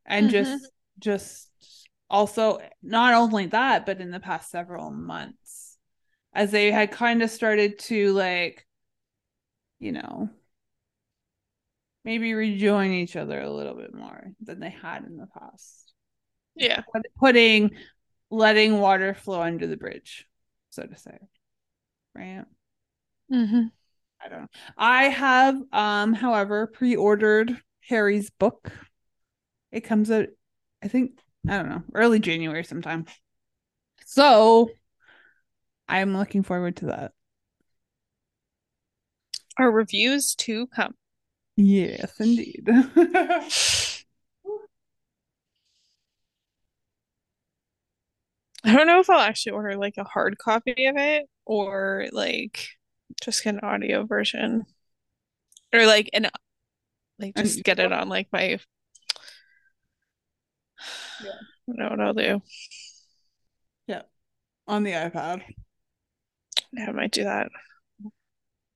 And 0.05 0.27
mm-hmm. 0.27 0.33
just 0.33 0.71
just 0.99 1.51
also 2.09 2.61
not 2.83 3.15
only 3.15 3.47
that, 3.47 3.87
but 3.87 4.01
in 4.01 4.11
the 4.11 4.21
past 4.21 4.51
several 4.51 4.91
months, 4.91 5.77
as 6.33 6.51
they 6.51 6.71
had 6.71 6.91
kind 6.91 7.23
of 7.23 7.31
started 7.31 7.79
to 7.81 8.13
like, 8.13 8.67
you 9.79 9.93
know, 9.93 10.31
maybe 12.07 12.33
rejoin 12.35 12.93
each 12.93 13.17
other 13.17 13.41
a 13.41 13.51
little 13.51 13.75
bit 13.75 13.93
more 13.93 14.31
than 14.41 14.61
they 14.61 14.71
had 14.71 15.05
in 15.05 15.17
the 15.17 15.27
past. 15.27 15.93
Yeah. 16.55 16.83
Put- 16.93 17.03
Putting, 17.19 17.73
letting 18.31 18.79
water 18.79 19.13
flow 19.13 19.43
under 19.43 19.67
the 19.67 19.77
bridge, 19.77 20.27
so 20.71 20.85
to 20.85 20.97
say. 20.97 21.19
Right. 22.15 22.45
hmm 23.29 23.63
I 24.25 24.29
don't 24.29 24.43
know. 24.43 24.49
I 24.79 25.05
have, 25.05 25.61
um, 25.73 26.15
however, 26.15 26.69
pre-ordered 26.69 27.61
Harry's 27.89 28.31
book. 28.31 28.73
It 29.71 29.83
comes 29.83 30.11
out, 30.11 30.29
I 30.83 30.89
think, 30.89 31.19
I 31.47 31.59
don't 31.59 31.69
know, 31.69 31.83
early 31.93 32.19
January 32.19 32.65
sometime. 32.65 33.05
So 34.07 34.71
I'm 35.89 36.17
looking 36.17 36.43
forward 36.43 36.77
to 36.77 36.87
that. 36.87 37.13
Our 39.59 39.71
reviews 39.71 40.35
to 40.37 40.67
come. 40.69 40.95
Yes, 41.57 42.21
indeed. 42.21 42.69
I 48.65 48.75
don't 48.75 48.87
know 48.87 49.01
if 49.01 49.09
I'll 49.09 49.21
actually 49.21 49.53
order 49.53 49.77
like 49.77 49.95
a 49.97 50.05
hard 50.05 50.39
copy 50.39 50.87
of 50.87 50.97
it 50.97 51.29
or 51.45 52.09
like 52.13 52.69
just 53.23 53.47
an 53.47 53.61
audio 53.61 54.05
version. 54.05 54.67
Or 55.73 55.87
like 55.87 56.11
an 56.13 56.29
like 57.19 57.35
just 57.37 57.63
get 57.65 57.79
it 57.79 57.93
on 57.93 58.09
like 58.09 58.29
my 58.33 58.59
Yeah. 61.25 61.31
I 61.69 61.73
know 61.73 61.89
what 61.91 62.01
I'll 62.01 62.15
do. 62.15 62.43
Yeah. 63.87 64.03
On 64.67 64.83
the 64.83 64.93
iPad. 64.93 65.43
Yeah, 66.73 66.89
I 66.89 66.93
might 66.93 67.13
do 67.13 67.25
that. 67.25 67.49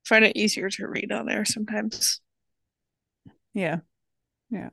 Find 0.07 0.25
it 0.25 0.37
easier 0.37 0.71
to 0.71 0.89
read 0.89 1.13
on 1.13 1.27
there 1.27 1.45
sometimes. 1.45 2.21
Yeah. 3.55 3.79
Yeah. 4.51 4.71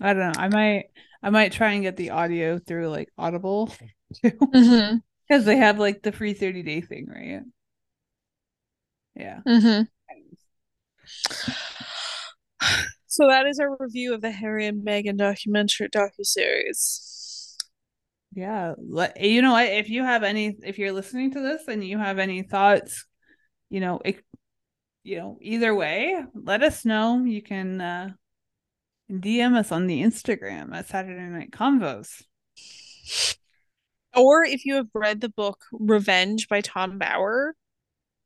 I 0.00 0.12
don't 0.14 0.32
know. 0.32 0.32
I 0.36 0.48
might 0.48 0.84
I 1.22 1.30
might 1.30 1.52
try 1.52 1.72
and 1.72 1.82
get 1.82 1.96
the 1.96 2.10
audio 2.10 2.58
through 2.58 2.88
like 2.88 3.08
Audible 3.16 3.68
too. 4.22 4.30
Mm-hmm. 4.30 4.96
Because 5.28 5.44
they 5.44 5.56
have 5.56 5.78
like 5.78 6.02
the 6.02 6.12
free 6.12 6.34
30 6.34 6.62
day 6.62 6.80
thing, 6.80 7.06
right? 7.08 7.42
Yeah. 9.14 9.40
Mm-hmm. 9.46 9.82
So 13.06 13.28
that 13.28 13.46
is 13.46 13.58
our 13.58 13.76
review 13.78 14.14
of 14.14 14.22
the 14.22 14.30
Harry 14.30 14.64
and 14.66 14.86
Meghan 14.86 15.18
documentary 15.18 15.90
docu-series. 15.90 17.58
Yeah. 18.34 18.72
You 19.20 19.42
know 19.42 19.52
what? 19.52 19.68
If 19.68 19.90
you 19.90 20.02
have 20.02 20.22
any 20.22 20.56
if 20.62 20.78
you're 20.78 20.92
listening 20.92 21.32
to 21.32 21.40
this 21.42 21.68
and 21.68 21.84
you 21.84 21.98
have 21.98 22.18
any 22.18 22.42
thoughts, 22.42 23.04
you 23.68 23.80
know, 23.80 24.00
it, 24.02 24.24
you 25.02 25.18
know, 25.18 25.38
either 25.40 25.74
way, 25.74 26.22
let 26.34 26.62
us 26.62 26.84
know. 26.84 27.24
You 27.24 27.42
can 27.42 27.80
uh 27.80 28.10
DM 29.10 29.56
us 29.56 29.72
on 29.72 29.86
the 29.86 30.02
Instagram 30.02 30.74
at 30.74 30.88
Saturday 30.88 31.20
Night 31.20 31.50
Convos. 31.50 32.22
Or 34.14 34.44
if 34.44 34.64
you 34.64 34.74
have 34.76 34.88
read 34.94 35.20
the 35.20 35.28
book 35.28 35.64
Revenge 35.72 36.48
by 36.48 36.60
Tom 36.60 36.98
Bower. 36.98 37.54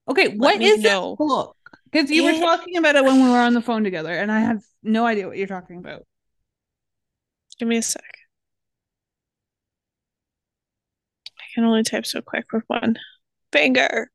Okay, 0.08 0.36
what 0.36 0.60
is 0.60 0.82
know. 0.82 1.16
book? 1.16 1.56
Because 1.90 2.10
you 2.10 2.24
were 2.24 2.32
talking 2.32 2.76
about 2.76 2.96
it 2.96 3.04
when 3.04 3.22
we 3.22 3.28
were 3.28 3.38
on 3.38 3.54
the 3.54 3.60
phone 3.60 3.82
together, 3.84 4.12
and 4.12 4.30
I 4.30 4.40
have 4.40 4.62
no 4.82 5.06
idea 5.06 5.26
what 5.26 5.36
you're 5.36 5.46
talking 5.46 5.78
about. 5.78 6.02
Give 7.58 7.68
me 7.68 7.78
a 7.78 7.82
sec. 7.82 8.04
I 11.38 11.44
can 11.54 11.64
only 11.64 11.82
type 11.82 12.06
so 12.06 12.20
quick 12.20 12.52
with 12.52 12.64
one 12.66 12.98
finger. 13.52 14.10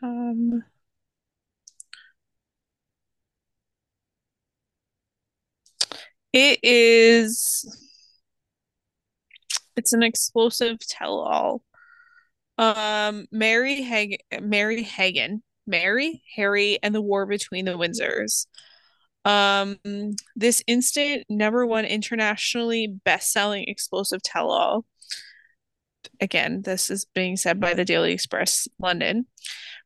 Tom 0.00 0.64
It 6.32 6.60
is 6.62 7.66
it's 9.76 9.92
an 9.92 10.02
explosive 10.02 10.78
tell-all. 10.86 11.62
Um 12.58 13.26
Mary 13.32 13.82
Hag 13.82 14.18
Mary 14.40 14.82
Hagan, 14.82 15.42
Mary, 15.66 16.22
Harry, 16.36 16.78
and 16.82 16.94
the 16.94 17.00
War 17.02 17.26
Between 17.26 17.64
the 17.64 17.72
Windsors. 17.72 18.46
Um 19.24 19.78
this 20.36 20.62
instant 20.66 21.24
number 21.28 21.66
one 21.66 21.84
internationally 21.84 22.86
best-selling 23.04 23.64
explosive 23.66 24.22
tell-all. 24.22 24.84
Again, 26.20 26.62
this 26.62 26.90
is 26.90 27.06
being 27.14 27.36
said 27.36 27.60
by 27.60 27.74
the 27.74 27.84
Daily 27.84 28.12
Express 28.12 28.68
London 28.78 29.26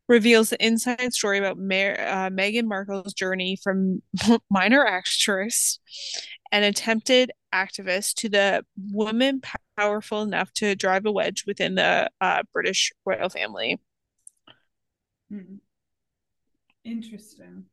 reveals 0.09 0.51
the 0.51 0.65
inside 0.65 1.13
story 1.15 1.39
about 1.39 1.59
Mer- 1.59 1.97
uh, 1.99 2.31
Meghan 2.31 2.67
Markle's 2.67 3.15
journey 3.15 3.59
from 3.63 4.03
minor 4.51 4.85
actress 4.85 5.79
and 6.53 6.65
attempted 6.65 7.31
activist 7.55 8.15
to 8.15 8.29
the 8.29 8.65
woman 8.93 9.41
powerful 9.77 10.23
enough 10.23 10.53
to 10.55 10.75
drive 10.75 11.07
a 11.07 11.13
wedge 11.13 11.45
within 11.47 11.75
the 11.75 12.11
uh, 12.21 12.43
British 12.53 12.93
royal 13.05 13.29
family. 13.29 13.81
Hmm. 15.31 15.57
Interesting. 16.85 17.65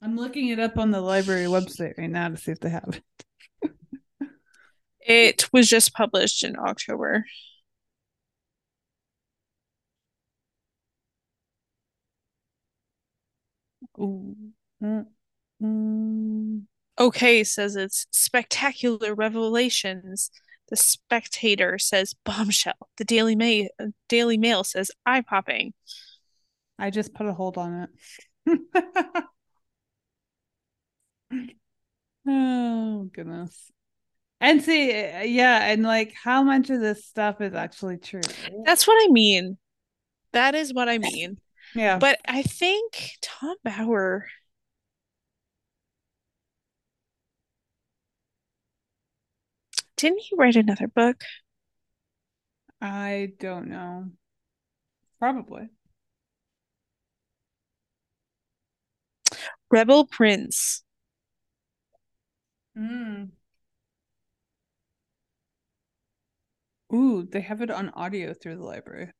I'm 0.00 0.16
looking 0.16 0.48
it 0.48 0.60
up 0.60 0.78
on 0.78 0.92
the 0.92 1.00
library 1.00 1.46
website 1.46 1.98
right 1.98 2.08
now 2.08 2.28
to 2.28 2.36
see 2.36 2.52
if 2.52 2.60
they 2.60 2.70
have 2.70 3.00
it. 3.62 3.72
it 5.00 5.52
was 5.52 5.68
just 5.68 5.92
published 5.92 6.44
in 6.44 6.56
October. 6.56 7.24
Ooh. 13.98 14.34
Mm-hmm. 14.82 16.58
Okay 16.98 17.44
says 17.44 17.76
it's 17.76 18.06
spectacular 18.10 19.14
revelations. 19.14 20.30
The 20.68 20.76
Spectator 20.76 21.78
says 21.78 22.14
bombshell. 22.24 22.88
The 22.96 23.04
Daily 23.04 23.34
Mail 23.34 23.68
Daily 24.08 24.36
Mail 24.36 24.64
says 24.64 24.90
eye 25.06 25.22
popping. 25.22 25.72
I 26.78 26.90
just 26.90 27.14
put 27.14 27.26
a 27.26 27.32
hold 27.32 27.58
on 27.58 27.88
it. 28.46 28.60
oh 32.26 33.10
goodness. 33.12 33.70
And 34.40 34.62
see, 34.62 34.90
yeah, 34.90 35.66
and 35.66 35.82
like 35.82 36.14
how 36.14 36.44
much 36.44 36.70
of 36.70 36.80
this 36.80 37.04
stuff 37.04 37.40
is 37.40 37.54
actually 37.54 37.96
true? 37.96 38.20
That's 38.64 38.86
what 38.86 38.94
I 39.02 39.10
mean. 39.10 39.58
That 40.32 40.54
is 40.54 40.72
what 40.72 40.88
I 40.88 40.98
mean. 40.98 41.38
Yeah. 41.74 41.98
But 41.98 42.18
I 42.26 42.42
think 42.42 43.18
Tom 43.22 43.56
Bower 43.64 44.26
didn't 49.96 50.20
he 50.20 50.36
write 50.36 50.56
another 50.56 50.86
book? 50.88 51.22
I 52.80 53.32
don't 53.40 53.68
know. 53.68 54.10
Probably. 55.18 55.68
Rebel 59.70 60.06
Prince. 60.06 60.82
Mm. 62.76 63.30
Ooh, 66.94 67.22
they 67.24 67.40
have 67.40 67.60
it 67.60 67.70
on 67.70 67.90
audio 67.90 68.32
through 68.32 68.56
the 68.56 68.64
library. 68.64 69.10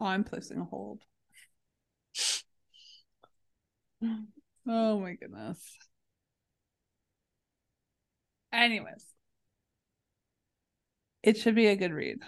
I'm 0.00 0.24
placing 0.24 0.60
a 0.60 0.64
hold. 0.64 1.02
Oh 4.66 4.98
my 5.00 5.14
goodness. 5.14 5.78
Anyways, 8.52 9.14
it 11.22 11.36
should 11.38 11.54
be 11.54 11.66
a 11.66 11.76
good 11.76 11.92
read. 11.92 12.18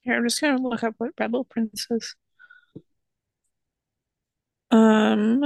Here, 0.00 0.16
I'm 0.16 0.24
just 0.24 0.40
gonna 0.40 0.60
look 0.60 0.82
up 0.82 0.94
what 0.98 1.12
Rebel 1.20 1.44
Prince 1.44 1.86
is. 1.90 2.16
Um. 4.70 5.42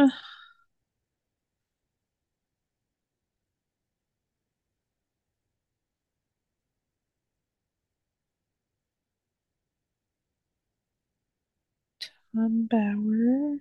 Tom 12.35 12.67
Bower. 12.71 13.59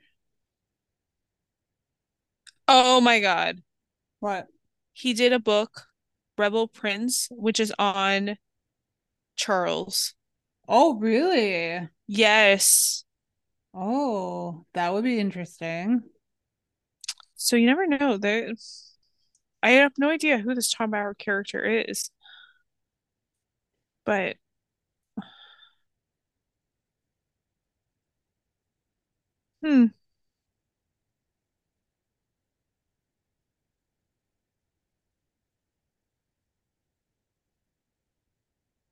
Oh 2.68 3.02
my 3.02 3.20
God. 3.20 3.62
What? 4.20 4.48
He 4.94 5.14
did 5.14 5.34
a 5.34 5.40
book, 5.40 5.88
Rebel 6.38 6.68
Prince, 6.68 7.28
which 7.32 7.60
is 7.60 7.74
on 7.80 8.38
Charles. 9.36 10.14
Oh, 10.68 10.96
really? 10.98 11.90
Yes. 12.08 13.04
Oh, 13.74 14.66
that 14.74 14.94
would 14.94 15.04
be 15.04 15.20
interesting. 15.20 16.04
So 17.36 17.56
you 17.56 17.66
never 17.66 17.88
know. 17.88 18.18
There 18.18 18.54
I 19.64 19.72
have 19.72 19.94
no 19.98 20.10
idea 20.10 20.38
who 20.38 20.56
this 20.56 20.72
Tom 20.72 20.92
Bower 20.92 21.14
character 21.14 21.64
is. 21.66 22.12
But 24.06 24.38
Hmm. 29.64 29.86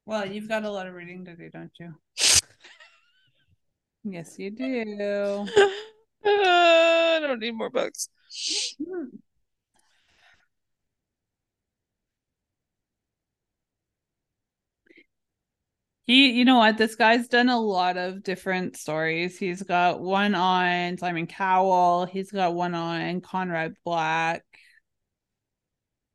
Well, 0.05 0.25
you've 0.25 0.47
got 0.49 0.63
a 0.65 0.69
lot 0.71 0.87
of 0.87 0.93
reading 0.93 1.23
to 1.25 1.35
do, 1.35 1.49
don't 1.49 1.71
you? 1.79 1.95
yes, 4.03 4.37
you 4.39 4.51
do. 4.51 4.83
uh, 4.99 5.45
I 6.25 7.19
don't 7.21 7.39
need 7.39 7.51
more 7.55 7.69
books. 7.69 8.09
He, 16.09 16.31
you 16.31 16.43
know 16.43 16.57
what? 16.57 16.79
This 16.79 16.95
guy's 16.95 17.27
done 17.27 17.49
a 17.49 17.59
lot 17.59 17.95
of 17.95 18.23
different 18.23 18.75
stories. 18.75 19.37
He's 19.37 19.61
got 19.61 20.01
one 20.01 20.33
on 20.33 20.97
Simon 20.97 21.27
Cowell. 21.27 22.07
He's 22.07 22.31
got 22.31 22.55
one 22.55 22.73
on 22.73 23.21
Conrad 23.21 23.75
Black. 23.85 24.43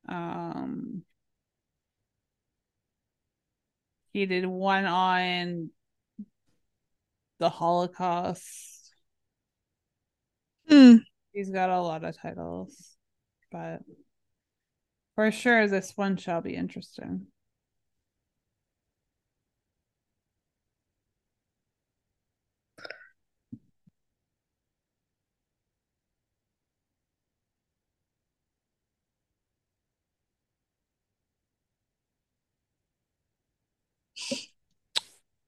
Um, 0.09 1.05
he 4.13 4.27
did 4.27 4.47
one 4.47 4.85
on 4.85 5.71
the 7.39 7.49
Holocaust. 7.49 8.93
Hmm. 10.69 10.97
He's 11.33 11.51
got 11.51 11.71
a 11.71 11.81
lot 11.81 12.03
of 12.03 12.19
titles, 12.19 12.97
but 13.53 13.83
for 15.15 15.31
sure, 15.31 15.69
this 15.69 15.93
one 15.97 16.17
shall 16.17 16.41
be 16.41 16.57
interesting. 16.57 17.29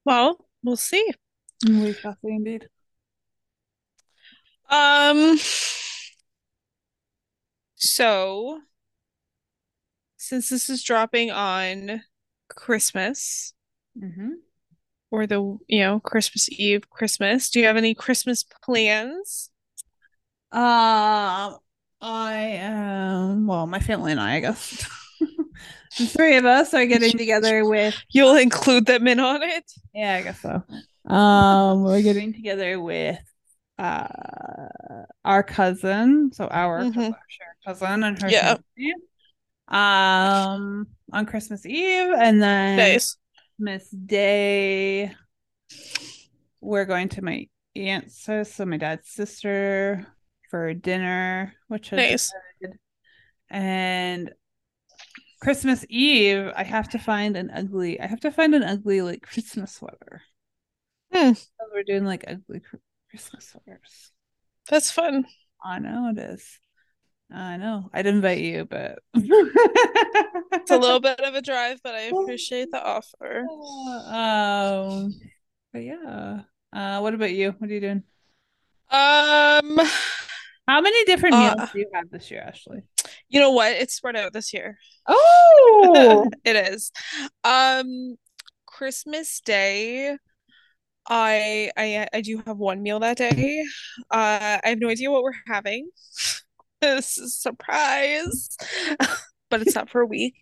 Well, 0.07 0.47
we'll 0.63 0.77
see. 0.77 1.11
We 1.67 1.93
shall 2.01 2.17
see 2.21 2.31
indeed. 2.31 2.69
Um, 4.69 5.37
so 7.75 8.61
since 10.17 10.49
this 10.49 10.69
is 10.69 10.83
dropping 10.83 11.31
on 11.31 12.03
Christmas 12.49 13.53
Mm-hmm. 13.99 14.39
or 15.11 15.25
the, 15.27 15.57
you 15.67 15.79
know, 15.79 15.99
Christmas 15.99 16.49
Eve, 16.51 16.89
Christmas, 16.89 17.49
do 17.49 17.59
you 17.59 17.65
have 17.65 17.77
any 17.77 17.93
Christmas 17.93 18.43
plans? 18.43 19.49
Um, 20.51 21.57
I 22.01 22.57
um, 22.63 23.47
well, 23.47 23.67
my 23.67 23.79
family 23.79 24.11
and 24.11 24.21
I, 24.21 24.35
I 24.35 24.39
guess. 24.39 24.87
the 25.97 26.05
three 26.07 26.37
of 26.37 26.45
us 26.45 26.73
are 26.73 26.85
getting 26.85 27.17
together 27.17 27.65
with 27.65 27.95
You'll 28.11 28.35
include 28.35 28.85
them 28.85 29.07
in 29.07 29.19
on 29.19 29.41
it? 29.43 29.71
Yeah, 29.93 30.15
I 30.15 30.21
guess 30.21 30.41
so. 30.41 30.63
Um, 31.13 31.83
we're 31.83 32.01
getting 32.01 32.33
together 32.33 32.79
with 32.79 33.19
uh 33.79 34.07
our 35.23 35.43
cousin, 35.43 36.31
so 36.33 36.47
our 36.47 36.83
Mhm. 36.83 36.93
cousin, 36.93 37.15
cousin 37.65 38.03
and 38.03 38.19
her 38.19 38.31
Yeah. 38.31 38.57
family, 38.77 38.93
um 39.67 40.87
on 41.11 41.25
Christmas 41.25 41.65
Eve, 41.65 42.11
and 42.17 42.41
then 42.41 42.77
Nice. 42.77 43.17
Christmas 43.57 43.89
Day 43.89 45.13
we're 46.61 46.85
going 46.85 47.09
to 47.09 47.21
my 47.21 47.47
aunt's 47.75 48.25
house, 48.25 48.53
so 48.53 48.65
my 48.65 48.77
dad's 48.77 49.09
sister 49.09 50.05
for 50.49 50.73
dinner, 50.73 51.53
which 51.67 51.87
is 51.93 51.97
Nice. 51.97 52.31
good. 52.61 52.77
And 53.49 54.31
Christmas 55.39 55.85
Eve, 55.89 56.51
I 56.55 56.63
have 56.63 56.89
to 56.89 56.99
find 56.99 57.37
an 57.37 57.51
ugly. 57.53 57.99
I 57.99 58.07
have 58.07 58.19
to 58.21 58.31
find 58.31 58.55
an 58.55 58.63
ugly 58.63 59.01
like 59.01 59.21
Christmas 59.21 59.73
sweater. 59.73 60.21
Hmm. 61.13 61.33
So 61.33 61.47
we're 61.73 61.83
doing 61.83 62.05
like 62.05 62.25
ugly 62.27 62.61
Christmas 63.09 63.45
sweaters. 63.53 64.11
That's 64.69 64.91
fun. 64.91 65.25
I 65.63 65.79
know 65.79 66.11
it 66.15 66.17
is. 66.19 66.59
I 67.31 67.57
know. 67.57 67.89
I'd 67.93 68.07
invite 68.07 68.39
you, 68.39 68.65
but 68.65 68.99
It's 69.13 70.71
a 70.71 70.77
little 70.77 70.99
bit 70.99 71.19
of 71.19 71.35
a 71.35 71.41
drive, 71.41 71.81
but 71.83 71.93
I 71.93 72.01
appreciate 72.03 72.71
the 72.71 72.81
offer. 72.83 73.45
um. 74.07 75.13
But 75.73 75.79
yeah. 75.79 76.41
Uh, 76.73 76.99
what 76.99 77.13
about 77.13 77.31
you? 77.31 77.53
What 77.57 77.69
are 77.69 77.73
you 77.73 77.81
doing? 77.81 78.03
Um, 78.89 79.79
How 80.67 80.81
many 80.81 81.03
different 81.05 81.35
Uh, 81.35 81.55
meals 81.55 81.69
do 81.71 81.79
you 81.79 81.89
have 81.93 82.09
this 82.09 82.31
year, 82.31 82.41
Ashley? 82.41 82.81
You 83.29 83.39
know 83.39 83.51
what? 83.51 83.73
It's 83.73 83.93
spread 83.95 84.15
out 84.15 84.33
this 84.33 84.53
year. 84.53 84.77
Oh, 85.07 86.29
It 86.45 86.55
is. 86.55 86.91
Um, 87.43 88.17
Christmas 88.65 89.41
Day, 89.41 90.17
I 91.07 91.71
I 91.77 92.07
I 92.13 92.21
do 92.21 92.41
have 92.45 92.57
one 92.57 92.83
meal 92.83 92.99
that 92.99 93.17
day. 93.17 93.63
Uh, 94.11 94.59
I 94.63 94.69
have 94.69 94.79
no 94.79 94.89
idea 94.89 95.11
what 95.11 95.23
we're 95.23 95.33
having. 95.47 95.89
This 96.79 97.17
is 97.17 97.33
a 97.33 97.35
surprise, 97.37 98.55
but 99.49 99.63
it's 99.63 99.73
not 99.73 99.89
for 99.89 100.01
a 100.01 100.05
week. 100.05 100.35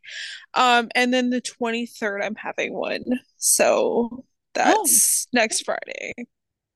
Um, 0.54 0.90
and 0.94 1.14
then 1.14 1.30
the 1.30 1.40
23rd, 1.42 2.22
I'm 2.22 2.36
having 2.36 2.74
one. 2.74 3.06
So 3.38 4.26
that's 4.54 5.28
next 5.32 5.64
Friday. 5.64 6.14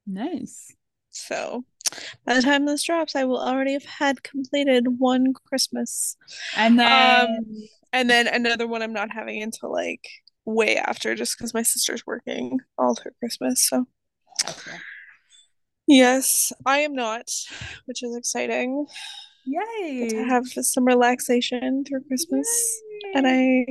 nice. 0.06 0.74
So 1.12 1.66
by 2.26 2.34
the 2.34 2.42
time 2.42 2.66
this 2.66 2.84
drops, 2.84 3.16
I 3.16 3.24
will 3.24 3.40
already 3.40 3.74
have 3.74 3.86
had 3.86 4.24
completed 4.24 5.00
one 5.00 5.34
Christmas. 5.48 6.18
And 6.56 6.80
then 6.80 6.90
Um, 6.92 7.46
and 7.94 8.10
then 8.10 8.28
another 8.28 8.68
one 8.68 8.82
I'm 8.82 8.94
not 8.94 9.12
having 9.12 9.42
until 9.42 9.72
like 9.72 10.08
way 10.46 10.78
after, 10.78 11.16
just 11.16 11.38
because 11.38 11.54
my 11.54 11.64
sister's 11.64 12.06
working 12.06 12.60
all 12.78 12.96
through 12.96 13.12
Christmas. 13.20 13.68
So 13.68 13.86
Okay. 14.48 14.78
yes, 15.88 16.54
I 16.66 16.80
am 16.80 16.94
not, 16.94 17.30
which 17.86 18.04
is 18.04 18.16
exciting. 18.16 18.86
Yay. 19.46 20.08
To 20.10 20.24
have 20.26 20.46
some 20.48 20.86
relaxation 20.86 21.84
through 21.84 22.04
Christmas, 22.08 22.48
and 23.16 23.26
I 23.28 23.66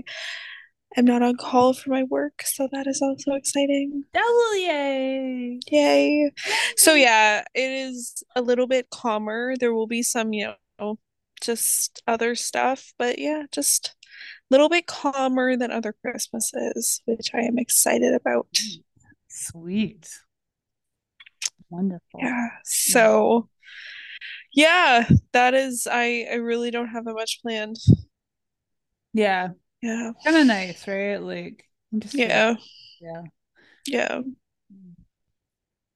am 0.97 1.05
not 1.05 1.23
on 1.23 1.37
call 1.37 1.75
for 1.75 1.91
my 1.91 2.05
work, 2.05 2.43
so 2.45 2.69
that 2.73 2.87
is 2.87 3.01
also 3.03 3.35
exciting. 3.35 4.05
double 4.13 4.57
yay. 4.57 5.59
Yay! 5.71 6.31
So 6.77 6.95
yeah, 6.95 7.45
it 7.55 7.71
is 7.71 8.23
a 8.35 8.43
little 8.43 8.67
bit 8.67 8.91
calmer. 8.91 9.55
There 9.59 9.75
will 9.75 9.87
be 9.87 10.03
some, 10.03 10.33
you 10.33 10.53
know, 10.79 10.99
just 11.41 12.03
other 12.07 12.35
stuff, 12.35 12.93
but 12.99 13.19
yeah, 13.19 13.45
just 13.53 13.95
a 14.51 14.55
little 14.55 14.69
bit 14.69 14.87
calmer 14.87 15.57
than 15.57 15.71
other 15.71 15.95
Christmases, 16.03 17.03
which 17.05 17.31
I 17.35 17.41
am 17.41 17.59
excited 17.59 18.15
about. 18.15 18.49
Sweet. 19.29 20.09
Wonderful. 21.71 22.21
Yeah. 22.21 22.49
Hmm. 22.49 22.57
So 22.65 23.49
yeah, 24.53 25.09
that 25.33 25.55
is 25.55 25.87
I 25.91 26.27
I 26.31 26.37
really 26.37 26.71
don't 26.71 26.89
have 26.89 27.05
that 27.05 27.15
much 27.15 27.41
planned. 27.43 27.77
Yeah. 29.13 29.51
Yeah. 29.83 30.13
Kind 30.25 30.37
of 30.37 30.47
nice, 30.47 30.87
right? 30.89 31.17
Like, 31.17 31.65
just 31.99 32.15
Yeah. 32.15 32.57
yeah. 33.01 33.23
Yeah. 33.87 34.23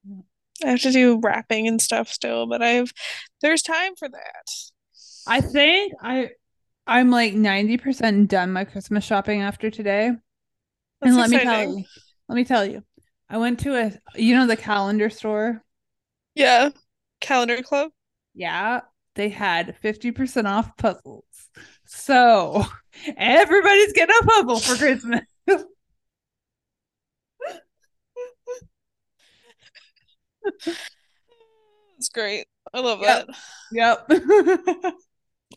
Mm. 0.09 0.22
I 0.64 0.70
have 0.70 0.80
to 0.83 0.93
do 0.93 1.20
wrapping 1.20 1.66
and 1.66 1.80
stuff 1.80 2.09
still, 2.09 2.47
but 2.47 2.62
I've 2.62 2.93
there's 3.41 3.62
time 3.62 3.95
for 3.97 4.09
that. 4.09 4.45
I 5.26 5.41
think 5.41 5.93
I 6.01 6.30
I'm 6.87 7.11
like 7.11 7.35
90% 7.35 8.28
done 8.28 8.53
my 8.53 8.64
Christmas 8.64 9.05
shopping 9.05 9.43
after 9.43 9.70
today. 9.70 10.12
That's 11.01 11.11
and 11.11 11.16
let 11.16 11.30
me 11.30 11.39
tell 11.39 11.76
you, 11.76 11.85
let 12.28 12.37
me 12.37 12.45
tell 12.45 12.64
you, 12.64 12.83
I 13.28 13.39
went 13.39 13.61
to 13.61 13.74
a, 13.76 13.93
you 14.14 14.37
know, 14.37 14.47
the 14.47 14.57
calendar 14.57 15.11
store. 15.11 15.62
Yeah. 16.35 16.70
Calendar 17.20 17.62
Club. 17.62 17.93
Yeah, 18.35 18.80
they 19.14 19.28
had 19.28 19.77
50% 19.82 20.47
off 20.47 20.77
puzzles. 20.77 21.24
So 21.86 22.65
everybody's 23.16 23.93
getting 23.93 24.14
a 24.20 24.24
puzzle 24.24 24.60
for 24.60 24.77
Christmas. 24.77 25.23
It's 31.98 32.09
great. 32.09 32.47
I 32.74 32.81
love 32.81 33.01
Yep. 33.01 33.27
that. 33.27 34.09
Yep. 34.10 34.94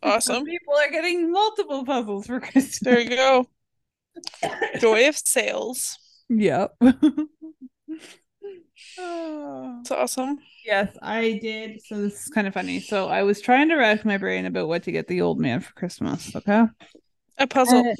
Awesome. 0.02 0.44
People 0.44 0.74
are 0.74 0.90
getting 0.90 1.32
multiple 1.32 1.82
puzzles 1.86 2.26
for 2.26 2.38
Christmas. 2.38 2.80
There 2.80 3.00
you 3.00 3.08
go. 3.16 3.46
Joy 4.78 5.08
of 5.08 5.16
sales. 5.16 5.96
Yep. 6.28 6.76
It's 8.98 9.90
awesome. 9.90 10.38
Yes, 10.66 10.94
I 11.00 11.38
did. 11.40 11.80
So 11.82 12.02
this 12.02 12.24
is 12.24 12.28
kind 12.28 12.46
of 12.46 12.52
funny. 12.52 12.80
So 12.80 13.08
I 13.08 13.22
was 13.22 13.40
trying 13.40 13.70
to 13.70 13.76
rack 13.76 14.04
my 14.04 14.18
brain 14.18 14.44
about 14.44 14.68
what 14.68 14.82
to 14.82 14.92
get 14.92 15.08
the 15.08 15.22
old 15.22 15.40
man 15.40 15.60
for 15.60 15.72
Christmas. 15.72 16.36
Okay, 16.36 16.64
A 17.38 17.46
puzzle. 17.46 17.78
And 17.78 17.96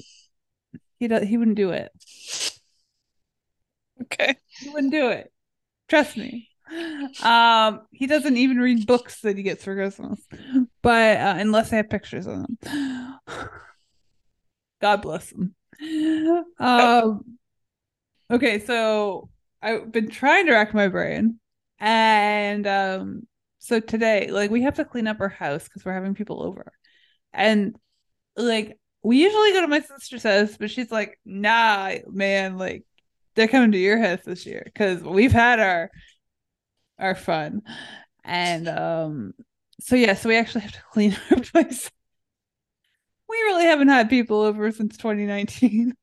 he 0.99 1.09
do- 1.09 1.25
he 1.25 1.37
wouldn't 1.37 1.57
do 1.57 1.71
it. 1.71 1.91
Okay. 4.03 4.37
He 4.61 4.69
wouldn't 4.71 4.93
do 4.93 5.09
it. 5.09 5.33
Trust 5.89 6.17
me. 6.17 6.49
Um, 7.23 7.83
he 7.93 8.07
doesn't 8.07 8.37
even 8.37 8.59
read 8.59 8.87
books 8.87 9.21
that 9.21 9.37
he 9.37 9.43
gets 9.45 9.63
for 9.65 9.75
Christmas, 9.75 10.21
but 10.83 11.17
uh, 11.17 11.35
unless 11.39 11.73
I 11.73 11.77
have 11.77 11.89
pictures 11.89 12.27
of 12.27 12.45
them. 12.45 13.19
God 14.81 15.03
bless 15.03 15.33
him. 15.33 15.55
Um, 16.59 17.39
okay, 18.31 18.59
so 18.59 19.29
I've 19.63 19.93
been 19.93 20.09
trying 20.09 20.47
to 20.47 20.53
rack 20.53 20.75
my 20.75 20.89
brain, 20.89 21.39
and 21.79 22.67
um, 22.67 23.29
so 23.59 23.79
today, 23.79 24.29
like, 24.31 24.51
we 24.51 24.63
have 24.63 24.75
to 24.75 24.85
clean 24.85 25.07
up 25.07 25.21
our 25.21 25.29
house 25.29 25.65
because 25.65 25.85
we're 25.85 25.93
having 25.95 26.15
people 26.15 26.43
over, 26.43 26.73
and 27.33 27.77
like, 28.37 28.79
we 29.07 29.23
usually 29.23 29.53
go 29.53 29.61
to 29.63 29.69
my 29.69 29.81
sister's 29.81 30.23
house, 30.23 30.57
but 30.59 30.71
she's 30.71 30.91
like, 30.91 31.19
"Nah, 31.25 31.95
man, 32.09 32.59
like." 32.59 32.85
They're 33.35 33.49
coming 33.49 33.73
to 33.73 33.79
your 33.79 33.99
house 33.99 34.21
this 34.25 34.47
year 34.47 34.63
because 34.65 35.03
we've 35.03 35.31
had 35.33 35.61
our 35.61 35.91
our 36.99 37.15
fun. 37.15 37.63
And 38.25 38.69
um 38.69 39.35
so 39.81 39.97
yeah, 39.97 40.15
so 40.15 40.29
we 40.29 40.37
actually 40.37 40.63
have 40.63 40.73
to 40.73 40.83
clean 40.93 41.17
our 41.31 41.41
place. 41.41 41.91
We 43.29 43.37
really 43.37 43.65
haven't 43.65 43.89
had 43.89 44.09
people 44.11 44.41
over 44.41 44.71
since 44.73 44.97
2019. 44.97 45.95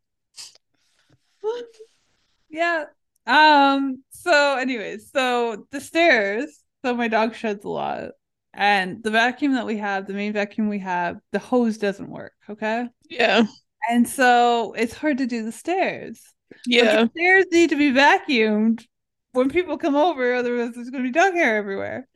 yeah. 2.50 2.86
Um 3.26 4.04
so 4.12 4.58
anyways, 4.58 5.12
so 5.12 5.66
the 5.72 5.82
stairs, 5.82 6.64
so 6.84 6.96
my 6.96 7.08
dog 7.08 7.36
sheds 7.36 7.64
a 7.66 7.70
lot. 7.70 8.12
And 8.54 9.04
the 9.04 9.12
vacuum 9.12 9.54
that 9.54 9.66
we 9.66 9.78
have, 9.78 10.06
the 10.06 10.14
main 10.14 10.34
vacuum 10.34 10.70
we 10.70 10.80
have, 10.80 11.20
the 11.32 11.40
hose 11.40 11.78
doesn't 11.78 12.10
work. 12.10 12.34
Okay. 12.50 12.88
Yeah. 13.10 13.46
And 13.90 14.08
so 14.08 14.74
it's 14.74 14.94
hard 14.94 15.18
to 15.18 15.26
do 15.26 15.44
the 15.44 15.52
stairs. 15.52 16.22
Yeah. 16.66 17.04
the 17.04 17.10
stairs 17.10 17.46
need 17.52 17.72
to 17.72 17.76
be 17.76 17.92
vacuumed 17.92 18.86
when 19.32 19.50
people 19.50 19.78
come 19.78 19.96
over, 19.96 20.36
otherwise 20.36 20.76
there's 20.76 20.90
gonna 20.90 21.04
be 21.04 21.12
dog 21.12 21.34
hair 21.34 21.58
everywhere. 21.58 22.08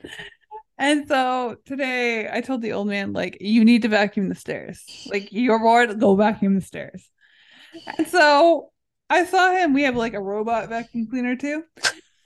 And 0.77 1.07
so 1.07 1.55
today 1.65 2.29
I 2.31 2.41
told 2.41 2.61
the 2.61 2.73
old 2.73 2.87
man, 2.87 3.11
like, 3.11 3.37
you 3.41 3.65
need 3.65 3.81
to 3.81 3.87
vacuum 3.87 4.29
the 4.29 4.35
stairs. 4.35 4.83
Like 5.11 5.29
you're 5.31 5.59
bored, 5.59 5.99
go 5.99 6.15
vacuum 6.15 6.55
the 6.55 6.61
stairs. 6.61 7.09
And 7.97 8.07
so 8.07 8.71
I 9.09 9.25
saw 9.25 9.51
him, 9.51 9.73
we 9.73 9.83
have 9.83 9.95
like 9.95 10.13
a 10.13 10.21
robot 10.21 10.69
vacuum 10.69 11.07
cleaner 11.09 11.35
too. 11.35 11.63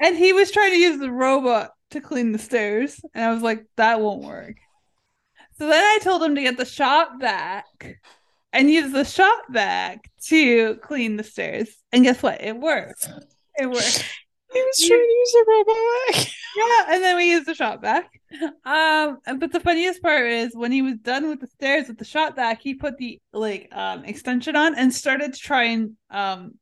And 0.02 0.18
he 0.18 0.34
was 0.34 0.52
trying 0.52 0.72
to 0.72 0.80
use 0.80 1.00
the 1.00 1.12
robot 1.12 1.72
to 1.92 2.02
clean 2.02 2.32
the 2.32 2.40
stairs. 2.40 3.00
And 3.14 3.24
I 3.24 3.34
was 3.34 3.44
like, 3.44 3.66
that 3.78 4.02
won't 4.02 4.24
work. 4.24 4.56
So 5.58 5.68
then 5.68 5.84
I 5.84 6.00
told 6.02 6.24
him 6.24 6.36
to 6.36 6.42
get 6.42 6.58
the 6.58 6.66
shop 6.66 7.14
vac 7.20 7.66
and 8.52 8.70
use 8.70 8.92
the 8.92 9.06
shop 9.06 9.44
vac 9.50 10.10
to 10.28 10.76
clean 10.78 11.18
the 11.18 11.24
stairs. 11.24 11.70
And 11.92 12.04
guess 12.04 12.24
what? 12.24 12.42
It 12.42 12.58
worked. 12.58 13.10
It 13.58 13.68
worked. 13.68 14.06
He 14.54 14.60
was 14.60 14.80
trying 14.86 15.00
to 15.00 15.06
use 15.06 15.36
a 15.36 15.46
robot. 15.50 16.28
Yeah, 16.58 16.94
and 16.94 17.04
then 17.04 17.16
we 17.16 17.32
used 17.32 17.46
the 17.46 17.56
shop 17.56 17.82
vac. 17.82 18.10
Um, 18.66 19.20
but 19.38 19.54
the 19.54 19.62
funniest 19.62 20.02
part 20.02 20.26
is 20.26 20.54
when 20.54 20.72
he 20.74 20.82
was 20.82 20.98
done 20.98 21.30
with 21.30 21.40
the 21.40 21.48
stairs 21.48 21.88
with 21.88 21.98
the 21.98 22.06
shop 22.06 22.36
vac, 22.36 22.62
he 22.62 22.74
put 22.74 22.98
the 22.98 23.22
like 23.32 23.70
um 23.72 24.04
extension 24.04 24.58
on 24.58 24.76
and 24.76 24.94
started 24.94 25.34
to 25.34 25.40
try 25.40 25.64
and 25.64 25.92
um 26.10 26.56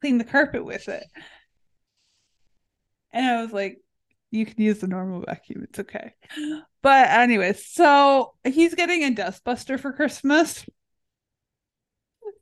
clean 0.00 0.18
the 0.18 0.24
carpet 0.24 0.64
with 0.64 0.88
it. 0.88 1.04
And 3.12 3.26
I 3.26 3.42
was 3.42 3.52
like, 3.52 3.78
you 4.32 4.46
can 4.46 4.60
use 4.60 4.80
the 4.80 4.88
normal 4.88 5.20
vacuum, 5.20 5.62
it's 5.62 5.78
okay. 5.78 6.14
But 6.82 7.10
anyway, 7.10 7.52
so 7.52 8.34
he's 8.44 8.74
getting 8.74 9.04
a 9.04 9.14
dustbuster 9.14 9.78
for 9.78 9.92
Christmas 9.92 10.66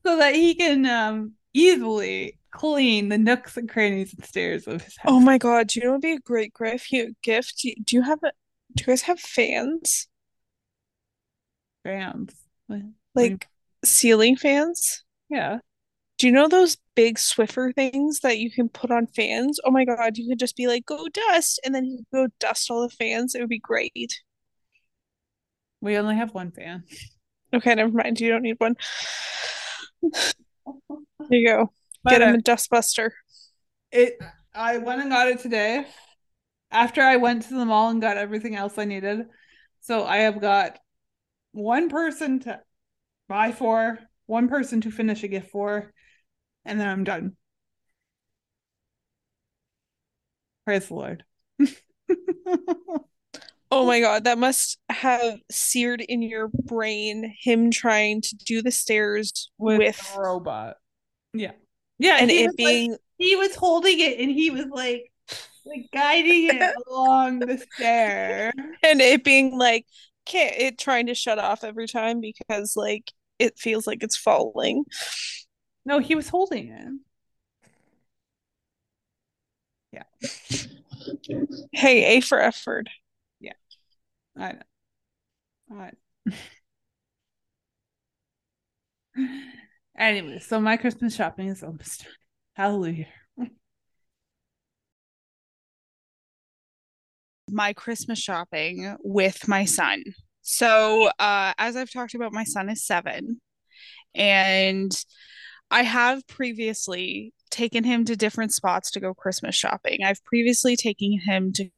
so 0.07 0.17
that 0.17 0.35
he 0.35 0.55
can 0.55 0.87
um 0.87 1.33
easily 1.53 2.39
clean 2.53 3.09
the 3.09 3.19
nooks 3.19 3.57
and 3.57 3.69
crannies 3.69 4.15
and 4.15 4.25
stairs 4.25 4.67
of 4.67 4.83
his 4.83 4.97
house. 4.97 5.13
Oh 5.13 5.21
my 5.21 5.37
god, 5.37 5.69
do 5.69 5.81
you 5.81 5.85
know 5.85 5.93
what 5.93 5.97
would 5.97 6.03
be 6.03 6.13
a 6.13 6.21
great 6.21 6.55
gift? 6.55 6.91
You 6.91 7.15
gift? 7.23 7.59
Do 7.61 7.69
you, 7.69 7.75
do 7.85 7.97
you 7.97 8.03
have 8.03 8.21
a 8.23 8.33
do 8.75 8.83
you 8.83 8.87
guys 8.87 9.03
have 9.03 9.21
fans? 9.21 10.09
fans. 11.83 12.35
Like 13.15 13.49
ceiling 13.85 14.37
fans? 14.37 15.05
yeah. 15.29 15.59
Do 16.21 16.27
you 16.27 16.35
know 16.35 16.49
those 16.49 16.77
big 16.95 17.17
Swiffer 17.17 17.75
things 17.75 18.21
that 18.21 18.37
you 18.37 18.51
can 18.51 18.69
put 18.69 18.91
on 18.91 19.07
fans? 19.07 19.59
Oh 19.65 19.71
my 19.71 19.87
god, 19.87 20.19
you 20.19 20.29
could 20.29 20.39
just 20.39 20.55
be 20.55 20.67
like, 20.67 20.85
go 20.85 21.09
dust, 21.09 21.59
and 21.65 21.75
then 21.75 21.87
you 21.87 22.05
go 22.13 22.29
dust 22.39 22.71
all 22.71 22.83
the 22.87 22.95
fans. 22.95 23.35
It 23.35 23.41
would 23.41 23.49
be 23.49 23.59
great. 23.59 24.21
We 25.81 25.97
only 25.97 26.17
have 26.17 26.35
one 26.35 26.51
fan. 26.51 26.85
Okay, 27.55 27.75
never 27.75 27.91
mind. 27.91 28.21
You 28.21 28.33
don't 28.33 28.43
need 28.43 28.57
one. 28.59 28.77
There 30.03 30.19
you 31.31 31.49
go. 31.49 31.73
But, 32.05 32.11
Get 32.11 32.21
him 32.21 32.35
uh, 32.35 32.39
a 32.39 32.43
dustbuster. 32.43 33.13
it 33.91 34.19
I 34.55 34.77
went 34.77 35.01
and 35.01 35.11
got 35.11 35.29
it 35.29 35.39
today 35.39 35.87
after 36.71 37.01
I 37.01 37.17
went 37.17 37.45
to 37.45 37.55
the 37.55 37.65
mall 37.65 37.89
and 37.89 38.03
got 38.03 38.19
everything 38.19 38.57
else 38.57 38.77
I 38.77 38.85
needed. 38.85 39.25
So 39.81 40.05
I 40.05 40.19
have 40.19 40.39
got 40.39 40.79
one 41.53 41.89
person 41.89 42.41
to 42.41 42.61
buy 43.27 43.53
for, 43.53 43.99
one 44.27 44.49
person 44.49 44.83
to 44.83 44.91
finish 44.91 45.23
a 45.23 45.29
gift 45.29 45.51
for, 45.51 45.95
and 46.65 46.81
then 46.81 46.89
I'm 46.89 47.05
done. 47.05 47.37
Praise 50.65 50.89
the 50.89 50.95
Lord. 50.95 51.25
Oh 53.73 53.87
my 53.87 54.01
god, 54.01 54.25
that 54.25 54.39
must 54.39 54.79
have 54.91 55.39
seared 55.51 56.01
in 56.01 56.23
your 56.23 56.49
brain 56.49 57.33
him 57.41 57.71
trying 57.71 58.21
to 58.23 58.35
do 58.35 58.63
the 58.63 58.73
stairs 58.73 59.51
with, 59.59 59.79
with, 59.79 60.13
a 60.17 60.21
robot. 60.21 60.77
Yeah. 61.33 61.53
Yeah, 61.99 62.17
and 62.19 62.31
it 62.31 62.47
was, 62.47 62.49
like- 62.49 62.57
being 62.57 62.97
he 63.19 63.37
was 63.37 63.55
holding 63.55 64.01
it 64.01 64.19
and 64.19 64.31
he 64.31 64.51
was 64.51 64.67
like 64.71 65.13
like 65.65 65.89
guiding 65.93 66.49
it 66.49 66.75
along 66.89 67.41
the 67.41 67.59
stair. 67.75 68.53
and 68.83 69.01
it 69.01 69.23
being 69.23 69.57
like 69.57 69.87
can't 70.27 70.57
it 70.57 70.79
trying 70.79 71.07
to 71.07 71.15
shut 71.15 71.39
off 71.39 71.63
every 71.63 71.87
time 71.87 72.21
because 72.21 72.77
like 72.77 73.13
it 73.39 73.57
feels 73.57 73.87
like 73.87 74.03
it's 74.03 74.17
falling. 74.17 74.85
No, 75.85 75.99
he 75.99 76.15
was 76.15 76.29
holding 76.29 76.69
it. 76.69 76.89
Yeah. 79.93 80.05
hey, 81.73 82.17
A 82.19 82.21
for 82.21 82.41
effort. 82.41 82.89
Yeah. 83.41 83.53
I 84.37 84.53
know. 84.53 84.63
I 85.73 85.91
know. 89.17 89.53
anyway, 89.99 90.39
so 90.39 90.61
my 90.61 90.77
Christmas 90.77 91.15
shopping 91.15 91.49
is 91.49 91.63
almost 91.63 92.03
done. 92.03 92.13
Hallelujah. 92.55 93.07
my 97.51 97.73
Christmas 97.73 98.19
shopping 98.19 98.97
with 99.03 99.49
my 99.49 99.65
son. 99.65 100.03
So, 100.43 101.11
uh, 101.19 101.53
as 101.59 101.77
I've 101.77 101.91
talked 101.93 102.15
about, 102.15 102.33
my 102.33 102.45
son 102.45 102.69
is 102.71 102.85
seven, 102.85 103.41
and 104.15 104.93
I 105.71 105.83
have 105.83 106.27
previously 106.27 107.33
taken 107.51 107.85
him 107.85 108.05
to 108.05 108.17
different 108.17 108.53
spots 108.53 108.91
to 108.93 109.01
go 109.01 109.15
Christmas 109.15 109.55
shopping. 109.55 110.01
I've 110.05 110.23
previously 110.25 110.77
taken 110.77 111.19
him 111.21 111.53
to 111.55 111.69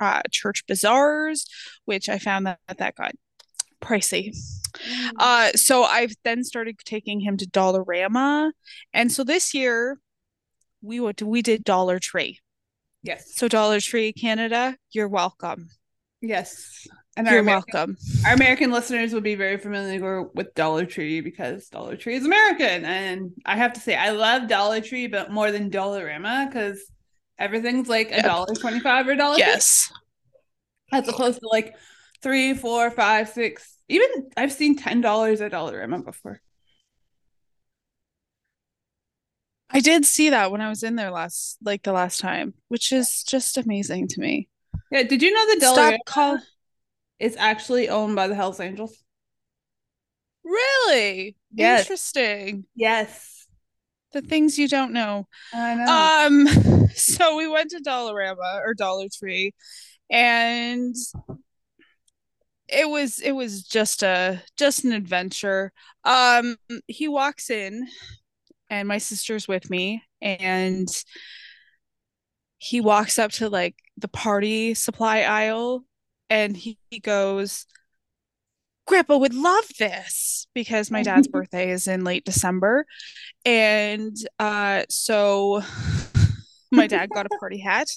uh, 0.00 0.22
church 0.30 0.66
bazaars, 0.66 1.46
which 1.84 2.08
I 2.08 2.18
found 2.18 2.46
that 2.46 2.58
that 2.78 2.94
got 2.94 3.12
pricey. 3.80 4.36
Uh, 5.18 5.50
so 5.52 5.84
I've 5.84 6.12
then 6.24 6.44
started 6.44 6.78
taking 6.84 7.20
him 7.20 7.36
to 7.38 7.46
Dollarama, 7.46 8.52
and 8.92 9.10
so 9.10 9.24
this 9.24 9.54
year 9.54 9.98
we 10.82 11.00
would 11.00 11.20
we 11.22 11.42
did 11.42 11.64
Dollar 11.64 11.98
Tree. 11.98 12.40
yes. 13.02 13.32
So 13.34 13.48
Dollar 13.48 13.80
Tree 13.80 14.12
Canada, 14.12 14.76
you're 14.92 15.08
welcome. 15.08 15.68
Yes. 16.20 16.86
And 17.18 17.26
You're 17.26 17.40
American, 17.40 17.72
welcome. 17.74 17.96
our 18.24 18.34
American 18.34 18.70
listeners 18.70 19.12
would 19.12 19.24
be 19.24 19.34
very 19.34 19.58
familiar 19.58 20.22
with 20.22 20.54
Dollar 20.54 20.86
Tree 20.86 21.20
because 21.20 21.68
Dollar 21.68 21.96
Tree 21.96 22.14
is 22.14 22.24
American. 22.24 22.84
And 22.84 23.32
I 23.44 23.56
have 23.56 23.72
to 23.72 23.80
say, 23.80 23.96
I 23.96 24.10
love 24.10 24.46
Dollar 24.48 24.80
Tree, 24.80 25.08
but 25.08 25.32
more 25.32 25.50
than 25.50 25.68
Dollarama 25.68 26.46
because 26.48 26.80
everything's 27.36 27.88
like 27.88 28.12
a 28.12 28.16
Yep. 28.16 28.24
dollar 28.24 28.54
twenty-five 28.54 29.08
or 29.08 29.16
dollar 29.16 29.36
Yes. 29.36 29.92
as 30.92 31.08
opposed 31.08 31.40
to 31.40 31.48
like 31.50 31.74
three, 32.22 32.54
four, 32.54 32.88
five, 32.92 33.28
six. 33.28 33.76
Even 33.88 34.30
I've 34.36 34.52
seen 34.52 34.76
ten 34.76 35.00
dollars 35.00 35.40
at 35.40 35.50
Dollarama 35.50 36.04
before. 36.04 36.40
I 39.70 39.80
did 39.80 40.04
see 40.06 40.30
that 40.30 40.52
when 40.52 40.60
I 40.60 40.68
was 40.68 40.84
in 40.84 40.94
there 40.94 41.10
last 41.10 41.58
like 41.62 41.82
the 41.82 41.92
last 41.92 42.20
time, 42.20 42.54
which 42.68 42.92
is 42.92 43.24
just 43.24 43.56
amazing 43.58 44.06
to 44.08 44.20
me. 44.20 44.48
Yeah, 44.92 45.02
did 45.02 45.20
you 45.20 45.32
know 45.34 45.46
that 45.46 45.72
Stop 45.74 45.94
call 46.06 46.38
is 47.18 47.36
actually 47.36 47.88
owned 47.88 48.16
by 48.16 48.28
the 48.28 48.34
Hells 48.34 48.60
Angels? 48.60 49.04
Really? 50.44 51.36
Yes. 51.54 51.82
Interesting. 51.82 52.64
Yes, 52.74 53.46
The 54.12 54.22
things 54.22 54.58
you 54.58 54.68
don't 54.68 54.92
know. 54.92 55.26
I 55.52 55.74
know. 55.74 56.46
Um, 56.46 56.88
so 56.94 57.36
we 57.36 57.48
went 57.48 57.70
to 57.70 57.80
Dollarama 57.80 58.60
or 58.64 58.74
Dollar 58.74 59.06
Tree 59.12 59.52
and 60.10 60.94
it 62.68 62.88
was 62.88 63.18
it 63.20 63.32
was 63.32 63.62
just 63.62 64.02
a 64.02 64.42
just 64.56 64.84
an 64.84 64.92
adventure. 64.92 65.72
Um, 66.04 66.56
he 66.86 67.08
walks 67.08 67.50
in 67.50 67.86
and 68.70 68.86
my 68.88 68.98
sister's 68.98 69.48
with 69.48 69.70
me 69.70 70.02
and 70.20 70.88
he 72.58 72.80
walks 72.80 73.18
up 73.18 73.30
to 73.32 73.48
like 73.48 73.76
the 73.96 74.08
party 74.08 74.74
supply 74.74 75.20
aisle 75.20 75.84
and 76.30 76.56
he, 76.56 76.78
he 76.90 76.98
goes 76.98 77.66
Grandpa 78.88 79.18
would 79.18 79.34
love 79.34 79.64
this 79.78 80.48
because 80.54 80.90
my 80.90 81.02
dad's 81.02 81.28
birthday 81.32 81.70
is 81.70 81.86
in 81.86 82.04
late 82.04 82.24
December. 82.24 82.86
And 83.44 84.16
uh 84.40 84.82
so 84.88 85.62
my 86.72 86.86
dad 86.86 87.10
got 87.10 87.26
a 87.26 87.38
party 87.38 87.58
hat, 87.58 87.88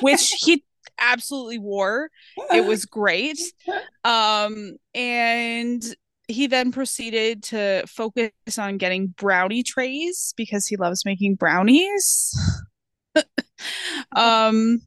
which 0.00 0.36
he 0.40 0.64
absolutely 0.98 1.58
wore. 1.58 2.10
It 2.54 2.64
was 2.64 2.86
great. 2.86 3.40
Um 4.04 4.76
and 4.94 5.82
he 6.28 6.46
then 6.46 6.72
proceeded 6.72 7.42
to 7.42 7.84
focus 7.88 8.30
on 8.58 8.76
getting 8.78 9.08
brownie 9.08 9.62
trays 9.62 10.32
because 10.36 10.66
he 10.66 10.76
loves 10.76 11.04
making 11.04 11.34
brownies. 11.34 12.34
um 14.14 14.80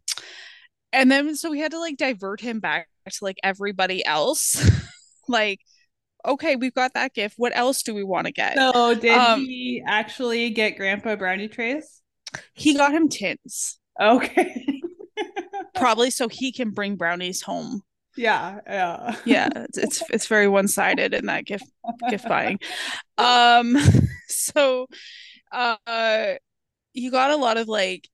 and 0.93 1.11
then 1.11 1.35
so 1.35 1.51
we 1.51 1.59
had 1.59 1.72
to 1.72 1.80
like 1.80 1.97
divert 1.97 2.41
him 2.41 2.59
back 2.59 2.88
to 3.09 3.23
like 3.23 3.38
everybody 3.43 4.05
else. 4.05 4.69
like 5.27 5.59
okay, 6.26 6.55
we've 6.55 6.73
got 6.73 6.93
that 6.93 7.13
gift. 7.13 7.35
What 7.38 7.55
else 7.55 7.84
do 7.84 7.93
we 7.95 8.03
want 8.03 8.27
to 8.27 8.34
get? 8.34 8.55
So 8.57 8.93
did 8.95 9.18
Um, 9.18 9.41
he 9.41 9.84
actually 9.85 10.49
get 10.51 10.77
Grandpa 10.77 11.15
brownie 11.15 11.47
trays? 11.47 12.01
He 12.53 12.73
got 12.76 12.93
him 12.93 13.09
tins, 13.09 13.77
Okay. 13.99 14.81
probably 15.76 16.09
so 16.11 16.27
he 16.27 16.51
can 16.51 16.72
bring 16.72 16.95
brownies 16.95 17.41
home 17.41 17.81
Yeah, 18.15 18.59
yeah. 18.68 19.15
Yeah, 19.23 19.49
it's 19.55 19.77
it's, 19.77 20.03
it's 20.09 20.27
very 20.27 20.47
one-sided 20.47 21.13
in 21.13 21.27
that 21.27 21.45
gift 21.45 21.65
gift 22.09 22.27
buying. 22.27 22.59
Um 23.18 23.77
so 24.27 24.88
uh 25.51 26.34
you 26.93 27.11
got 27.11 27.31
a 27.31 27.38
lot 27.38 27.57
of 27.57 27.68
like 27.68 28.09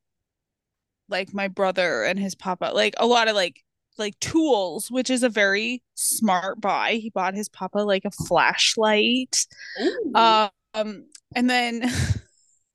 like 1.10 1.34
my 1.34 1.48
brother 1.48 2.04
and 2.04 2.20
his 2.20 2.36
papa, 2.36 2.72
like 2.74 2.96
a 2.98 3.08
lot 3.08 3.28
of 3.28 3.36
like 3.36 3.64
like 3.98 4.20
tools, 4.20 4.92
which 4.92 5.10
is 5.10 5.24
a 5.24 5.30
very 5.30 5.84
smart 5.96 6.62
buy. 6.62 6.94
He 6.94 7.10
bought 7.10 7.34
his 7.34 7.50
papa 7.50 7.80
like 7.80 8.06
a 8.06 8.12
flashlight. 8.12 9.46
Ooh. 9.82 10.14
Um, 10.16 11.06
and 11.36 11.50
then 11.50 11.92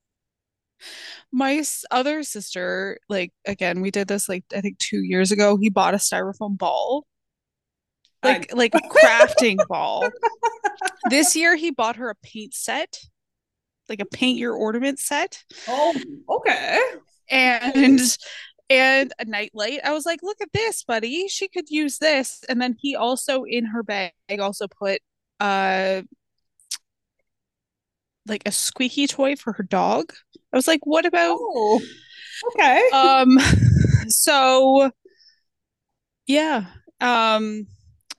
my 1.32 1.62
other 1.90 2.22
sister, 2.22 2.98
like 3.08 3.32
again, 3.46 3.80
we 3.80 3.90
did 3.90 4.08
this 4.08 4.28
like 4.28 4.44
I 4.54 4.60
think 4.60 4.78
two 4.78 5.02
years 5.02 5.32
ago. 5.32 5.56
He 5.56 5.70
bought 5.70 5.94
a 5.94 5.98
styrofoam 5.98 6.58
ball, 6.58 7.06
like 8.22 8.54
like 8.54 8.74
a 8.74 8.80
crafting 8.80 9.58
ball. 9.68 10.08
This 11.08 11.36
year 11.36 11.56
he 11.56 11.70
bought 11.70 11.96
her 11.96 12.10
a 12.10 12.14
paint 12.16 12.54
set, 12.54 12.98
like 13.88 14.00
a 14.00 14.04
paint 14.04 14.38
your 14.38 14.54
ornament 14.54 14.98
set. 14.98 15.42
Oh, 15.68 15.94
okay. 16.28 16.80
And 17.32 18.00
and 18.70 19.12
a 19.18 19.24
nightlight. 19.24 19.80
I 19.84 19.92
was 19.92 20.06
like, 20.06 20.22
look 20.22 20.38
at 20.40 20.52
this, 20.52 20.82
buddy. 20.84 21.28
She 21.28 21.48
could 21.48 21.68
use 21.68 21.98
this. 21.98 22.42
And 22.48 22.60
then 22.60 22.76
he 22.80 22.96
also 22.96 23.44
in 23.44 23.66
her 23.66 23.82
bag 23.82 24.12
also 24.40 24.66
put 24.66 25.00
uh 25.40 26.02
like 28.26 28.42
a 28.46 28.52
squeaky 28.52 29.06
toy 29.06 29.36
for 29.36 29.52
her 29.54 29.62
dog. 29.62 30.12
I 30.52 30.56
was 30.56 30.68
like, 30.68 30.86
what 30.86 31.04
about 31.04 31.38
Oh, 31.40 31.80
okay. 32.54 32.88
um 32.92 33.38
so 34.08 34.90
yeah. 36.26 36.66
Um 37.00 37.66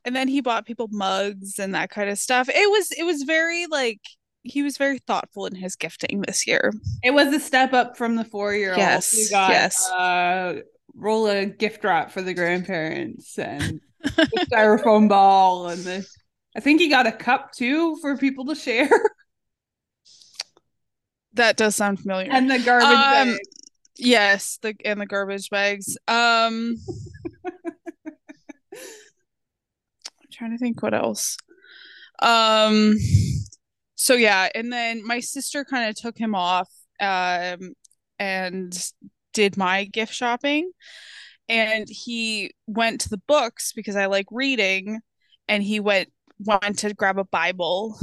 and 0.06 0.16
then 0.16 0.28
he 0.28 0.42
bought 0.42 0.66
people 0.66 0.90
mugs 0.92 1.60
and 1.60 1.74
that 1.74 1.90
kind 1.90 2.10
of 2.10 2.18
stuff. 2.20 2.50
It 2.50 2.70
was 2.70 2.92
it 2.92 3.04
was 3.04 3.24
very 3.24 3.68
like 3.68 4.02
he 4.44 4.62
was 4.62 4.78
very 4.78 5.00
thoughtful 5.00 5.46
in 5.46 5.56
his 5.56 5.76
gifting 5.76 6.22
this 6.28 6.46
year. 6.46 6.72
It 7.02 7.12
was 7.12 7.34
a 7.34 7.40
step 7.40 7.74
up 7.74 7.98
from 7.98 8.16
the 8.16 8.26
four 8.26 8.54
year 8.54 8.72
old. 8.72 8.80
Yes, 8.80 9.14
We 9.16 9.30
got 9.30 9.50
yes. 9.52 9.90
uh 9.90 10.62
roll 10.96 11.28
a 11.28 11.46
gift 11.46 11.84
wrap 11.84 12.12
for 12.12 12.22
the 12.22 12.34
grandparents 12.34 13.40
and 13.40 13.80
the 14.04 14.48
styrofoam 14.52 15.10
ball 15.10 15.68
and 15.70 15.84
the 15.84 16.06
I 16.56 16.60
think 16.60 16.80
he 16.82 16.88
got 16.90 17.08
a 17.08 17.12
cup 17.12 17.52
too 17.54 17.98
for 18.02 18.18
people 18.18 18.46
to 18.46 18.56
share. 18.56 18.90
That 21.36 21.58
does 21.58 21.76
sound 21.76 22.00
familiar. 22.00 22.30
and 22.32 22.48
the 22.52 22.60
garbage 22.60 22.90
Um, 22.90 23.30
bag. 23.32 23.40
Yes, 23.98 24.60
the 24.62 24.76
and 24.86 25.02
the 25.02 25.08
garbage 25.08 25.50
bags. 25.50 25.98
Um 26.08 26.78
I'm 28.76 30.30
trying 30.32 30.52
to 30.52 30.58
think 30.58 30.82
what 30.84 30.94
else. 30.94 31.38
Um 32.20 32.96
so 34.04 34.16
yeah, 34.16 34.50
and 34.54 34.70
then 34.70 35.02
my 35.08 35.22
sister 35.22 35.64
kind 35.64 35.90
of 35.90 35.96
took 35.96 36.18
him 36.18 36.36
off 36.36 36.70
um 37.00 37.72
and 38.20 38.92
did 39.32 39.56
my 39.56 39.86
gift 39.86 40.14
shopping 40.14 40.70
and 41.48 41.88
he 41.88 42.52
went 42.68 43.00
to 43.00 43.10
the 43.10 43.22
books 43.30 43.72
because 43.72 43.96
I 43.96 44.08
like 44.08 44.26
reading 44.30 45.00
and 45.48 45.64
he 45.64 45.80
went 45.80 46.12
went 46.38 46.80
to 46.80 46.94
grab 46.94 47.18
a 47.18 47.24
Bible. 47.24 47.98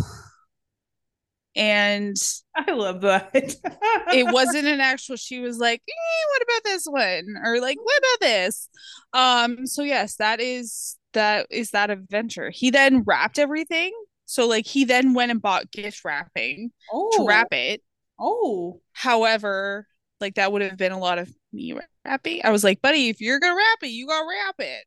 And 1.55 2.17
I 2.57 2.71
love 2.71 3.03
that. 3.03 3.31
it 4.15 4.33
wasn't 4.33 4.69
an 4.69 4.81
actual 4.81 5.17
she 5.17 5.41
was 5.41 5.59
like 5.59 5.83
eh, 5.87 6.25
what 6.33 6.43
about 6.43 6.65
this 6.65 6.87
one? 6.87 7.35
or 7.45 7.61
like 7.61 7.77
what 7.79 7.99
about 7.99 8.21
this? 8.27 8.71
Um 9.13 9.67
so 9.67 9.83
yes 9.83 10.17
that 10.17 10.41
is 10.41 10.97
that 11.13 11.47
is 11.51 11.73
that 11.73 11.91
adventure. 11.91 12.49
He 12.49 12.71
then 12.71 13.03
wrapped 13.03 13.39
everything 13.39 13.93
so 14.31 14.47
like 14.47 14.65
he 14.65 14.85
then 14.85 15.13
went 15.13 15.33
and 15.33 15.43
bought 15.43 15.73
gift 15.73 16.05
wrapping 16.05 16.71
oh, 16.93 17.11
to 17.17 17.27
wrap 17.27 17.49
it. 17.51 17.83
Oh, 18.17 18.81
however 18.93 19.89
like 20.21 20.37
that 20.37 20.53
would 20.53 20.63
have 20.63 20.77
been 20.77 20.93
a 20.93 20.99
lot 21.01 21.19
of 21.19 21.29
me 21.53 21.75
wrapping. 22.05 22.43
I 22.45 22.51
was 22.51 22.63
like 22.63 22.81
buddy 22.81 23.09
if 23.09 23.21
you're 23.21 23.41
gonna 23.41 23.57
wrap 23.57 23.79
it 23.83 23.89
you 23.89 24.07
gotta 24.07 24.25
wrap 24.25 24.55
it. 24.61 24.85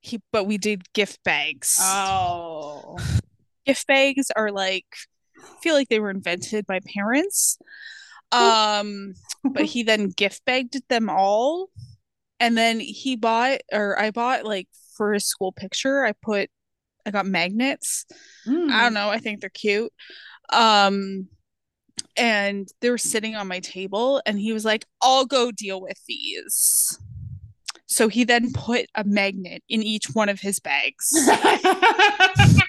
He 0.00 0.22
but 0.32 0.44
we 0.44 0.56
did 0.56 0.90
gift 0.94 1.22
bags. 1.24 1.76
Oh, 1.78 2.96
gift 3.66 3.86
bags 3.86 4.30
are 4.34 4.50
like 4.50 4.86
I 5.38 5.60
feel 5.62 5.74
like 5.74 5.90
they 5.90 6.00
were 6.00 6.08
invented 6.08 6.66
by 6.66 6.80
parents. 6.94 7.58
Um, 8.32 9.12
but 9.44 9.64
he 9.66 9.82
then 9.82 10.08
gift 10.08 10.42
bagged 10.46 10.80
them 10.88 11.10
all. 11.10 11.68
And 12.40 12.56
then 12.56 12.80
he 12.80 13.16
bought 13.16 13.58
or 13.70 13.98
I 14.00 14.10
bought 14.10 14.46
like 14.46 14.68
for 14.96 15.12
his 15.12 15.26
school 15.26 15.52
picture, 15.52 16.02
I 16.02 16.12
put 16.12 16.48
I 17.06 17.10
got 17.10 17.24
magnets. 17.26 18.04
Mm. 18.46 18.70
I 18.70 18.82
don't 18.82 18.94
know, 18.94 19.08
I 19.08 19.18
think 19.18 19.40
they're 19.40 19.48
cute. 19.50 19.92
Um 20.52 21.28
and 22.16 22.68
they 22.80 22.90
were 22.90 22.98
sitting 22.98 23.36
on 23.36 23.48
my 23.48 23.60
table 23.60 24.20
and 24.26 24.38
he 24.38 24.52
was 24.52 24.64
like, 24.66 24.84
"I'll 25.02 25.24
go 25.24 25.50
deal 25.50 25.80
with 25.80 25.98
these." 26.06 26.98
So 27.86 28.08
he 28.08 28.24
then 28.24 28.52
put 28.52 28.86
a 28.94 29.04
magnet 29.04 29.62
in 29.68 29.82
each 29.82 30.06
one 30.12 30.28
of 30.28 30.40
his 30.40 30.60
bags. 30.60 31.10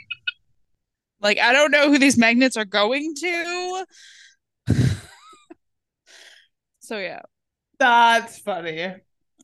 Like, 1.20 1.40
I 1.40 1.52
don't 1.52 1.72
know 1.72 1.90
who 1.90 1.98
these 1.98 2.18
magnets 2.18 2.58
are 2.58 2.66
going 2.66 3.16
to. 3.16 3.86
so 6.80 6.98
yeah, 6.98 7.22
That's 7.80 8.40
funny. 8.40 8.96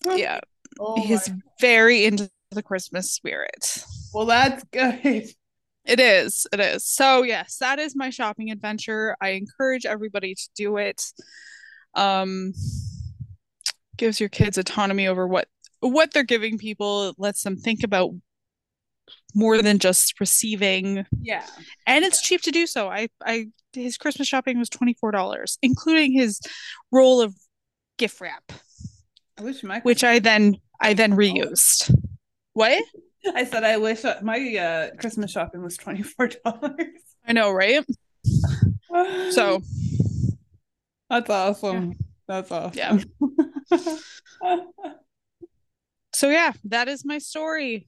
yeah, 0.06 0.40
Oh 0.80 1.02
he's 1.02 1.30
very 1.60 2.06
into 2.06 2.30
the 2.52 2.64
Christmas 2.64 3.12
spirit. 3.12 3.84
Well, 4.14 4.26
that's 4.26 4.64
good. 4.72 5.28
It 5.86 6.00
is, 6.00 6.48
it 6.54 6.62
is. 6.62 6.86
So 6.86 7.24
yes, 7.24 7.58
that 7.58 7.78
is 7.78 7.94
my 7.96 8.10
shopping 8.10 8.52
adventure. 8.52 9.18
I 9.20 9.32
encourage 9.32 9.86
everybody 9.86 10.34
to 10.34 10.50
do 10.56 10.78
it. 10.78 11.04
Um, 11.94 12.54
gives 13.98 14.20
your 14.20 14.30
kids 14.30 14.58
autonomy 14.58 15.08
over 15.08 15.28
what 15.28 15.48
what 15.82 16.14
they're 16.14 16.24
giving 16.24 16.58
people. 16.58 17.10
It 17.10 17.16
lets 17.18 17.44
them 17.44 17.58
think 17.58 17.84
about 17.84 18.12
more 19.36 19.62
than 19.62 19.78
just 19.80 20.20
receiving 20.20 21.06
Yeah. 21.20 21.46
and 21.86 22.06
it's 22.06 22.22
cheap 22.22 22.42
to 22.44 22.52
do 22.52 22.66
so. 22.66 22.88
I, 22.88 23.10
I, 23.26 23.48
his 23.74 23.98
Christmas 23.98 24.28
shopping 24.28 24.58
was 24.60 24.70
twenty 24.70 24.94
four 24.94 25.12
dollars, 25.12 25.58
including 25.62 26.14
his 26.14 26.40
roll 26.92 27.20
of 27.20 27.36
gift 27.98 28.22
wrap, 28.22 28.54
I 29.38 29.80
which 29.82 30.04
I 30.04 30.20
then, 30.20 30.58
I 30.80 30.94
then 30.94 31.12
reused. 31.14 31.94
What? 32.54 32.82
I 33.36 33.46
said 33.46 33.64
I 33.64 33.78
wish 33.78 34.04
my 34.22 34.58
uh, 34.58 34.96
Christmas 35.00 35.32
shopping 35.32 35.62
was 35.62 35.78
twenty 35.78 36.04
four 36.04 36.30
dollars. 36.44 36.88
I 37.26 37.34
know, 37.34 37.52
right? 37.52 37.86
So 39.32 39.64
that's 41.10 41.30
awesome. 41.30 41.96
That's 42.28 42.52
awesome. 42.52 43.02
Yeah. 43.72 43.98
so 46.14 46.30
yeah, 46.30 46.52
that 46.66 46.88
is 46.88 47.04
my 47.04 47.18
story. 47.18 47.88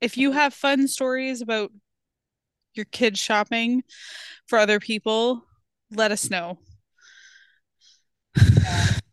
If 0.00 0.16
you 0.16 0.32
have 0.32 0.54
fun 0.54 0.86
stories 0.86 1.40
about 1.40 1.72
your 2.74 2.86
kids 2.86 3.18
shopping 3.18 3.82
for 4.46 4.58
other 4.58 4.78
people, 4.78 5.44
let 5.90 6.12
us 6.12 6.30
know. 6.30 6.58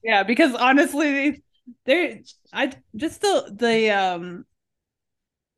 yeah, 0.03 0.23
because 0.23 0.53
honestly, 0.53 1.41
they're 1.85 2.19
I 2.53 2.73
just 2.95 3.21
the 3.21 3.55
the 3.55 3.89
um 3.91 4.45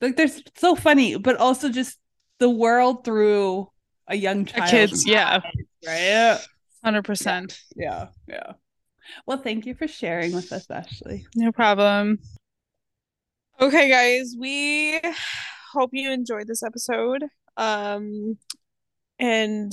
like 0.03 0.15
they're 0.17 0.27
so 0.55 0.75
funny, 0.75 1.17
but 1.17 1.37
also 1.37 1.69
just 1.69 1.97
the 2.39 2.49
world 2.49 3.03
through 3.05 3.69
a 4.07 4.15
young 4.15 4.45
child. 4.45 4.69
kids, 4.69 5.07
yeah, 5.07 5.39
Right. 5.85 6.39
hundred 6.83 7.03
percent. 7.05 7.59
Yeah. 7.75 8.07
Yeah. 8.27 8.53
Well, 9.25 9.37
thank 9.37 9.65
you 9.65 9.75
for 9.75 9.87
sharing 9.87 10.33
with 10.33 10.51
us, 10.51 10.69
Ashley. 10.69 11.25
No 11.35 11.51
problem. 11.51 12.19
Okay, 13.59 13.89
guys, 13.89 14.35
we 14.37 14.99
hope 15.71 15.91
you 15.93 16.11
enjoyed 16.11 16.47
this 16.47 16.63
episode. 16.63 17.23
Um, 17.57 18.37
and 19.19 19.71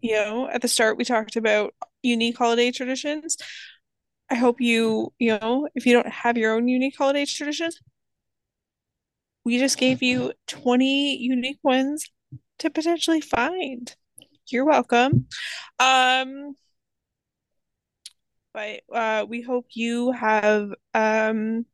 you 0.00 0.14
know, 0.14 0.48
at 0.48 0.62
the 0.62 0.68
start 0.68 0.98
we 0.98 1.04
talked 1.04 1.36
about 1.36 1.74
unique 2.02 2.36
holiday 2.36 2.70
traditions. 2.70 3.36
I 4.30 4.34
hope 4.34 4.60
you, 4.60 5.12
you 5.18 5.38
know, 5.38 5.68
if 5.74 5.86
you 5.86 5.92
don't 5.92 6.08
have 6.08 6.36
your 6.36 6.54
own 6.54 6.68
unique 6.68 6.96
holiday 6.98 7.24
tradition, 7.24 7.70
we 9.46 9.58
just 9.60 9.78
gave 9.78 10.02
you 10.02 10.32
20 10.48 11.18
unique 11.18 11.60
ones 11.62 12.10
to 12.58 12.68
potentially 12.68 13.20
find. 13.20 13.94
You're 14.48 14.64
welcome. 14.64 15.28
Um, 15.78 16.56
but 18.52 18.80
uh, 18.92 19.24
we 19.28 19.42
hope 19.42 19.66
you 19.74 20.10
have 20.10 20.70
um 20.94 21.64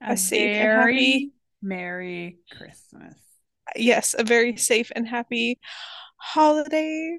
a 0.00 0.16
safe 0.16 0.52
and 0.52 0.70
very 0.70 0.94
happy 0.94 1.32
Merry 1.60 2.38
Christmas. 2.56 3.18
yes, 3.74 4.14
a 4.16 4.22
very 4.22 4.56
safe 4.56 4.92
and 4.94 5.08
happy 5.08 5.58
holiday 6.18 7.18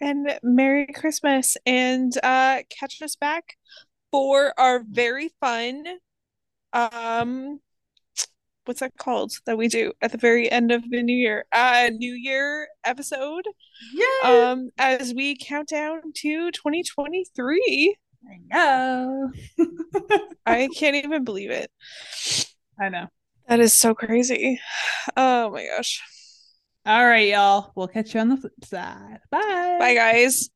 and 0.00 0.38
Merry 0.44 0.86
Christmas. 0.86 1.56
And 1.66 2.16
uh, 2.22 2.60
catch 2.70 3.02
us 3.02 3.16
back 3.16 3.56
for 4.12 4.54
our 4.56 4.84
very 4.88 5.30
fun 5.40 5.86
um 6.72 7.58
what's 8.70 8.78
that 8.78 8.96
called 8.96 9.32
that 9.46 9.58
we 9.58 9.66
do 9.66 9.92
at 10.00 10.12
the 10.12 10.18
very 10.18 10.48
end 10.48 10.70
of 10.70 10.88
the 10.90 11.02
new 11.02 11.12
year 11.16 11.44
uh 11.50 11.90
new 11.92 12.12
year 12.12 12.68
episode 12.84 13.42
Yeah. 13.92 14.50
um 14.52 14.70
as 14.78 15.12
we 15.12 15.36
count 15.36 15.66
down 15.70 16.00
to 16.14 16.52
2023 16.52 17.96
I 18.30 18.36
know. 18.54 19.32
i 20.46 20.68
can't 20.76 20.94
even 20.94 21.24
believe 21.24 21.50
it 21.50 21.68
I 22.78 22.90
know. 22.90 23.08
that 23.48 23.58
is 23.58 23.74
so 23.74 23.92
crazy 23.92 24.60
oh 25.16 25.50
my 25.50 25.66
gosh 25.66 26.00
All 26.86 27.04
right, 27.06 27.28
y'all. 27.28 27.72
We'll 27.74 27.88
catch 27.88 28.14
you 28.14 28.20
on 28.20 28.28
the 28.30 28.36
flip 28.38 28.52
side. 28.64 29.18
Bye. 29.32 29.76
bye 29.80 29.94
guys 29.94 30.48